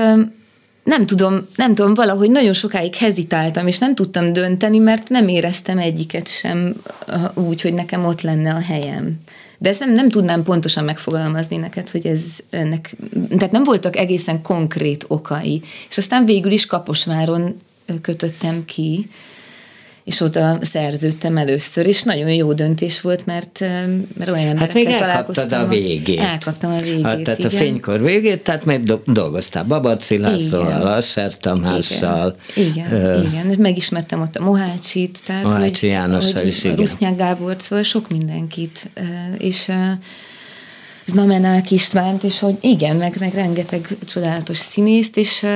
nem 0.85 1.07
tudom, 1.07 1.47
nem 1.57 1.75
tudom, 1.75 1.95
valahogy 1.95 2.31
nagyon 2.31 2.53
sokáig 2.53 2.95
hezitáltam, 2.95 3.67
és 3.67 3.79
nem 3.79 3.95
tudtam 3.95 4.33
dönteni, 4.33 4.79
mert 4.79 5.09
nem 5.09 5.29
éreztem 5.29 5.79
egyiket 5.79 6.29
sem 6.29 6.75
úgy, 7.35 7.61
hogy 7.61 7.75
nekem 7.75 8.05
ott 8.05 8.21
lenne 8.21 8.55
a 8.55 8.61
helyem. 8.61 9.21
De 9.63 9.69
ezt 9.69 9.81
nem, 9.81 9.95
nem 9.95 10.09
tudnám 10.09 10.43
pontosan 10.43 10.85
megfogalmazni 10.85 11.57
neked, 11.57 11.91
hogy 11.91 12.07
ez 12.07 12.25
ennek, 12.51 12.97
tehát 13.29 13.53
nem 13.53 13.65
voltak 13.65 13.97
egészen 13.97 14.43
konkrét 14.43 15.05
okai. 15.09 15.63
És 15.89 15.99
aztán 15.99 16.25
végül 16.25 16.51
is 16.51 16.67
Kaposváron 16.67 17.61
kötöttem 18.03 18.65
ki, 18.65 19.09
és 20.05 20.21
oda 20.21 20.59
szerződtem 20.63 21.37
először, 21.37 21.87
és 21.87 22.03
nagyon 22.03 22.29
jó 22.29 22.53
döntés 22.53 23.01
volt, 23.01 23.27
mert, 23.27 23.61
mert 24.17 24.31
olyan 24.31 24.59
Hát 24.59 24.75
még 24.75 24.87
elkaptad 24.87 25.53
a 25.53 25.67
végét. 25.67 26.21
Elkaptam 26.21 26.73
a 26.73 26.81
végét, 26.81 27.05
a, 27.05 27.23
Tehát 27.23 27.39
igen. 27.39 27.51
a 27.51 27.55
fénykor 27.55 28.03
végét, 28.03 28.43
tehát 28.43 28.65
még 28.65 28.93
dolgoztál 29.07 29.65
Babaci 29.65 30.19
Lászlóval, 30.19 30.87
Asser 30.87 31.37
Tamással. 31.37 32.37
Igen, 32.55 32.87
igen, 32.87 33.17
uh, 33.17 33.25
igen. 33.25 33.57
megismertem 33.59 34.21
ott 34.21 34.37
a 34.37 34.43
Mohácsit, 34.43 35.19
tehát 35.27 35.45
Mohácsi 35.45 35.87
Jánossal 35.87 36.47
is, 36.47 36.65
igen. 36.65 36.77
Rusznyák 36.77 37.17
Gábort, 37.17 37.61
szóval 37.61 37.85
sok 37.85 38.11
mindenkit, 38.11 38.91
és 39.39 39.73
Znamenák 41.07 41.71
Istvánt, 41.71 42.23
és 42.23 42.39
hogy 42.39 42.57
igen, 42.61 42.97
meg, 42.97 43.17
meg 43.21 43.35
rengeteg 43.35 43.97
csodálatos 44.07 44.59
színészt, 44.59 45.17
és, 45.17 45.47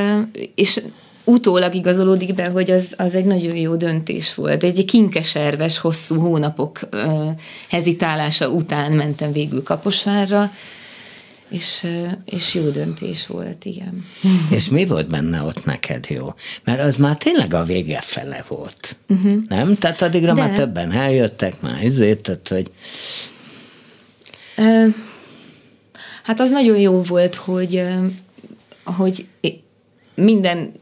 és 0.54 0.80
utólag 1.24 1.74
igazolódik 1.74 2.34
be, 2.34 2.48
hogy 2.48 2.70
az, 2.70 2.94
az 2.96 3.14
egy 3.14 3.24
nagyon 3.24 3.56
jó 3.56 3.76
döntés 3.76 4.34
volt. 4.34 4.62
Egy 4.62 4.84
kinkeserves, 4.84 5.78
hosszú 5.78 6.20
hónapok 6.20 6.80
uh, 6.92 7.30
hezitálása 7.68 8.48
után 8.48 8.92
mentem 8.92 9.32
végül 9.32 9.62
Kaposvárra, 9.62 10.50
és, 11.48 11.86
és 12.24 12.54
jó 12.54 12.68
döntés 12.68 13.26
volt, 13.26 13.64
igen. 13.64 14.06
És 14.56 14.68
mi 14.68 14.86
volt 14.86 15.08
benne 15.08 15.42
ott 15.42 15.64
neked 15.64 16.06
jó? 16.08 16.34
Mert 16.64 16.80
az 16.80 16.96
már 16.96 17.16
tényleg 17.16 17.54
a 17.54 17.64
vége 17.64 18.00
fele 18.00 18.44
volt, 18.48 18.96
uh-huh. 19.08 19.36
nem? 19.48 19.76
Tehát 19.76 20.02
addigra 20.02 20.34
De... 20.34 20.40
már 20.40 20.52
többen 20.52 20.92
eljöttek, 20.92 21.60
már 21.60 21.84
üzét, 21.84 22.20
tehát 22.20 22.48
hogy... 22.48 22.70
Hát 26.22 26.40
az 26.40 26.50
nagyon 26.50 26.78
jó 26.78 27.02
volt, 27.02 27.34
hogy, 27.34 27.82
hogy 28.84 29.26
minden 30.14 30.72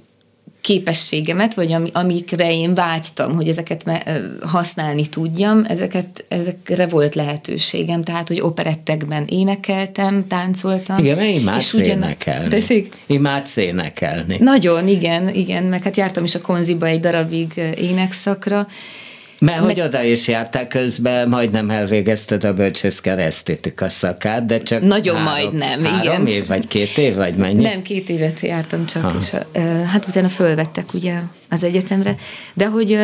képességemet, 0.63 1.55
vagy 1.55 1.73
ami, 1.73 1.91
amikre 1.93 2.53
én 2.53 2.75
vágytam, 2.75 3.35
hogy 3.35 3.49
ezeket 3.49 3.85
me, 3.85 4.03
használni 4.41 5.07
tudjam, 5.07 5.65
ezeket, 5.69 6.25
ezekre 6.29 6.87
volt 6.87 7.15
lehetőségem, 7.15 8.03
tehát, 8.03 8.29
hogy 8.29 8.41
operettekben 8.41 9.25
énekeltem, 9.29 10.27
táncoltam. 10.27 10.99
Igen, 10.99 11.17
mert 11.17 11.29
imádsz 11.29 11.75
énekelni. 11.75 12.49
Tessék? 12.49 12.95
Imádsz 13.07 13.57
énekelni. 13.57 14.37
Nagyon, 14.41 14.89
igen, 14.89 15.35
igen, 15.35 15.65
meg 15.65 15.83
hát 15.83 15.97
jártam 15.97 16.25
is 16.25 16.35
a 16.35 16.41
konziba 16.41 16.87
egy 16.87 17.01
darabig 17.01 17.53
énekszakra, 17.77 18.67
mert 19.43 19.65
hogy 19.65 19.81
oda 19.81 20.03
is 20.03 20.29
jártál 20.29 20.69
közben, 20.69 21.29
majdnem 21.29 21.71
elvégezted 21.71 22.45
a 22.45 22.53
bölcsészker 22.53 23.19
esztétika 23.19 23.89
szakát, 23.89 24.47
de 24.47 24.59
csak 24.59 24.83
Nagyon 24.83 25.17
három, 25.17 25.33
majdnem, 25.33 25.85
három 25.85 26.27
igen. 26.27 26.27
év, 26.27 26.47
vagy 26.47 26.67
két 26.67 26.99
év, 26.99 27.15
vagy 27.15 27.35
mennyi? 27.35 27.63
Nem, 27.63 27.83
két 27.83 28.09
évet 28.09 28.41
jártam 28.41 28.87
csak, 28.87 29.03
ha. 29.03 29.19
és 29.21 29.31
hát 29.87 30.07
utána 30.09 30.29
fölvettek 30.29 30.95
ugye 30.95 31.15
az 31.49 31.63
egyetemre, 31.63 32.17
de 32.55 32.67
hogy 32.67 32.99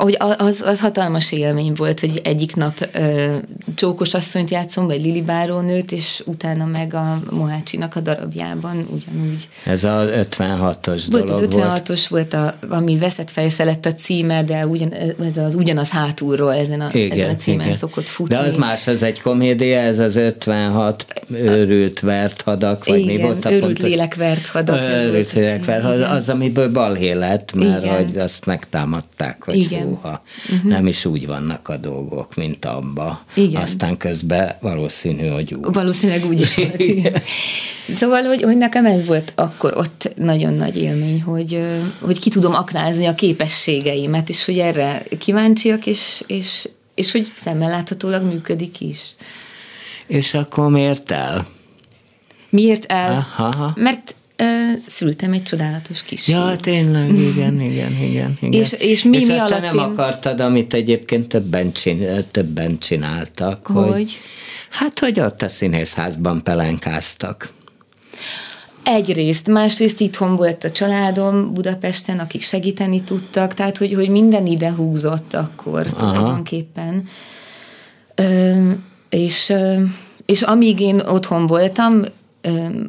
hogy 0.00 0.16
az, 0.38 0.62
az 0.64 0.80
hatalmas 0.80 1.32
élmény 1.32 1.72
volt, 1.76 2.00
hogy 2.00 2.20
egyik 2.24 2.56
nap 2.56 2.88
ö, 2.92 3.36
Csókos 3.74 4.14
asszonyt 4.14 4.50
játszom, 4.50 4.86
vagy 4.86 5.02
Lili 5.02 5.22
Bárónőt, 5.22 5.92
és 5.92 6.22
utána 6.26 6.64
meg 6.64 6.94
a 6.94 7.20
Mohácsinak 7.30 7.96
a 7.96 8.00
darabjában 8.00 8.76
ugyanúgy. 8.76 9.48
Ez 9.64 9.84
az 9.84 10.08
56-os 10.12 11.06
volt 11.10 11.24
dolog 11.24 11.42
az 11.42 11.48
56-os 11.50 12.04
volt, 12.08 12.34
a, 12.34 12.54
ami 12.68 12.98
veszett 12.98 13.30
fejsze 13.30 13.64
lett 13.64 13.86
a 13.86 13.94
címe, 13.94 14.44
de 14.44 14.66
ugyan, 14.66 14.92
ez 15.24 15.36
az 15.36 15.54
ugyanaz 15.54 15.88
hátulról 15.88 16.54
ezen 16.54 16.80
a, 16.80 16.88
igen, 16.92 17.18
ezen 17.18 17.34
a 17.34 17.36
címen 17.36 17.60
igen. 17.60 17.74
szokott 17.74 18.08
futni. 18.08 18.34
De 18.34 18.40
az 18.40 18.56
más, 18.56 18.86
az 18.86 19.02
egy 19.02 19.20
komédia, 19.20 19.78
ez 19.78 19.98
az 19.98 20.16
56 20.16 21.06
őrült 21.32 22.00
vert 22.00 22.42
hadak, 22.42 22.84
vagy 22.84 22.98
igen, 22.98 23.14
mi 23.16 23.22
volt 23.22 23.44
a 23.44 23.48
őrült 23.48 23.64
pontos? 23.64 23.88
lélek 23.88 24.14
vert 24.14 24.46
hadak. 24.46 24.80
Őrült 24.80 25.32
lélek 25.32 25.64
vert 25.64 25.82
hadak, 25.82 26.10
az, 26.10 26.28
amiből 26.28 26.72
balhé 26.72 27.12
lett, 27.12 27.52
mert 27.52 27.84
igen. 27.84 27.96
hogy 27.96 28.18
azt 28.18 28.46
megtámadták, 28.46 29.44
hogy 29.44 29.56
igen. 29.56 29.82
Fú, 29.82 29.89
soha. 29.90 30.22
Uh-huh. 30.52 30.70
Nem 30.70 30.86
is 30.86 31.04
úgy 31.04 31.26
vannak 31.26 31.68
a 31.68 31.76
dolgok, 31.76 32.34
mint 32.34 32.64
abba. 32.64 33.20
Igen. 33.34 33.62
Aztán 33.62 33.96
közben 33.96 34.56
valószínű, 34.60 35.26
hogy 35.26 35.54
úgy. 35.54 35.72
Valószínűleg 35.72 36.26
úgy 36.26 36.40
is 36.40 36.56
volt. 36.56 36.78
Igen. 36.78 37.22
Szóval, 37.94 38.22
hogy, 38.22 38.42
hogy 38.42 38.56
nekem 38.56 38.86
ez 38.86 39.06
volt 39.06 39.32
akkor 39.34 39.76
ott 39.76 40.12
nagyon 40.16 40.54
nagy 40.54 40.76
élmény, 40.76 41.22
hogy, 41.22 41.60
hogy 42.00 42.18
ki 42.18 42.30
tudom 42.30 42.54
aknázni 42.54 43.06
a 43.06 43.14
képességeimet, 43.14 44.28
és 44.28 44.44
hogy 44.44 44.58
erre 44.58 45.02
kíváncsiak, 45.18 45.86
és, 45.86 46.22
és, 46.26 46.68
és 46.94 47.10
hogy 47.10 47.32
szemmel 47.34 47.70
láthatólag 47.70 48.22
működik 48.22 48.80
is. 48.80 49.14
És 50.06 50.34
akkor 50.34 50.70
miért 50.70 51.10
el? 51.10 51.46
Miért 52.48 52.84
el? 52.84 53.28
Aha. 53.36 53.72
Mert 53.76 54.14
szültem 54.86 55.32
egy 55.32 55.42
csodálatos 55.42 56.02
kis. 56.02 56.28
Ja, 56.28 56.56
tényleg, 56.56 57.18
igen, 57.18 57.60
igen, 57.60 57.92
igen. 58.02 58.38
igen. 58.40 58.60
És, 58.60 58.72
és 58.72 59.02
mi, 59.02 59.16
és 59.16 59.26
mi 59.26 59.32
aztán 59.32 59.62
alatt 59.62 59.74
nem 59.74 59.84
én... 59.84 59.92
akartad, 59.92 60.40
amit 60.40 60.74
egyébként 60.74 61.28
többen, 61.28 61.72
csin, 61.72 62.24
többen 62.30 62.78
csináltak. 62.78 63.66
Hogy? 63.66 63.90
hogy? 63.90 64.18
Hát, 64.70 64.98
hogy 64.98 65.20
ott 65.20 65.42
a 65.42 65.48
színészházban 65.48 66.42
pelenkáztak. 66.42 67.52
Egyrészt, 68.82 69.46
másrészt 69.46 70.00
itthon 70.00 70.36
volt 70.36 70.64
a 70.64 70.70
családom 70.70 71.52
Budapesten, 71.52 72.18
akik 72.18 72.42
segíteni 72.42 73.02
tudtak, 73.02 73.54
tehát 73.54 73.78
hogy, 73.78 73.94
hogy 73.94 74.08
minden 74.08 74.46
ide 74.46 74.72
húzott 74.72 75.34
akkor 75.34 75.86
Aha. 75.86 75.96
tulajdonképpen. 75.96 77.04
Ö, 78.14 78.70
és, 79.08 79.52
és 80.26 80.42
amíg 80.42 80.80
én 80.80 81.00
otthon 81.00 81.46
voltam, 81.46 82.04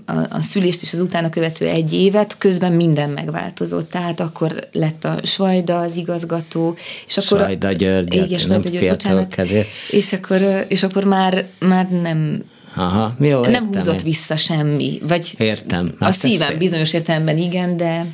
a, 0.06 0.14
a 0.30 0.42
szülést 0.42 0.82
és 0.82 0.94
az 0.94 1.00
utána 1.00 1.30
követő 1.30 1.66
egy 1.66 1.94
évet, 1.94 2.38
közben 2.38 2.72
minden 2.72 3.10
megváltozott. 3.10 3.90
Tehát 3.90 4.20
akkor 4.20 4.68
lett 4.72 5.06
a 5.06 5.20
Svajda 5.24 5.80
az 5.80 5.96
igazgató, 5.96 6.76
és 7.08 7.18
akkor... 7.18 7.40
Svajda 7.40 7.72
György, 7.72 8.14
igen, 8.14 8.40
Svajda 8.40 8.70
György, 8.70 8.90
bocsánat, 8.90 9.42
és 9.90 10.14
akkor, 10.14 10.66
és 10.68 10.84
akkor 10.84 11.04
már, 11.04 11.48
már 11.60 11.90
nem 11.90 12.44
Aha, 12.76 13.16
jó, 13.20 13.42
nem 13.42 13.52
értem 13.52 13.74
húzott 13.74 13.98
én. 13.98 14.04
vissza 14.04 14.36
semmi. 14.36 15.00
Vagy 15.08 15.34
értem. 15.38 15.92
Hát 16.00 16.10
a 16.10 16.12
szívem 16.12 16.58
bizonyos 16.58 16.94
értelemben 16.94 17.38
igen, 17.38 17.78
de, 17.78 18.06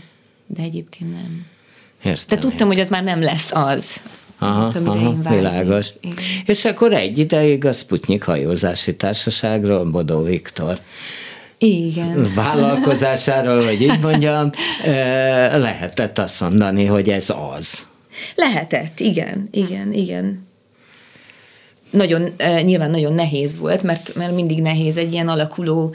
de 0.47 0.61
egyébként 0.61 1.11
nem. 1.11 1.45
Értem, 2.03 2.25
de 2.27 2.35
tudtam, 2.35 2.51
értem. 2.51 2.67
hogy 2.67 2.79
az 2.79 2.89
már 2.89 3.03
nem 3.03 3.21
lesz 3.21 3.51
az. 3.53 3.99
Aha, 4.39 4.71
aha 4.85 5.29
világos. 5.29 5.87
Igen. 6.01 6.15
És 6.45 6.65
akkor 6.65 6.93
egy 6.93 7.17
ideig 7.17 7.65
a 7.65 7.73
Sputnik 7.73 8.23
hajózási 8.23 8.95
társaságról 8.95 9.91
Bodó 9.91 10.21
Viktor 10.21 10.79
igen. 11.57 12.31
vállalkozásáról, 12.35 13.63
hogy 13.63 13.81
így 13.81 13.99
mondjam, 14.01 14.49
lehetett 15.53 16.17
azt 16.17 16.41
mondani, 16.41 16.85
hogy 16.85 17.09
ez 17.09 17.33
az. 17.51 17.85
Lehetett, 18.35 18.99
igen, 18.99 19.47
igen, 19.51 19.93
igen. 19.93 20.45
Nagyon, 21.89 22.29
nyilván 22.61 22.91
nagyon 22.91 23.13
nehéz 23.13 23.57
volt, 23.57 23.83
mert, 23.83 24.15
mert 24.15 24.35
mindig 24.35 24.61
nehéz 24.61 24.97
egy 24.97 25.13
ilyen 25.13 25.27
alakuló 25.27 25.93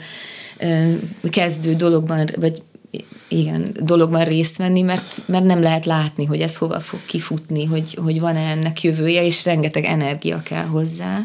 kezdő 1.29 1.73
dologban, 1.73 2.29
vagy 2.39 2.61
igen, 3.27 3.75
dologban 3.79 4.23
részt 4.23 4.57
venni, 4.57 4.81
mert, 4.81 5.23
mert 5.25 5.43
nem 5.43 5.61
lehet 5.61 5.85
látni, 5.85 6.25
hogy 6.25 6.41
ez 6.41 6.57
hova 6.57 6.79
fog 6.79 7.05
kifutni, 7.05 7.65
hogy, 7.65 7.97
hogy 8.03 8.19
van-e 8.19 8.49
ennek 8.49 8.83
jövője, 8.83 9.25
és 9.25 9.45
rengeteg 9.45 9.85
energia 9.85 10.41
kell 10.43 10.65
hozzá. 10.65 11.19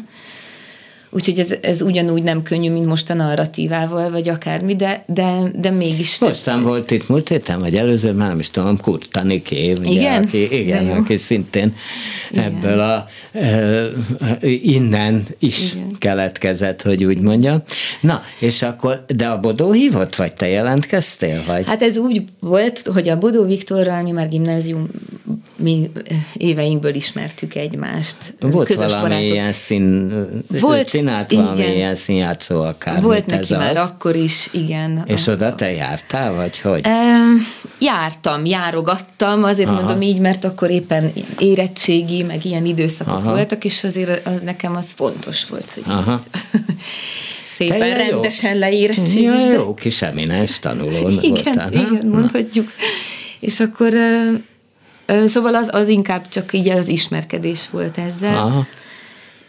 Úgyhogy 1.11 1.39
ez, 1.39 1.53
ez 1.61 1.81
ugyanúgy 1.81 2.23
nem 2.23 2.43
könnyű, 2.43 2.71
mint 2.71 2.85
most 2.85 3.09
a 3.09 3.13
narratívával, 3.13 4.11
vagy 4.11 4.29
akármi, 4.29 4.75
de, 4.75 5.03
de, 5.07 5.51
de 5.55 5.69
mégis... 5.69 6.19
Mostan 6.19 6.63
volt 6.63 6.91
itt 6.91 7.07
múlt 7.07 7.29
héten, 7.29 7.59
vagy 7.59 7.75
előző, 7.75 8.13
már 8.13 8.27
nem 8.27 8.39
is 8.39 8.49
tudom, 8.51 8.77
Kurtani 8.77 9.41
Kév, 9.41 9.77
igen? 9.83 10.23
aki, 10.23 10.59
igen, 10.59 10.89
aki 10.89 11.17
szintén 11.17 11.75
igen. 12.31 12.43
ebből 12.43 12.79
a 12.79 13.05
e, 13.31 13.87
innen 14.47 15.25
is 15.39 15.73
igen. 15.73 15.95
keletkezett, 15.97 16.81
hogy 16.81 17.03
úgy 17.03 17.19
mondjam. 17.19 17.61
Na, 18.01 18.23
és 18.39 18.61
akkor, 18.61 19.05
de 19.07 19.27
a 19.27 19.39
Bodó 19.39 19.71
hívott, 19.71 20.15
vagy 20.15 20.33
te 20.33 20.47
jelentkeztél? 20.47 21.43
Vagy? 21.47 21.67
Hát 21.67 21.81
ez 21.81 21.97
úgy 21.97 22.23
volt, 22.39 22.81
hogy 22.93 23.09
a 23.09 23.17
Bodó 23.17 23.45
Viktorral 23.45 24.01
mi 24.01 24.11
már 24.11 24.29
gimnázium 24.29 24.87
mi 25.55 25.91
éveinkből 26.33 26.95
ismertük 26.95 27.55
egymást. 27.55 28.17
Volt 28.39 28.67
Közös 28.67 28.91
valami 28.91 29.09
barátok. 29.09 29.29
ilyen 29.29 29.53
szín... 29.53 30.13
Volt, 30.59 30.93
csinált 30.99 31.31
igen. 31.31 31.43
valami 31.43 31.75
ilyen 31.75 31.95
színjátszó 31.95 32.61
akár. 32.61 33.01
Volt 33.01 33.25
neki 33.25 33.55
már 33.55 33.71
az. 33.71 33.89
akkor 33.89 34.15
is, 34.15 34.49
igen. 34.51 35.03
És 35.05 35.27
a, 35.27 35.31
oda 35.31 35.55
te 35.55 35.71
jártál, 35.71 36.33
vagy 36.33 36.59
hogy? 36.59 36.81
E, 36.83 37.21
jártam, 37.79 38.45
járogattam, 38.45 39.43
azért 39.43 39.69
Aha. 39.69 39.77
mondom 39.77 40.01
így, 40.01 40.19
mert 40.19 40.45
akkor 40.45 40.69
éppen 40.69 41.11
érettségi, 41.39 42.23
meg 42.23 42.45
ilyen 42.45 42.65
időszakok 42.65 43.13
Aha. 43.13 43.31
voltak, 43.31 43.65
és 43.65 43.83
azért 43.83 44.27
az 44.27 44.41
nekem 44.43 44.75
az 44.75 44.91
fontos 44.91 45.45
volt, 45.45 45.71
hogy 45.73 45.83
Aha. 45.87 46.19
szépen 47.51 47.79
Te 47.79 48.09
rendesen 48.09 48.57
leérettségizett. 48.57 49.51
Ja, 49.51 49.51
jó 49.51 49.73
kis 49.73 50.01
eminens 50.01 50.59
tanuló 50.59 51.09
igen, 51.21 51.43
voltál. 51.43 51.71
Igen, 51.71 51.99
Na. 52.03 52.17
mondhatjuk. 52.17 52.71
És 53.39 53.59
akkor 53.59 53.93
Szóval 55.25 55.55
az, 55.55 55.69
az 55.71 55.87
inkább 55.87 56.27
csak 56.27 56.53
így 56.53 56.69
az 56.69 56.87
ismerkedés 56.87 57.69
volt 57.69 57.97
ezzel. 57.97 58.37
Aha. 58.37 58.65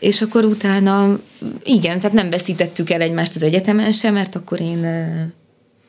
És 0.01 0.23
akkor 0.23 0.45
utána, 0.45 1.19
igen, 1.65 1.97
tehát 1.97 2.13
nem 2.13 2.31
veszítettük 2.31 2.91
el 2.91 3.01
egymást 3.01 3.35
az 3.35 3.43
egyetemen 3.43 3.93
sem, 3.93 4.15
mert 4.15 4.35
akkor 4.35 4.61
én, 4.61 4.87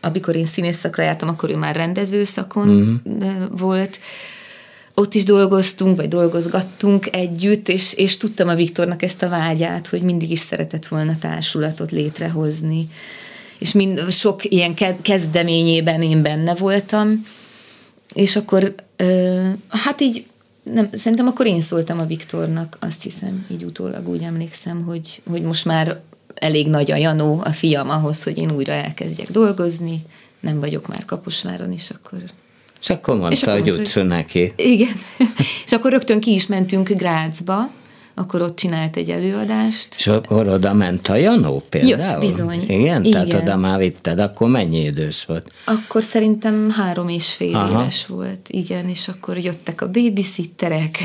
amikor 0.02 0.36
én 0.36 0.46
színészszakra 0.46 1.04
jártam, 1.04 1.30
akkor 1.30 1.50
ő 1.50 1.56
már 1.56 1.76
rendezőszakon 1.76 2.70
uh-huh. 2.70 3.60
volt. 3.60 4.00
Ott 4.94 5.14
is 5.14 5.24
dolgoztunk, 5.24 5.96
vagy 5.96 6.08
dolgozgattunk 6.08 7.16
együtt, 7.16 7.70
és, 7.70 7.94
és 7.94 8.18
tudtam 8.18 8.48
a 8.48 8.56
Viktornak 8.56 9.02
ezt 9.02 9.24
a 9.24 9.30
vágyát, 9.30 9.88
hogy 9.88 10.02
mindig 10.02 10.32
is 10.32 10.40
szeretett 10.40 10.86
volna 10.86 11.18
társulatot 11.20 11.92
létrehozni. 11.92 12.88
És 13.60 13.72
mind, 13.72 14.12
sok 14.12 14.52
ilyen 14.52 14.74
kezdeményében 15.02 16.02
én 16.02 16.22
benne 16.22 16.56
voltam, 16.56 17.26
és 18.14 18.36
akkor 18.36 18.76
hát 19.68 20.02
így 20.02 20.26
nem, 20.74 20.90
szerintem 20.94 21.28
akkor 21.28 21.46
én 21.46 21.62
szóltam 21.62 22.00
a 22.00 22.06
Viktornak, 22.06 22.78
azt 22.80 23.04
hiszem, 23.04 23.46
így 23.52 23.64
utólag 23.64 24.08
úgy 24.08 24.22
emlékszem, 24.22 24.84
hogy, 24.84 25.22
hogy 25.30 25.42
most 25.42 25.66
már 25.66 26.02
elég 26.36 26.68
nagy 26.68 26.92
a 26.92 26.96
Janó, 26.96 27.42
a 27.44 27.50
fiam 27.50 27.90
ahhoz, 27.90 28.24
hogy 28.24 28.38
én 28.38 28.52
újra 28.52 28.72
elkezdjek 28.72 29.32
dolgozni, 29.32 30.02
nem 30.40 30.60
vagyok 30.60 30.88
már 30.88 31.06
Kaposváron, 31.06 31.72
és 31.72 31.90
akkor... 31.90 32.20
És 32.82 32.90
akkor 32.90 33.18
mondta, 33.18 33.36
és 33.36 33.44
akkor 33.44 33.60
hogy 33.60 33.70
utcú 33.70 34.02
neki. 34.02 34.54
Igen. 34.56 34.94
és 35.66 35.72
akkor 35.72 35.92
rögtön 35.92 36.20
ki 36.20 36.34
is 36.34 36.48
mentünk 36.48 36.90
Grácsba, 36.90 37.70
akkor 38.22 38.42
ott 38.42 38.56
csinált 38.56 38.98
egy 38.98 39.10
előadást. 39.10 39.96
És 39.98 40.08
akkor 40.08 40.48
oda 40.48 40.74
ment 40.74 41.08
a 41.08 41.16
Janó 41.16 41.64
például? 41.70 42.12
Jött, 42.12 42.20
bizony. 42.20 42.62
Igen? 42.62 43.04
Igen. 43.04 43.12
Tehát 43.12 43.34
oda 43.34 43.58
már 43.58 43.80
vitted, 43.80 44.20
akkor 44.20 44.50
mennyi 44.50 44.84
idős 44.84 45.26
volt? 45.26 45.52
Akkor 45.66 46.04
szerintem 46.04 46.70
három 46.70 47.10
és 47.10 47.34
fél 47.34 47.56
Aha. 47.56 47.82
éves 47.82 48.06
volt, 48.06 48.50
igen, 48.50 48.90
és 48.90 49.08
akkor 49.08 49.38
jöttek 49.38 49.82
a 49.82 49.92
babysitterek, 49.92 50.98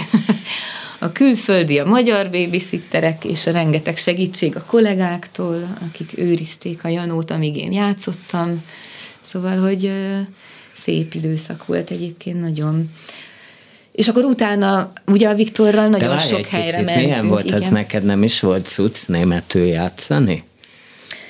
a 0.98 1.12
külföldi, 1.12 1.78
a 1.78 1.86
magyar 1.86 2.30
babysitterek, 2.30 3.24
és 3.24 3.46
a 3.46 3.50
rengeteg 3.50 3.96
segítség 3.96 4.56
a 4.56 4.64
kollégáktól, 4.66 5.76
akik 5.88 6.18
őrizték 6.18 6.84
a 6.84 6.88
Janót, 6.88 7.30
amíg 7.30 7.56
én 7.56 7.72
játszottam. 7.72 8.62
Szóval, 9.22 9.58
hogy 9.58 9.92
szép 10.72 11.14
időszak 11.14 11.66
volt 11.66 11.90
egyébként 11.90 12.40
nagyon. 12.40 12.90
És 13.96 14.08
akkor 14.08 14.24
utána 14.24 14.92
ugye 15.06 15.28
a 15.28 15.34
Viktorral 15.34 15.88
nagyon 15.88 16.16
De 16.16 16.18
sok 16.18 16.46
helyre 16.46 16.70
picit, 16.70 16.84
mentünk. 16.84 17.06
Milyen 17.06 17.28
volt 17.28 17.44
igen. 17.44 17.62
ez 17.62 17.68
neked, 17.68 18.04
nem 18.04 18.22
is 18.22 18.40
volt 18.40 18.66
cucc 18.66 19.06
németül 19.06 19.64
játszani? 19.64 20.44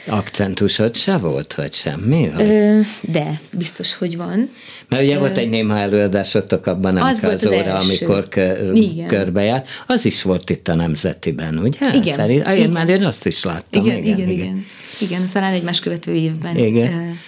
Akcentusod 0.09 0.97
se 0.97 1.17
volt, 1.17 1.55
vagy 1.55 1.73
semmi? 1.73 2.31
Vagy? 2.35 2.49
Ö, 2.49 2.81
de, 3.01 3.41
biztos, 3.51 3.95
hogy 3.95 4.17
van. 4.17 4.51
Mert 4.89 5.03
ugye 5.03 5.17
Ö, 5.17 5.19
volt 5.19 5.37
egy 5.37 5.49
néma 5.49 5.79
előadásotok 5.79 6.67
abban, 6.67 6.93
nem 6.93 7.03
az, 7.03 7.23
az 7.23 7.47
óra, 7.47 7.75
az 7.75 7.85
amikor 7.85 8.29
kö, 8.29 8.73
körbejár. 9.07 9.65
Az 9.87 10.05
is 10.05 10.23
volt 10.23 10.51
itt 10.51 10.69
a 10.69 10.75
Nemzetiben, 10.75 11.59
ugye? 11.59 11.79
Igen. 11.93 12.15
Szerint, 12.15 12.47
én 12.47 12.57
igen. 12.57 12.71
már 12.71 12.89
én 12.89 13.05
azt 13.05 13.27
is 13.27 13.45
láttam. 13.45 13.85
Igen, 13.85 13.97
igen, 13.97 14.19
igen. 14.19 14.29
igen. 14.29 14.67
igen 15.01 15.29
talán 15.33 15.53
egymás 15.53 15.81
követő 15.81 16.13
évben. 16.13 16.57
Igen. 16.57 17.19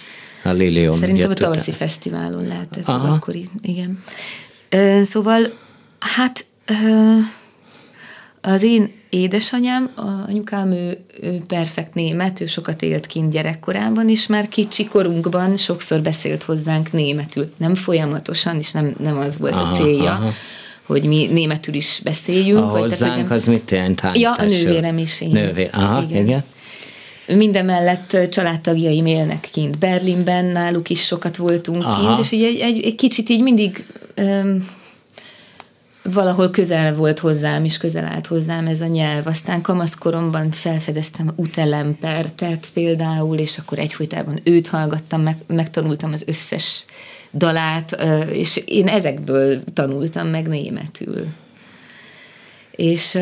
A 0.43 0.51
Lilium 0.51 0.97
Szerintem 0.97 1.29
a 1.29 1.33
tavaszi 1.33 1.71
fesztiválon 1.71 2.47
lehetett 2.47 2.87
Aha. 2.87 3.07
az 3.07 3.13
akkori, 3.13 3.45
igen. 3.61 4.03
Szóval, 5.01 5.51
hát 5.99 6.45
az 8.41 8.63
én 8.63 8.91
édesanyám, 9.09 9.91
anyukám, 10.27 10.71
ő, 10.71 11.05
ő 11.21 11.41
perfekt 11.47 11.93
német, 11.93 12.41
ő 12.41 12.45
sokat 12.45 12.81
élt 12.81 13.05
kint 13.05 13.31
gyerekkorában, 13.31 14.09
és 14.09 14.27
már 14.27 14.47
kicsi 14.47 14.85
korunkban 14.85 15.57
sokszor 15.57 16.01
beszélt 16.01 16.43
hozzánk 16.43 16.91
németül. 16.91 17.51
Nem 17.57 17.75
folyamatosan, 17.75 18.57
és 18.57 18.71
nem, 18.71 18.95
nem 18.99 19.17
az 19.17 19.37
volt 19.37 19.53
aha, 19.53 19.71
a 19.71 19.73
célja, 19.73 20.11
aha. 20.11 20.29
hogy 20.85 21.03
mi 21.03 21.27
németül 21.31 21.73
is 21.73 22.01
beszéljünk. 22.03 22.63
A 22.63 22.67
vagy 22.67 22.81
hozzánk 22.81 23.13
tehát, 23.13 23.31
az 23.31 23.45
mit 23.45 23.71
jelent? 23.71 24.01
Ja, 24.13 24.33
a 24.33 24.43
nővérem 24.43 24.97
is 24.97 25.21
én. 25.21 25.29
Nővér, 25.29 25.69
aha, 25.73 26.01
igen. 26.01 26.23
igen. 26.25 26.43
Mindemellett 27.27 28.17
családtagjaim 28.29 29.05
élnek 29.05 29.47
kint 29.51 29.77
Berlinben, 29.77 30.45
náluk 30.45 30.89
is 30.89 31.05
sokat 31.05 31.35
voltunk 31.35 31.83
Aha. 31.83 32.07
kint, 32.07 32.19
és 32.19 32.31
így 32.31 32.43
egy, 32.43 32.59
egy, 32.59 32.83
egy 32.83 32.95
kicsit 32.95 33.29
így 33.29 33.41
mindig 33.41 33.85
öm, 34.19 34.67
valahol 36.03 36.49
közel 36.49 36.95
volt 36.95 37.19
hozzám, 37.19 37.65
és 37.65 37.77
közel 37.77 38.05
állt 38.05 38.27
hozzám 38.27 38.67
ez 38.67 38.81
a 38.81 38.87
nyelv. 38.87 39.27
Aztán 39.27 39.61
kamaszkoromban 39.61 40.51
felfedeztem 40.51 41.33
Utelempertet 41.35 42.67
például, 42.73 43.37
és 43.37 43.57
akkor 43.57 43.79
egyfolytában 43.79 44.39
őt 44.43 44.67
hallgattam, 44.67 45.21
meg, 45.21 45.37
megtanultam 45.47 46.13
az 46.13 46.23
összes 46.27 46.85
dalát, 47.33 48.03
és 48.31 48.63
én 48.65 48.87
ezekből 48.87 49.63
tanultam 49.73 50.27
meg 50.27 50.47
németül. 50.47 51.25
És, 52.79 53.17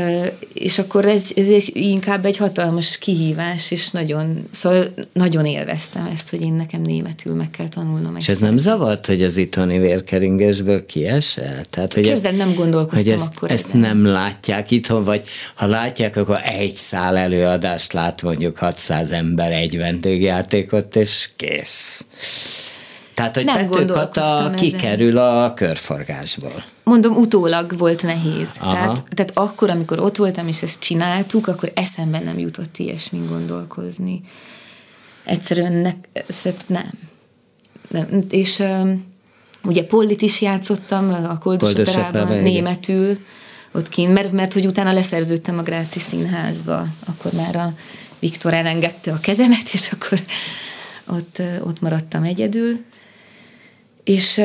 és 0.54 0.80
akkor 0.80 1.06
ez, 1.06 1.24
ez 1.36 1.48
egy, 1.48 1.72
inkább 1.74 2.26
egy 2.26 2.38
hatalmas 2.38 2.98
kihívás, 2.98 3.72
és 3.72 3.90
nagyon, 3.90 4.48
szóval 4.52 4.94
nagyon 5.14 5.46
élveztem 5.46 6.10
ezt, 6.12 6.30
hogy 6.30 6.42
én 6.42 6.54
nekem 6.54 6.82
németül 6.82 7.36
meg 7.36 7.50
kell 7.50 7.68
tanulnom. 7.68 8.16
És 8.16 8.30
ez 8.30 8.40
nem 8.40 8.58
zavart, 8.58 9.06
hogy 9.06 9.24
az 9.24 9.38
itthoni 9.38 9.80
vérkeringésből 9.80 10.86
kiesel? 10.86 11.66
Tehát, 11.70 11.94
hogy 11.94 12.04
Képzeld, 12.04 12.38
nem 12.38 12.54
gondolkoztam 12.54 13.04
hogy 13.04 13.14
ezt, 13.14 13.36
akkor 13.36 13.52
ezt 13.52 13.74
nem 13.74 14.06
látják 14.06 14.72
itthon, 14.72 15.04
vagy 15.04 15.24
ha 15.56 15.66
látják, 15.66 16.16
akkor 16.16 16.40
egy 16.44 16.76
szál 16.76 17.18
előadást 17.18 17.94
lát 17.94 18.22
mondjuk 18.22 18.58
600 18.58 19.12
ember 19.12 19.52
egy 19.52 19.78
vendégjátékot, 19.78 20.96
és 20.96 21.30
kész. 21.36 22.06
Tehát, 23.18 23.36
hogy 23.36 23.46
nem 23.46 23.70
Pető 23.70 23.86
Kata 23.86 24.52
kikerül 24.56 25.18
a 25.18 25.54
körforgásból. 25.54 26.64
Mondom, 26.84 27.16
utólag 27.16 27.78
volt 27.78 28.04
nehéz. 28.04 28.54
Tehát, 28.54 29.04
tehát 29.10 29.32
akkor, 29.34 29.70
amikor 29.70 30.00
ott 30.00 30.16
voltam, 30.16 30.48
és 30.48 30.62
ezt 30.62 30.80
csináltuk, 30.80 31.48
akkor 31.48 31.72
eszembe 31.74 32.20
nem 32.20 32.40
jutott 32.40 32.78
ilyesmin 32.78 33.28
gondolkozni. 33.28 34.22
Egyszerűen 35.24 35.72
ne, 35.72 35.92
nem. 36.68 36.90
nem. 37.88 38.24
És 38.30 38.60
um, 38.60 39.06
ugye 39.64 39.86
Pollit 39.86 40.22
is 40.22 40.42
játszottam 40.42 41.26
a 41.30 41.38
Koldusoperában 41.38 42.28
németül, 42.28 43.18
ott 43.72 43.90
kint, 43.90 44.14
mert, 44.14 44.32
mert 44.32 44.54
hogy 44.54 44.66
utána 44.66 44.94
leszerződtem 44.94 45.58
a 45.58 45.64
Gráci 45.64 46.00
Színházba, 46.00 46.86
akkor 47.06 47.32
már 47.32 47.56
a 47.56 47.74
Viktor 48.20 48.54
elengedte 48.54 49.12
a 49.12 49.20
kezemet, 49.20 49.70
és 49.72 49.90
akkor 49.92 50.20
ott, 51.08 51.42
ott 51.64 51.82
maradtam 51.82 52.24
egyedül, 52.24 52.86
és, 54.08 54.42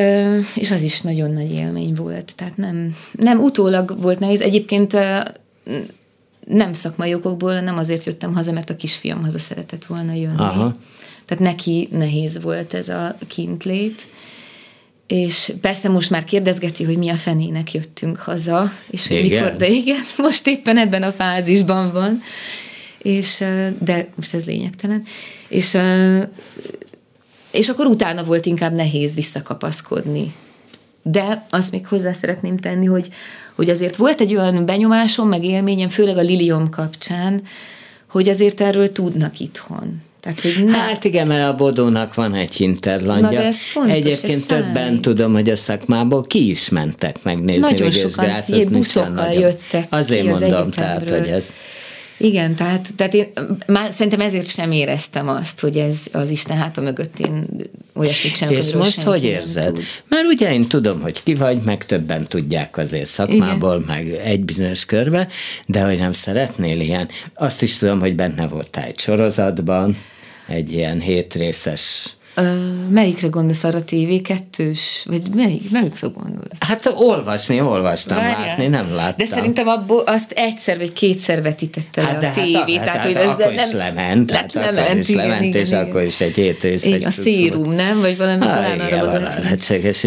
és 0.55 0.71
az 0.71 0.83
is 0.83 1.01
nagyon 1.01 1.31
nagy 1.31 1.53
élmény 1.53 1.95
volt. 1.95 2.33
Tehát 2.37 2.57
nem, 2.57 2.97
nem 3.13 3.41
utólag 3.41 4.01
volt 4.01 4.19
nehéz. 4.19 4.41
Egyébként 4.41 4.97
nem 6.47 6.73
szakmai 6.73 7.15
okokból, 7.15 7.61
nem 7.61 7.79
azért 7.79 8.05
jöttem 8.05 8.35
haza, 8.35 8.53
mert 8.53 8.71
a 8.71 8.77
kisfiam 8.77 9.23
haza 9.23 9.39
szeretett 9.39 9.85
volna 9.85 10.13
jönni. 10.13 10.39
Aha. 10.39 10.77
Tehát 11.25 11.43
neki 11.43 11.89
nehéz 11.91 12.41
volt 12.43 12.75
ez 12.75 12.89
a 12.89 13.17
kintlét. 13.27 14.03
És 15.07 15.53
persze 15.61 15.89
most 15.89 16.11
már 16.11 16.25
kérdezgeti, 16.25 16.85
hogy 16.85 16.99
mi 16.99 17.09
a 17.09 17.15
fenének 17.15 17.73
jöttünk 17.73 18.17
haza, 18.17 18.73
és 18.91 19.09
hogy 19.09 19.25
igen. 19.25 19.43
mikor, 19.43 19.59
de 19.59 19.69
igen, 19.69 20.01
most 20.29 20.47
éppen 20.47 20.79
ebben 20.79 21.03
a 21.03 21.13
fázisban 21.13 21.93
van, 21.93 22.23
és, 22.99 23.45
de 23.79 24.09
most 24.15 24.35
ez 24.35 24.45
lényegtelen. 24.45 25.05
És 25.49 25.77
és 27.53 27.69
akkor 27.69 27.87
utána 27.87 28.25
volt 28.25 28.47
inkább 28.47 28.73
nehéz 28.73 29.15
visszakapaszkodni. 29.15 30.35
De 31.03 31.47
azt 31.51 31.71
még 31.71 31.87
hozzá 31.87 32.13
szeretném 32.13 32.59
tenni, 32.59 32.87
hogy, 32.87 33.09
hogy 33.55 33.71
azért 33.71 33.97
volt 33.97 34.21
egy 34.21 34.35
olyan 34.37 34.67
benyomásom, 34.67 35.29
meg 35.29 35.45
élményem, 35.45 35.89
főleg 35.89 36.17
a 36.17 36.21
Lilium 36.21 36.69
kapcsán, 36.69 37.43
hogy 38.11 38.29
azért 38.29 38.61
erről 38.61 38.93
tudnak 38.93 39.39
itthon. 39.39 40.03
Tehát, 40.21 40.41
hogy 40.41 40.65
ne... 40.65 40.77
Hát 40.77 41.05
igen, 41.05 41.27
mert 41.27 41.49
a 41.49 41.55
Bodónak 41.55 42.15
van 42.15 42.35
egy 42.35 42.55
hinterlandja. 42.55 43.31
Na, 43.31 43.37
de 43.37 43.45
ez 43.45 43.63
fontos, 43.63 43.93
Egyébként 43.93 44.33
ez 44.33 44.45
többen 44.47 44.75
számít. 44.75 45.01
tudom, 45.01 45.33
hogy 45.33 45.51
a 45.51 45.57
szakmából 45.57 46.23
ki 46.23 46.51
is 46.51 46.69
mentek 46.69 47.23
megnézni. 47.23 47.71
Nagyon 47.71 47.91
sokan, 47.91 48.25
Grácz, 48.25 48.69
buszokkal 48.69 49.33
jöttek 49.33 49.87
Azért 49.89 50.23
ki 50.23 50.29
mondom, 50.29 50.67
az 50.69 50.75
tehát, 50.75 51.11
hogy 51.11 51.29
ez 51.29 51.53
igen, 52.23 52.55
tehát, 52.55 52.89
tehát 52.97 53.14
én 53.14 53.33
már 53.66 53.93
szerintem 53.93 54.20
ezért 54.20 54.49
sem 54.49 54.73
éreztem 54.73 55.29
azt, 55.29 55.61
hogy 55.61 55.77
ez 55.77 56.01
az 56.12 56.31
Isten 56.31 56.57
háta 56.57 56.81
mögött 56.81 57.18
én 57.18 57.47
olyasmit 57.95 58.37
sem 58.37 58.51
És 58.51 58.73
most 58.73 59.03
hogy 59.03 59.25
érzed? 59.25 59.79
Mert 60.09 60.27
ugye 60.27 60.53
én 60.53 60.68
tudom, 60.68 61.01
hogy 61.01 61.23
ki 61.23 61.35
vagy, 61.35 61.62
meg 61.62 61.87
többen 61.87 62.27
tudják 62.29 62.77
azért 62.77 63.07
szakmából, 63.07 63.75
Igen. 63.75 63.87
meg 63.87 64.09
egy 64.09 64.45
bizonyos 64.45 64.85
körbe, 64.85 65.29
de 65.66 65.83
hogy 65.83 65.99
nem 65.99 66.12
szeretnél 66.12 66.81
ilyen. 66.81 67.09
Azt 67.35 67.62
is 67.62 67.79
tudom, 67.79 68.01
hogy 68.01 68.14
benne 68.14 68.49
voltál 68.49 68.85
egy 68.85 68.99
sorozatban, 68.99 69.97
egy 70.49 70.73
ilyen 70.73 71.01
hétrészes 71.01 72.16
melyikre 72.91 73.28
gondolsz 73.28 73.64
arra 73.64 73.78
TV2-s? 73.91 75.05
Vagy 75.05 75.22
melyik, 75.35 75.70
melyikre 75.70 76.07
gondolsz? 76.07 76.57
Hát 76.61 76.93
olvasni, 76.97 77.61
olvastam, 77.61 78.16
Várjál. 78.16 78.47
látni, 78.47 78.66
nem 78.66 78.95
láttam. 78.95 79.16
De 79.16 79.24
szerintem 79.24 79.68
abból 79.68 80.03
azt 80.07 80.30
egyszer 80.30 80.78
vagy 80.78 80.93
kétszer 80.93 81.43
vetítette 81.43 82.03
hát, 82.03 82.22
le 82.22 82.28
a 82.28 82.33
tévé. 82.33 82.74
Hát, 82.76 82.85
tehát, 82.85 82.97
hát, 82.97 83.16
ez 83.16 83.28
akkor 83.28 83.45
de 83.45 83.55
nem, 83.55 83.66
is 83.66 83.72
lement, 83.72 84.26
tehát 84.26 84.53
lement, 84.53 84.78
akkor 84.78 84.97
is 84.97 85.09
igen, 85.09 85.26
lement, 85.26 85.45
igen, 85.45 85.61
és 85.61 85.68
igen. 85.68 85.85
akkor 85.85 86.03
is 86.03 86.20
egy 86.20 86.35
hét 86.35 86.62
rész. 86.62 86.85
Igen, 86.85 87.03
a 87.03 87.11
szérum, 87.11 87.72
nem? 87.72 88.01
Vagy 88.01 88.16
valami 88.16 88.45
ha, 88.45 88.55
talán 88.55 88.80
igen, 88.80 89.01
arra 89.01 89.20
lehetséges. 89.20 90.07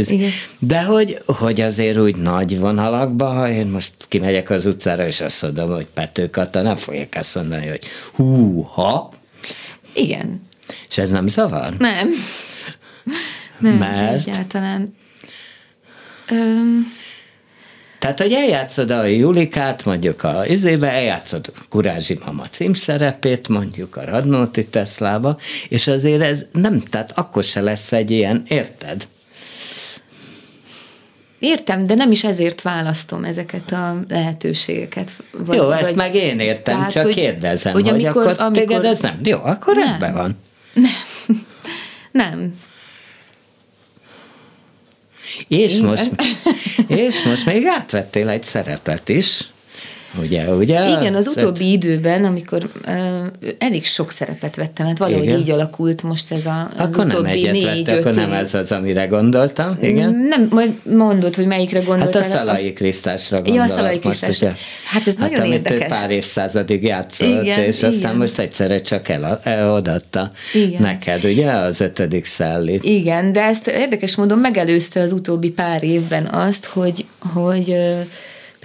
De 0.59 0.84
hogy, 0.84 1.19
hogy 1.26 1.61
azért 1.61 1.97
úgy 1.97 2.15
nagy 2.15 2.59
vonalakba, 2.59 3.26
ha 3.26 3.49
én 3.49 3.67
most 3.67 3.93
kimegyek 4.07 4.49
az 4.49 4.65
utcára, 4.65 5.07
és 5.07 5.21
azt 5.21 5.41
mondom, 5.41 5.73
hogy 5.73 5.88
Pető 5.93 6.30
Kata, 6.30 6.61
nem 6.61 6.76
fogják 6.76 7.15
azt 7.19 7.36
mondani, 7.36 7.67
hogy 7.67 7.82
hú, 8.13 8.61
ha. 8.61 9.09
Igen, 9.93 10.41
és 10.89 10.97
ez 10.97 11.09
nem 11.09 11.27
zavar? 11.27 11.73
Nem. 11.77 12.09
Nem, 13.57 13.73
Mert? 13.73 14.27
egyáltalán. 14.27 14.95
Öm... 16.31 16.93
Tehát, 17.99 18.19
hogy 18.19 18.33
eljátszod 18.33 18.91
a 18.91 19.03
Julikát, 19.03 19.86
mondjuk 19.86 20.23
a 20.23 20.45
izébe, 20.47 20.91
eljátszod 20.91 21.51
Kurázsi 21.69 22.19
Mama 22.25 22.43
címszerepét, 22.43 23.47
mondjuk 23.47 23.95
a 23.95 24.05
Radnóti 24.05 24.67
Teszlába, 24.67 25.38
és 25.69 25.88
azért 25.88 26.21
ez 26.21 26.45
nem, 26.51 26.79
tehát 26.79 27.11
akkor 27.15 27.43
se 27.43 27.61
lesz 27.61 27.91
egy 27.91 28.11
ilyen, 28.11 28.43
érted? 28.47 29.07
Értem, 31.39 31.88
de 31.88 31.93
nem 31.93 32.11
is 32.11 32.23
ezért 32.23 32.61
választom 32.61 33.23
ezeket 33.23 33.71
a 33.71 34.03
lehetőségeket. 34.07 35.15
Vagy, 35.31 35.57
Jó, 35.57 35.71
ezt 35.71 35.89
vagy, 35.89 35.95
meg 35.95 36.15
én 36.15 36.39
értem, 36.39 36.75
tehát, 36.75 36.91
csak 36.91 37.03
hogy, 37.03 37.13
kérdezem, 37.13 37.73
hogy, 37.73 37.89
hogy 37.89 38.05
amikor, 38.05 38.27
akkor 38.27 38.41
amikor, 38.41 38.67
téged 38.67 38.86
ez 38.86 38.99
nem. 38.99 39.19
Jó, 39.23 39.39
akkor 39.43 39.75
nem. 39.75 39.93
ebben 39.93 40.13
van. 40.13 40.38
Nem. 40.76 41.45
Nem. 42.11 42.59
És 45.47 45.80
most, 45.80 46.11
és 46.88 47.23
most 47.23 47.45
még 47.45 47.65
átvettél 47.65 48.30
egy 48.30 48.43
szerepet 48.43 49.09
is. 49.09 49.49
Ugye, 50.22 50.53
ugye? 50.53 50.89
Igen, 50.89 51.16
az 51.16 51.28
utóbbi 51.28 51.72
időben, 51.72 52.24
amikor 52.24 52.70
uh, 52.88 52.93
elég 53.57 53.86
sok 53.86 54.11
szerepet 54.11 54.55
vettem, 54.55 54.86
hát 54.86 54.97
valahogy 54.97 55.26
igen. 55.26 55.39
így 55.39 55.51
alakult 55.51 56.03
most 56.03 56.32
ez 56.32 56.45
a 56.45 56.70
az 56.78 56.86
akkor 56.86 57.05
utóbbi 57.05 57.24
nem 57.24 57.32
egyet 57.32 57.51
négy, 57.51 57.86
vett, 57.86 57.97
akkor 57.97 58.13
nem 58.13 58.32
ez 58.32 58.53
az, 58.53 58.72
amire 58.72 59.05
gondoltam, 59.05 59.78
igen? 59.82 60.16
Nem, 60.16 60.47
majd 60.51 60.74
mondod, 60.84 61.36
hogy 61.36 61.45
melyikre 61.45 61.80
gondoltál. 61.80 62.22
Hát 62.22 62.32
a 62.32 62.36
Szalai 62.36 62.74
Krisztásra 62.74 63.36
gondolok. 63.36 63.68
Ja, 63.68 63.74
a 63.74 63.76
Szalai 63.78 63.99
Krisztásra. 63.99 64.55
Hát 64.86 65.07
ez 65.07 65.18
hát 65.18 65.30
nagyon 65.30 65.45
amit 65.45 65.70
érdekes. 65.70 65.99
pár 65.99 66.11
évszázadig 66.11 66.84
játszott, 66.84 67.43
igen, 67.43 67.59
és 67.59 67.78
igen. 67.78 67.89
aztán 67.89 68.16
most 68.16 68.39
egyszerre 68.39 68.82
csak 68.82 69.09
el, 69.09 69.41
igen. 70.53 70.82
neked, 70.82 71.24
ugye, 71.24 71.51
az 71.51 71.82
ötödik 71.82 72.26
szellit. 72.26 72.84
Igen, 72.84 73.32
de 73.32 73.41
ezt 73.41 73.68
érdekes 73.68 74.16
módon 74.16 74.39
megelőzte 74.39 75.01
az 75.01 75.11
utóbbi 75.11 75.49
pár 75.49 75.84
évben 75.84 76.26
azt, 76.26 76.66
hogy, 76.66 77.05
hogy 77.34 77.76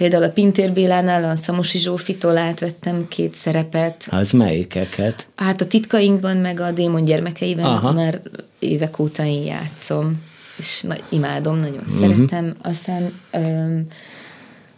Például 0.01 0.23
a 0.23 0.29
Pintér 0.29 0.73
Bélánál 0.73 1.29
a 1.29 1.35
Szamosi 1.35 1.77
Zsófitól 1.77 2.37
átvettem 2.37 3.07
két 3.07 3.35
szerepet. 3.35 4.07
Az 4.09 4.31
melyikeket? 4.31 5.27
Hát 5.35 5.61
a 5.61 5.65
titkainkban, 5.67 6.37
meg 6.37 6.59
a 6.59 6.71
démon 6.71 7.03
gyermekeiben 7.03 7.65
Aha. 7.65 7.91
már 7.91 8.21
évek 8.59 8.99
óta 8.99 9.25
én 9.25 9.43
játszom, 9.43 10.23
és 10.57 10.81
na, 10.81 10.95
imádom, 11.09 11.57
nagyon 11.57 11.83
uh-huh. 11.85 11.91
szeretem. 11.91 12.55
Aztán 12.61 13.13
öm, 13.31 13.85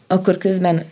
akkor 0.07 0.37
közben 0.37 0.83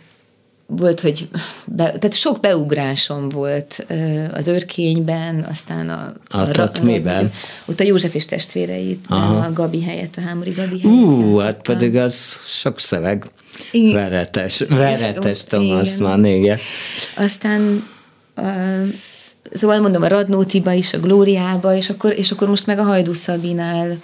volt, 0.66 1.00
hogy 1.00 1.28
be, 1.66 1.84
tehát 1.84 2.14
sok 2.14 2.40
beugrásom 2.40 3.28
volt 3.28 3.86
az 4.32 4.48
őrkényben, 4.48 5.46
aztán 5.50 5.88
a... 5.88 6.12
A, 6.28 6.38
a, 6.38 6.62
a 6.62 6.70
miben? 6.82 7.30
Ott 7.64 7.80
a 7.80 7.84
József 7.84 8.14
és 8.14 8.26
testvéreit, 8.26 9.06
a 9.08 9.50
Gabi 9.54 9.82
helyett, 9.82 10.16
a 10.16 10.20
Hámori 10.20 10.50
Gabi 10.50 10.80
helyett. 10.80 10.96
Ú, 10.96 11.36
hát 11.36 11.62
pedig 11.62 11.96
az 11.96 12.38
sok 12.44 12.78
szöveg. 12.78 13.26
Igen. 13.70 13.94
Veretes, 13.94 14.58
veretes 14.68 15.44
Thomas 15.44 15.96
van, 15.96 16.24
igen. 16.24 16.58
Aztán 17.16 17.84
uh, 18.36 18.88
szóval 19.52 19.80
mondom, 19.80 20.02
a 20.02 20.08
Radnótiba 20.08 20.72
is, 20.72 20.92
a 20.92 20.98
Glóriába, 20.98 21.74
és 21.74 21.90
akkor, 21.90 22.12
és 22.18 22.30
akkor 22.30 22.48
most 22.48 22.66
meg 22.66 22.78
a 22.78 22.82
Hajdú 22.82 23.12
Szabinál 23.12 23.98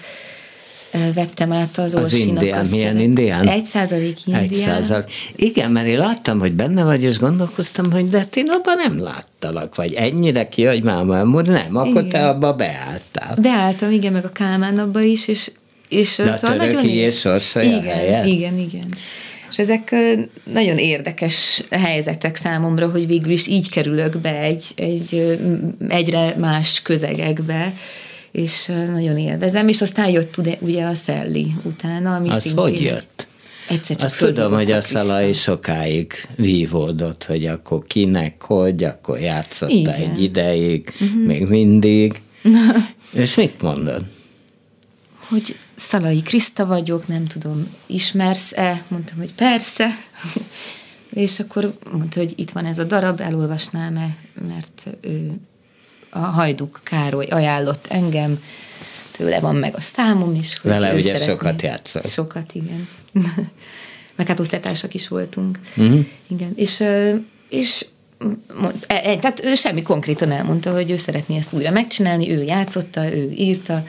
vettem 1.15 1.53
át 1.53 1.79
az 1.79 1.95
Orsinak. 1.95 2.37
Az 2.37 2.43
indián, 2.43 2.67
milyen 2.71 2.99
indián? 2.99 3.49
Egy 3.49 3.65
százalék 3.65 4.19
indián. 4.27 4.45
Egy 4.45 4.53
százalék. 4.53 5.07
Igen, 5.37 5.71
mert 5.71 5.87
én 5.87 5.99
láttam, 5.99 6.39
hogy 6.39 6.53
benne 6.53 6.85
vagy, 6.85 7.03
és 7.03 7.19
gondolkoztam, 7.19 7.93
hogy 7.93 8.09
de 8.09 8.27
én 8.35 8.49
abban 8.49 8.77
nem 8.77 9.03
láttalak, 9.03 9.75
vagy 9.75 9.93
ennyire 9.93 10.49
ki, 10.49 10.65
hogy 10.65 10.83
máma 10.83 11.17
elmúr, 11.17 11.47
nem, 11.47 11.77
akkor 11.77 11.91
igen. 11.91 12.09
te 12.09 12.29
abba 12.29 12.53
beálltál. 12.53 13.37
Beálltam, 13.41 13.91
igen, 13.91 14.13
meg 14.13 14.25
a 14.25 14.33
Kálmán 14.33 14.79
abba 14.79 15.01
is, 15.01 15.29
és, 15.29 15.51
és 15.89 16.17
de 16.17 16.33
szóval 16.33 16.59
a 16.59 16.65
nagyon... 16.65 16.85
és 16.85 17.25
igen, 17.55 17.83
helyen? 17.83 18.27
igen, 18.27 18.59
igen. 18.59 18.95
És 19.51 19.59
ezek 19.59 19.95
nagyon 20.53 20.79
érdekes 20.79 21.65
helyzetek 21.71 22.37
számomra, 22.37 22.91
hogy 22.91 23.07
végül 23.07 23.33
is 23.33 23.47
így 23.47 23.71
kerülök 23.71 24.19
be 24.19 24.39
egy, 24.39 24.65
egy 24.77 25.39
egyre 25.89 26.35
más 26.39 26.83
közegekbe, 26.83 27.73
és 28.31 28.67
nagyon 28.67 29.19
élvezem, 29.19 29.69
és 29.69 29.81
aztán 29.81 30.09
jött 30.09 30.37
ugye, 30.37 30.57
ugye 30.61 30.85
a 30.85 30.95
Szelli 30.95 31.47
utána, 31.63 32.15
ami 32.15 32.29
Az 32.29 32.43
szintén 32.43 32.63
hogy 32.63 32.81
jött? 32.81 33.27
Egyszer 33.69 33.97
csak 33.97 34.07
Azt 34.07 34.19
tudom, 34.19 34.53
hogy 34.53 34.71
a 34.71 34.81
Szalai 34.81 35.33
sokáig 35.33 36.13
vívódott, 36.37 37.25
hogy 37.25 37.47
akkor 37.47 37.85
kinek, 37.87 38.43
hogy, 38.43 38.85
akkor 38.85 39.19
játszotta 39.19 39.75
Igen. 39.75 39.95
egy 39.95 40.23
ideig, 40.23 40.95
uh-huh. 41.01 41.27
még 41.27 41.47
mindig. 41.47 42.21
És 43.13 43.35
mit 43.35 43.63
mondod? 43.63 44.05
Hogy 45.29 45.57
Szalai 45.77 46.23
Kriszta 46.23 46.67
vagyok, 46.67 47.07
nem 47.07 47.27
tudom, 47.27 47.75
ismersz-e? 47.87 48.83
Mondtam, 48.89 49.19
hogy 49.19 49.35
persze. 49.35 49.89
És 51.11 51.41
akkor 51.41 51.75
mondta, 51.93 52.21
hogy 52.21 52.33
itt 52.37 52.51
van 52.51 52.65
ez 52.65 52.79
a 52.79 52.85
darab, 52.85 53.21
elolvasnám-e, 53.21 54.17
mert 54.49 54.97
ő, 55.01 55.31
a 56.11 56.19
Hajduk 56.19 56.81
Károly 56.83 57.27
ajánlott 57.27 57.87
engem, 57.89 58.43
tőle 59.11 59.41
van 59.41 59.57
meg 59.57 59.75
a 59.77 59.81
számom 59.81 60.35
is. 60.35 60.59
Hogy 60.59 60.71
Vele 60.71 60.95
ugye 60.95 61.03
szeretné. 61.03 61.27
sokat 61.27 61.63
játszott. 61.63 62.07
Sokat, 62.07 62.55
igen. 62.55 62.89
meg 64.17 64.27
hát 64.27 64.41
osztálytársak 64.41 64.95
is 64.95 65.09
voltunk. 65.09 65.59
Uh-huh. 65.77 66.07
Igen, 66.29 66.53
és, 66.57 66.85
és 67.49 67.87
mond, 68.61 68.85
e, 68.87 68.95
e, 68.95 69.19
tehát 69.19 69.45
ő 69.45 69.55
semmi 69.55 69.83
konkrétan 69.83 70.31
elmondta, 70.31 70.73
hogy 70.73 70.91
ő 70.91 70.97
szeretné 70.97 71.37
ezt 71.37 71.53
újra 71.53 71.71
megcsinálni, 71.71 72.31
ő 72.31 72.43
játszotta, 72.43 73.15
ő 73.15 73.31
írta, 73.31 73.85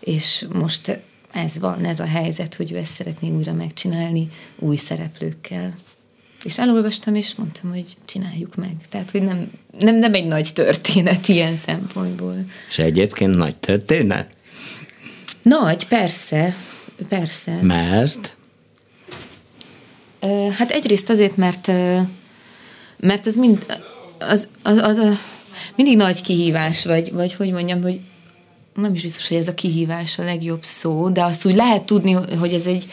és 0.00 0.46
most 0.52 1.00
ez 1.32 1.58
van, 1.58 1.84
ez 1.84 2.00
a 2.00 2.06
helyzet, 2.06 2.54
hogy 2.54 2.72
ő 2.72 2.76
ezt 2.76 2.92
szeretné 2.92 3.30
újra 3.30 3.52
megcsinálni 3.52 4.28
új 4.58 4.76
szereplőkkel. 4.76 5.74
És 6.44 6.58
elolvastam, 6.58 7.14
és 7.14 7.34
mondtam, 7.34 7.70
hogy 7.70 7.84
csináljuk 8.04 8.54
meg. 8.54 8.76
Tehát, 8.88 9.10
hogy 9.10 9.22
nem, 9.22 9.50
nem, 9.78 9.94
nem 9.94 10.14
egy 10.14 10.26
nagy 10.26 10.52
történet 10.52 11.28
ilyen 11.28 11.56
szempontból. 11.56 12.36
És 12.68 12.78
egyébként 12.78 13.36
nagy 13.36 13.56
történet? 13.56 14.28
Nagy, 15.42 15.86
persze, 15.86 16.54
persze. 17.08 17.58
Mert? 17.62 18.36
Hát 20.58 20.70
egyrészt 20.70 21.10
azért, 21.10 21.36
mert 21.36 21.70
mert 23.00 23.26
ez 23.26 23.36
mind 23.36 23.66
az, 24.18 24.48
az, 24.62 24.76
az 24.76 24.98
a, 24.98 25.10
mindig 25.76 25.96
nagy 25.96 26.22
kihívás, 26.22 26.84
vagy, 26.84 27.12
vagy 27.12 27.34
hogy 27.34 27.50
mondjam, 27.52 27.82
hogy 27.82 28.00
nem 28.74 28.94
is 28.94 29.02
biztos, 29.02 29.28
hogy 29.28 29.36
ez 29.36 29.48
a 29.48 29.54
kihívás 29.54 30.18
a 30.18 30.24
legjobb 30.24 30.64
szó, 30.64 31.08
de 31.08 31.24
azt 31.24 31.44
úgy 31.44 31.54
lehet 31.54 31.84
tudni, 31.84 32.12
hogy 32.12 32.52
ez 32.52 32.66
egy 32.66 32.86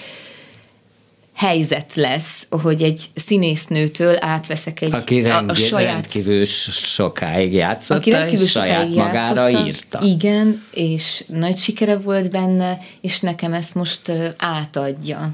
helyzet 1.37 1.95
lesz, 1.95 2.47
hogy 2.49 2.81
egy 2.81 3.05
színésznőtől 3.15 4.17
átveszek 4.19 4.81
egy 4.81 4.93
aki 4.93 5.21
rend, 5.21 5.49
a, 5.49 5.51
a 5.51 5.55
saját... 5.55 5.91
rendkívül 5.91 6.45
sokáig 6.45 7.53
játszotta, 7.53 7.99
aki 7.99 8.09
rendkívül 8.09 8.45
és 8.45 8.51
saját 8.51 8.89
magára 8.89 9.47
játszotta, 9.47 9.65
írta. 9.67 9.99
Igen, 10.01 10.63
és 10.71 11.23
nagy 11.27 11.57
sikere 11.57 11.97
volt 11.97 12.31
benne, 12.31 12.79
és 13.01 13.19
nekem 13.19 13.53
ezt 13.53 13.75
most 13.75 14.11
átadja 14.37 15.29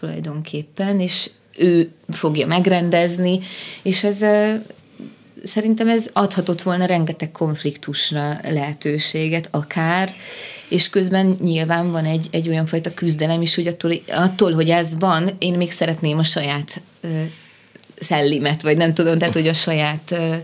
tulajdonképpen, 0.00 1.00
és 1.00 1.30
ő 1.58 1.90
fogja 2.08 2.46
megrendezni, 2.46 3.38
és 3.82 4.04
ez 4.04 4.18
szerintem 5.44 5.88
ez 5.88 6.06
adhatott 6.12 6.62
volna 6.62 6.84
rengeteg 6.84 7.32
konfliktusra 7.32 8.38
lehetőséget, 8.42 9.48
akár, 9.50 10.14
és 10.74 10.90
közben 10.90 11.36
nyilván 11.40 11.90
van 11.90 12.04
egy, 12.04 12.28
egy 12.30 12.48
olyan 12.48 12.66
fajta 12.66 12.94
küzdelem 12.94 13.42
is, 13.42 13.54
hogy 13.54 13.66
attól, 13.66 13.92
attól, 14.08 14.52
hogy 14.52 14.70
ez 14.70 14.98
van, 14.98 15.30
én 15.38 15.54
még 15.54 15.72
szeretném 15.72 16.18
a 16.18 16.22
saját 16.22 16.82
ö, 17.00 17.08
szellimet, 18.00 18.62
vagy 18.62 18.76
nem 18.76 18.94
tudom, 18.94 19.18
tehát, 19.18 19.34
hogy 19.34 19.48
a 19.48 19.52
saját 19.52 20.10
ö, 20.10 20.34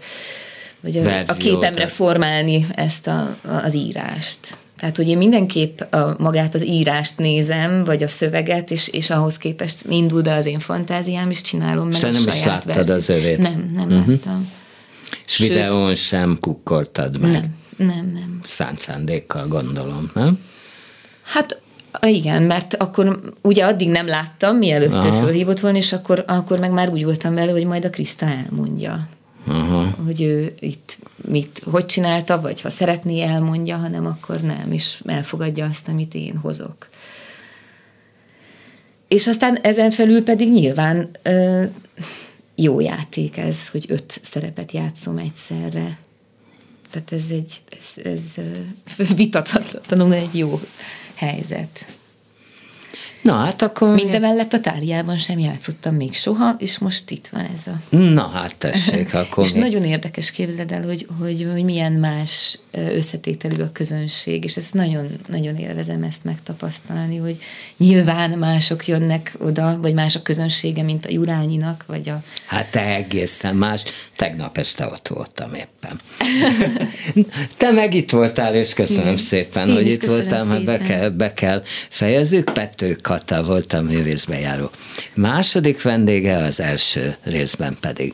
vagy 0.80 0.96
a, 0.96 1.18
a 1.26 1.34
képemre 1.38 1.86
formálni 1.86 2.66
ezt 2.74 3.06
a, 3.06 3.36
az 3.42 3.74
írást. 3.74 4.38
Tehát, 4.78 4.96
hogy 4.96 5.08
én 5.08 5.16
mindenképp 5.16 5.80
a, 5.80 6.16
magát 6.18 6.54
az 6.54 6.66
írást 6.66 7.18
nézem, 7.18 7.84
vagy 7.84 8.02
a 8.02 8.08
szöveget, 8.08 8.70
és, 8.70 8.88
és 8.88 9.10
ahhoz 9.10 9.36
képest 9.36 9.84
indul 9.88 10.22
be 10.22 10.34
az 10.34 10.46
én 10.46 10.58
fantáziám, 10.58 11.30
és 11.30 11.40
csinálom 11.40 11.88
meg 11.88 11.96
Szerintem 11.96 12.28
a 12.28 12.32
saját 12.32 12.64
is 12.64 12.74
láttad 12.74 12.88
az 12.88 13.08
övét. 13.08 13.38
Nem, 13.38 13.70
nem 13.74 13.88
uh-huh. 13.88 14.08
láttam. 14.08 14.52
És 15.26 15.32
Sőt, 15.32 15.48
videón 15.48 15.94
sem 15.94 16.38
kukkoltad 16.40 17.20
meg. 17.20 17.30
Nem, 17.30 17.58
nem, 17.86 18.10
nem. 18.14 18.40
Szánt 18.44 18.78
szándékkal 18.78 19.46
gondolom, 19.46 20.10
nem? 20.14 20.38
Hát 21.22 21.60
igen, 22.00 22.42
mert 22.42 22.74
akkor 22.74 23.20
ugye 23.42 23.64
addig 23.64 23.88
nem 23.88 24.06
láttam, 24.06 24.56
mielőtt 24.56 24.92
Aha. 24.92 25.06
ő 25.06 25.10
fölhívott 25.10 25.60
volna, 25.60 25.76
és 25.76 25.92
akkor, 25.92 26.24
akkor 26.26 26.58
meg 26.58 26.70
már 26.70 26.88
úgy 26.88 27.04
voltam 27.04 27.34
vele, 27.34 27.50
hogy 27.52 27.64
majd 27.64 27.84
a 27.84 27.90
Kriszta 27.90 28.26
elmondja. 28.26 29.08
Aha. 29.46 29.94
Hogy 30.04 30.22
ő 30.22 30.54
itt 30.58 30.98
mit, 31.16 31.62
hogy 31.70 31.86
csinálta, 31.86 32.40
vagy 32.40 32.60
ha 32.60 32.70
szeretné 32.70 33.22
elmondja, 33.22 33.76
hanem 33.76 34.06
akkor 34.06 34.40
nem, 34.40 34.72
és 34.72 35.02
elfogadja 35.06 35.64
azt, 35.64 35.88
amit 35.88 36.14
én 36.14 36.36
hozok. 36.36 36.88
És 39.08 39.26
aztán 39.26 39.56
ezen 39.56 39.90
felül 39.90 40.22
pedig 40.22 40.52
nyilván 40.52 41.10
ö, 41.22 41.64
jó 42.54 42.80
játék 42.80 43.36
ez, 43.36 43.68
hogy 43.68 43.84
öt 43.88 44.20
szerepet 44.22 44.72
játszom 44.72 45.18
egyszerre. 45.18 45.98
Tehát 46.90 47.12
ez 47.12 47.24
egy 47.30 47.62
ez, 47.68 48.04
ez 48.04 48.36
vitathatatlanul 49.16 50.12
egy 50.12 50.38
jó 50.38 50.60
helyzet. 51.14 51.98
Na 53.22 53.32
hát 53.32 53.62
akkor... 53.62 53.94
Mindemellett 53.94 54.52
a 54.52 54.60
táliában 54.60 55.16
sem 55.16 55.38
játszottam 55.38 55.94
még 55.94 56.14
soha, 56.14 56.54
és 56.58 56.78
most 56.78 57.10
itt 57.10 57.28
van 57.32 57.48
ez 57.54 57.62
a... 57.66 57.96
Na 57.96 58.28
hát 58.28 58.56
tessék, 58.56 59.14
akkor 59.22 59.44
És 59.44 59.52
még... 59.52 59.62
nagyon 59.62 59.84
érdekes 59.84 60.30
képzeld 60.30 60.72
el, 60.72 60.82
hogy, 60.82 61.06
hogy, 61.18 61.48
hogy 61.52 61.64
milyen 61.64 61.92
más 61.92 62.58
összetételű 62.72 63.62
a 63.62 63.72
közönség, 63.72 64.44
és 64.44 64.56
ezt 64.56 64.74
nagyon, 64.74 65.06
nagyon 65.26 65.56
élvezem 65.56 66.02
ezt 66.02 66.24
megtapasztalni, 66.24 67.16
hogy 67.16 67.38
nyilván 67.76 68.30
mások 68.30 68.86
jönnek 68.86 69.34
oda, 69.38 69.78
vagy 69.80 69.94
más 69.94 70.16
a 70.16 70.22
közönsége, 70.22 70.82
mint 70.82 71.06
a 71.06 71.10
Jurányinak, 71.10 71.84
vagy 71.86 72.08
a... 72.08 72.22
Hát 72.46 72.70
te 72.70 72.94
egészen 72.94 73.56
más. 73.56 73.82
Tegnap 74.16 74.58
este 74.58 74.86
ott 74.86 75.08
voltam 75.08 75.54
éppen. 75.54 76.00
te 77.56 77.70
meg 77.70 77.94
itt 77.94 78.10
voltál, 78.10 78.54
és 78.54 78.74
köszönöm 78.74 79.04
Igen. 79.04 79.16
szépen, 79.16 79.68
Én 79.68 79.74
hogy 79.74 79.86
itt 79.86 80.04
voltál, 80.04 80.44
mert 80.44 80.64
be 80.64 80.78
kell, 80.78 81.08
be 81.08 81.32
kell 81.34 81.62
fejezzük. 81.88 82.52
Petők 82.52 83.00
Kata 83.10 83.42
volt 83.42 83.72
a 83.72 83.82
művészbejáró. 83.82 84.70
Második 85.14 85.82
vendége 85.82 86.36
az 86.36 86.60
első 86.60 87.16
részben 87.22 87.76
pedig 87.80 88.12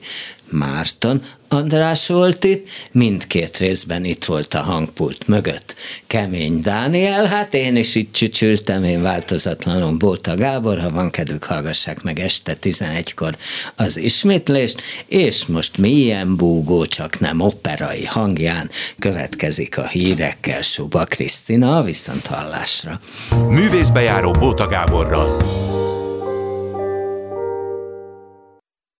Márton 0.51 1.23
András 1.49 2.07
volt 2.07 2.45
itt, 2.45 2.69
mindkét 2.93 3.57
részben 3.57 4.05
itt 4.05 4.25
volt 4.25 4.55
a 4.55 4.63
hangpult 4.63 5.29
mögött. 5.29 5.75
Kemény 6.07 6.61
Dániel, 6.61 7.25
hát 7.25 7.55
én 7.55 7.77
is 7.77 7.95
itt 7.95 8.13
csücsültem, 8.13 8.85
én 8.85 9.03
változatlanul 9.03 9.97
Bóta 9.97 10.35
Gábor, 10.35 10.81
ha 10.81 10.91
van 10.91 11.11
kedvük, 11.11 11.45
hallgassák 11.45 12.03
meg 12.03 12.19
este 12.19 12.57
11-kor 12.63 13.37
az 13.77 13.97
ismétlést, 13.97 14.83
és 15.07 15.47
most 15.47 15.79
milyen 15.79 16.37
búgó, 16.37 16.85
csak 16.85 17.21
nem 17.21 17.41
operai 17.41 18.05
hangján 18.05 18.71
következik 18.99 19.79
a 19.79 19.87
hírekkel 19.87 20.63
Suba 20.63 21.05
Krisztina, 21.05 21.83
viszont 21.83 22.27
hallásra. 22.27 23.01
Művészbejáró 23.49 24.31
Bóta 24.31 24.67
Gáborral. 24.67 25.37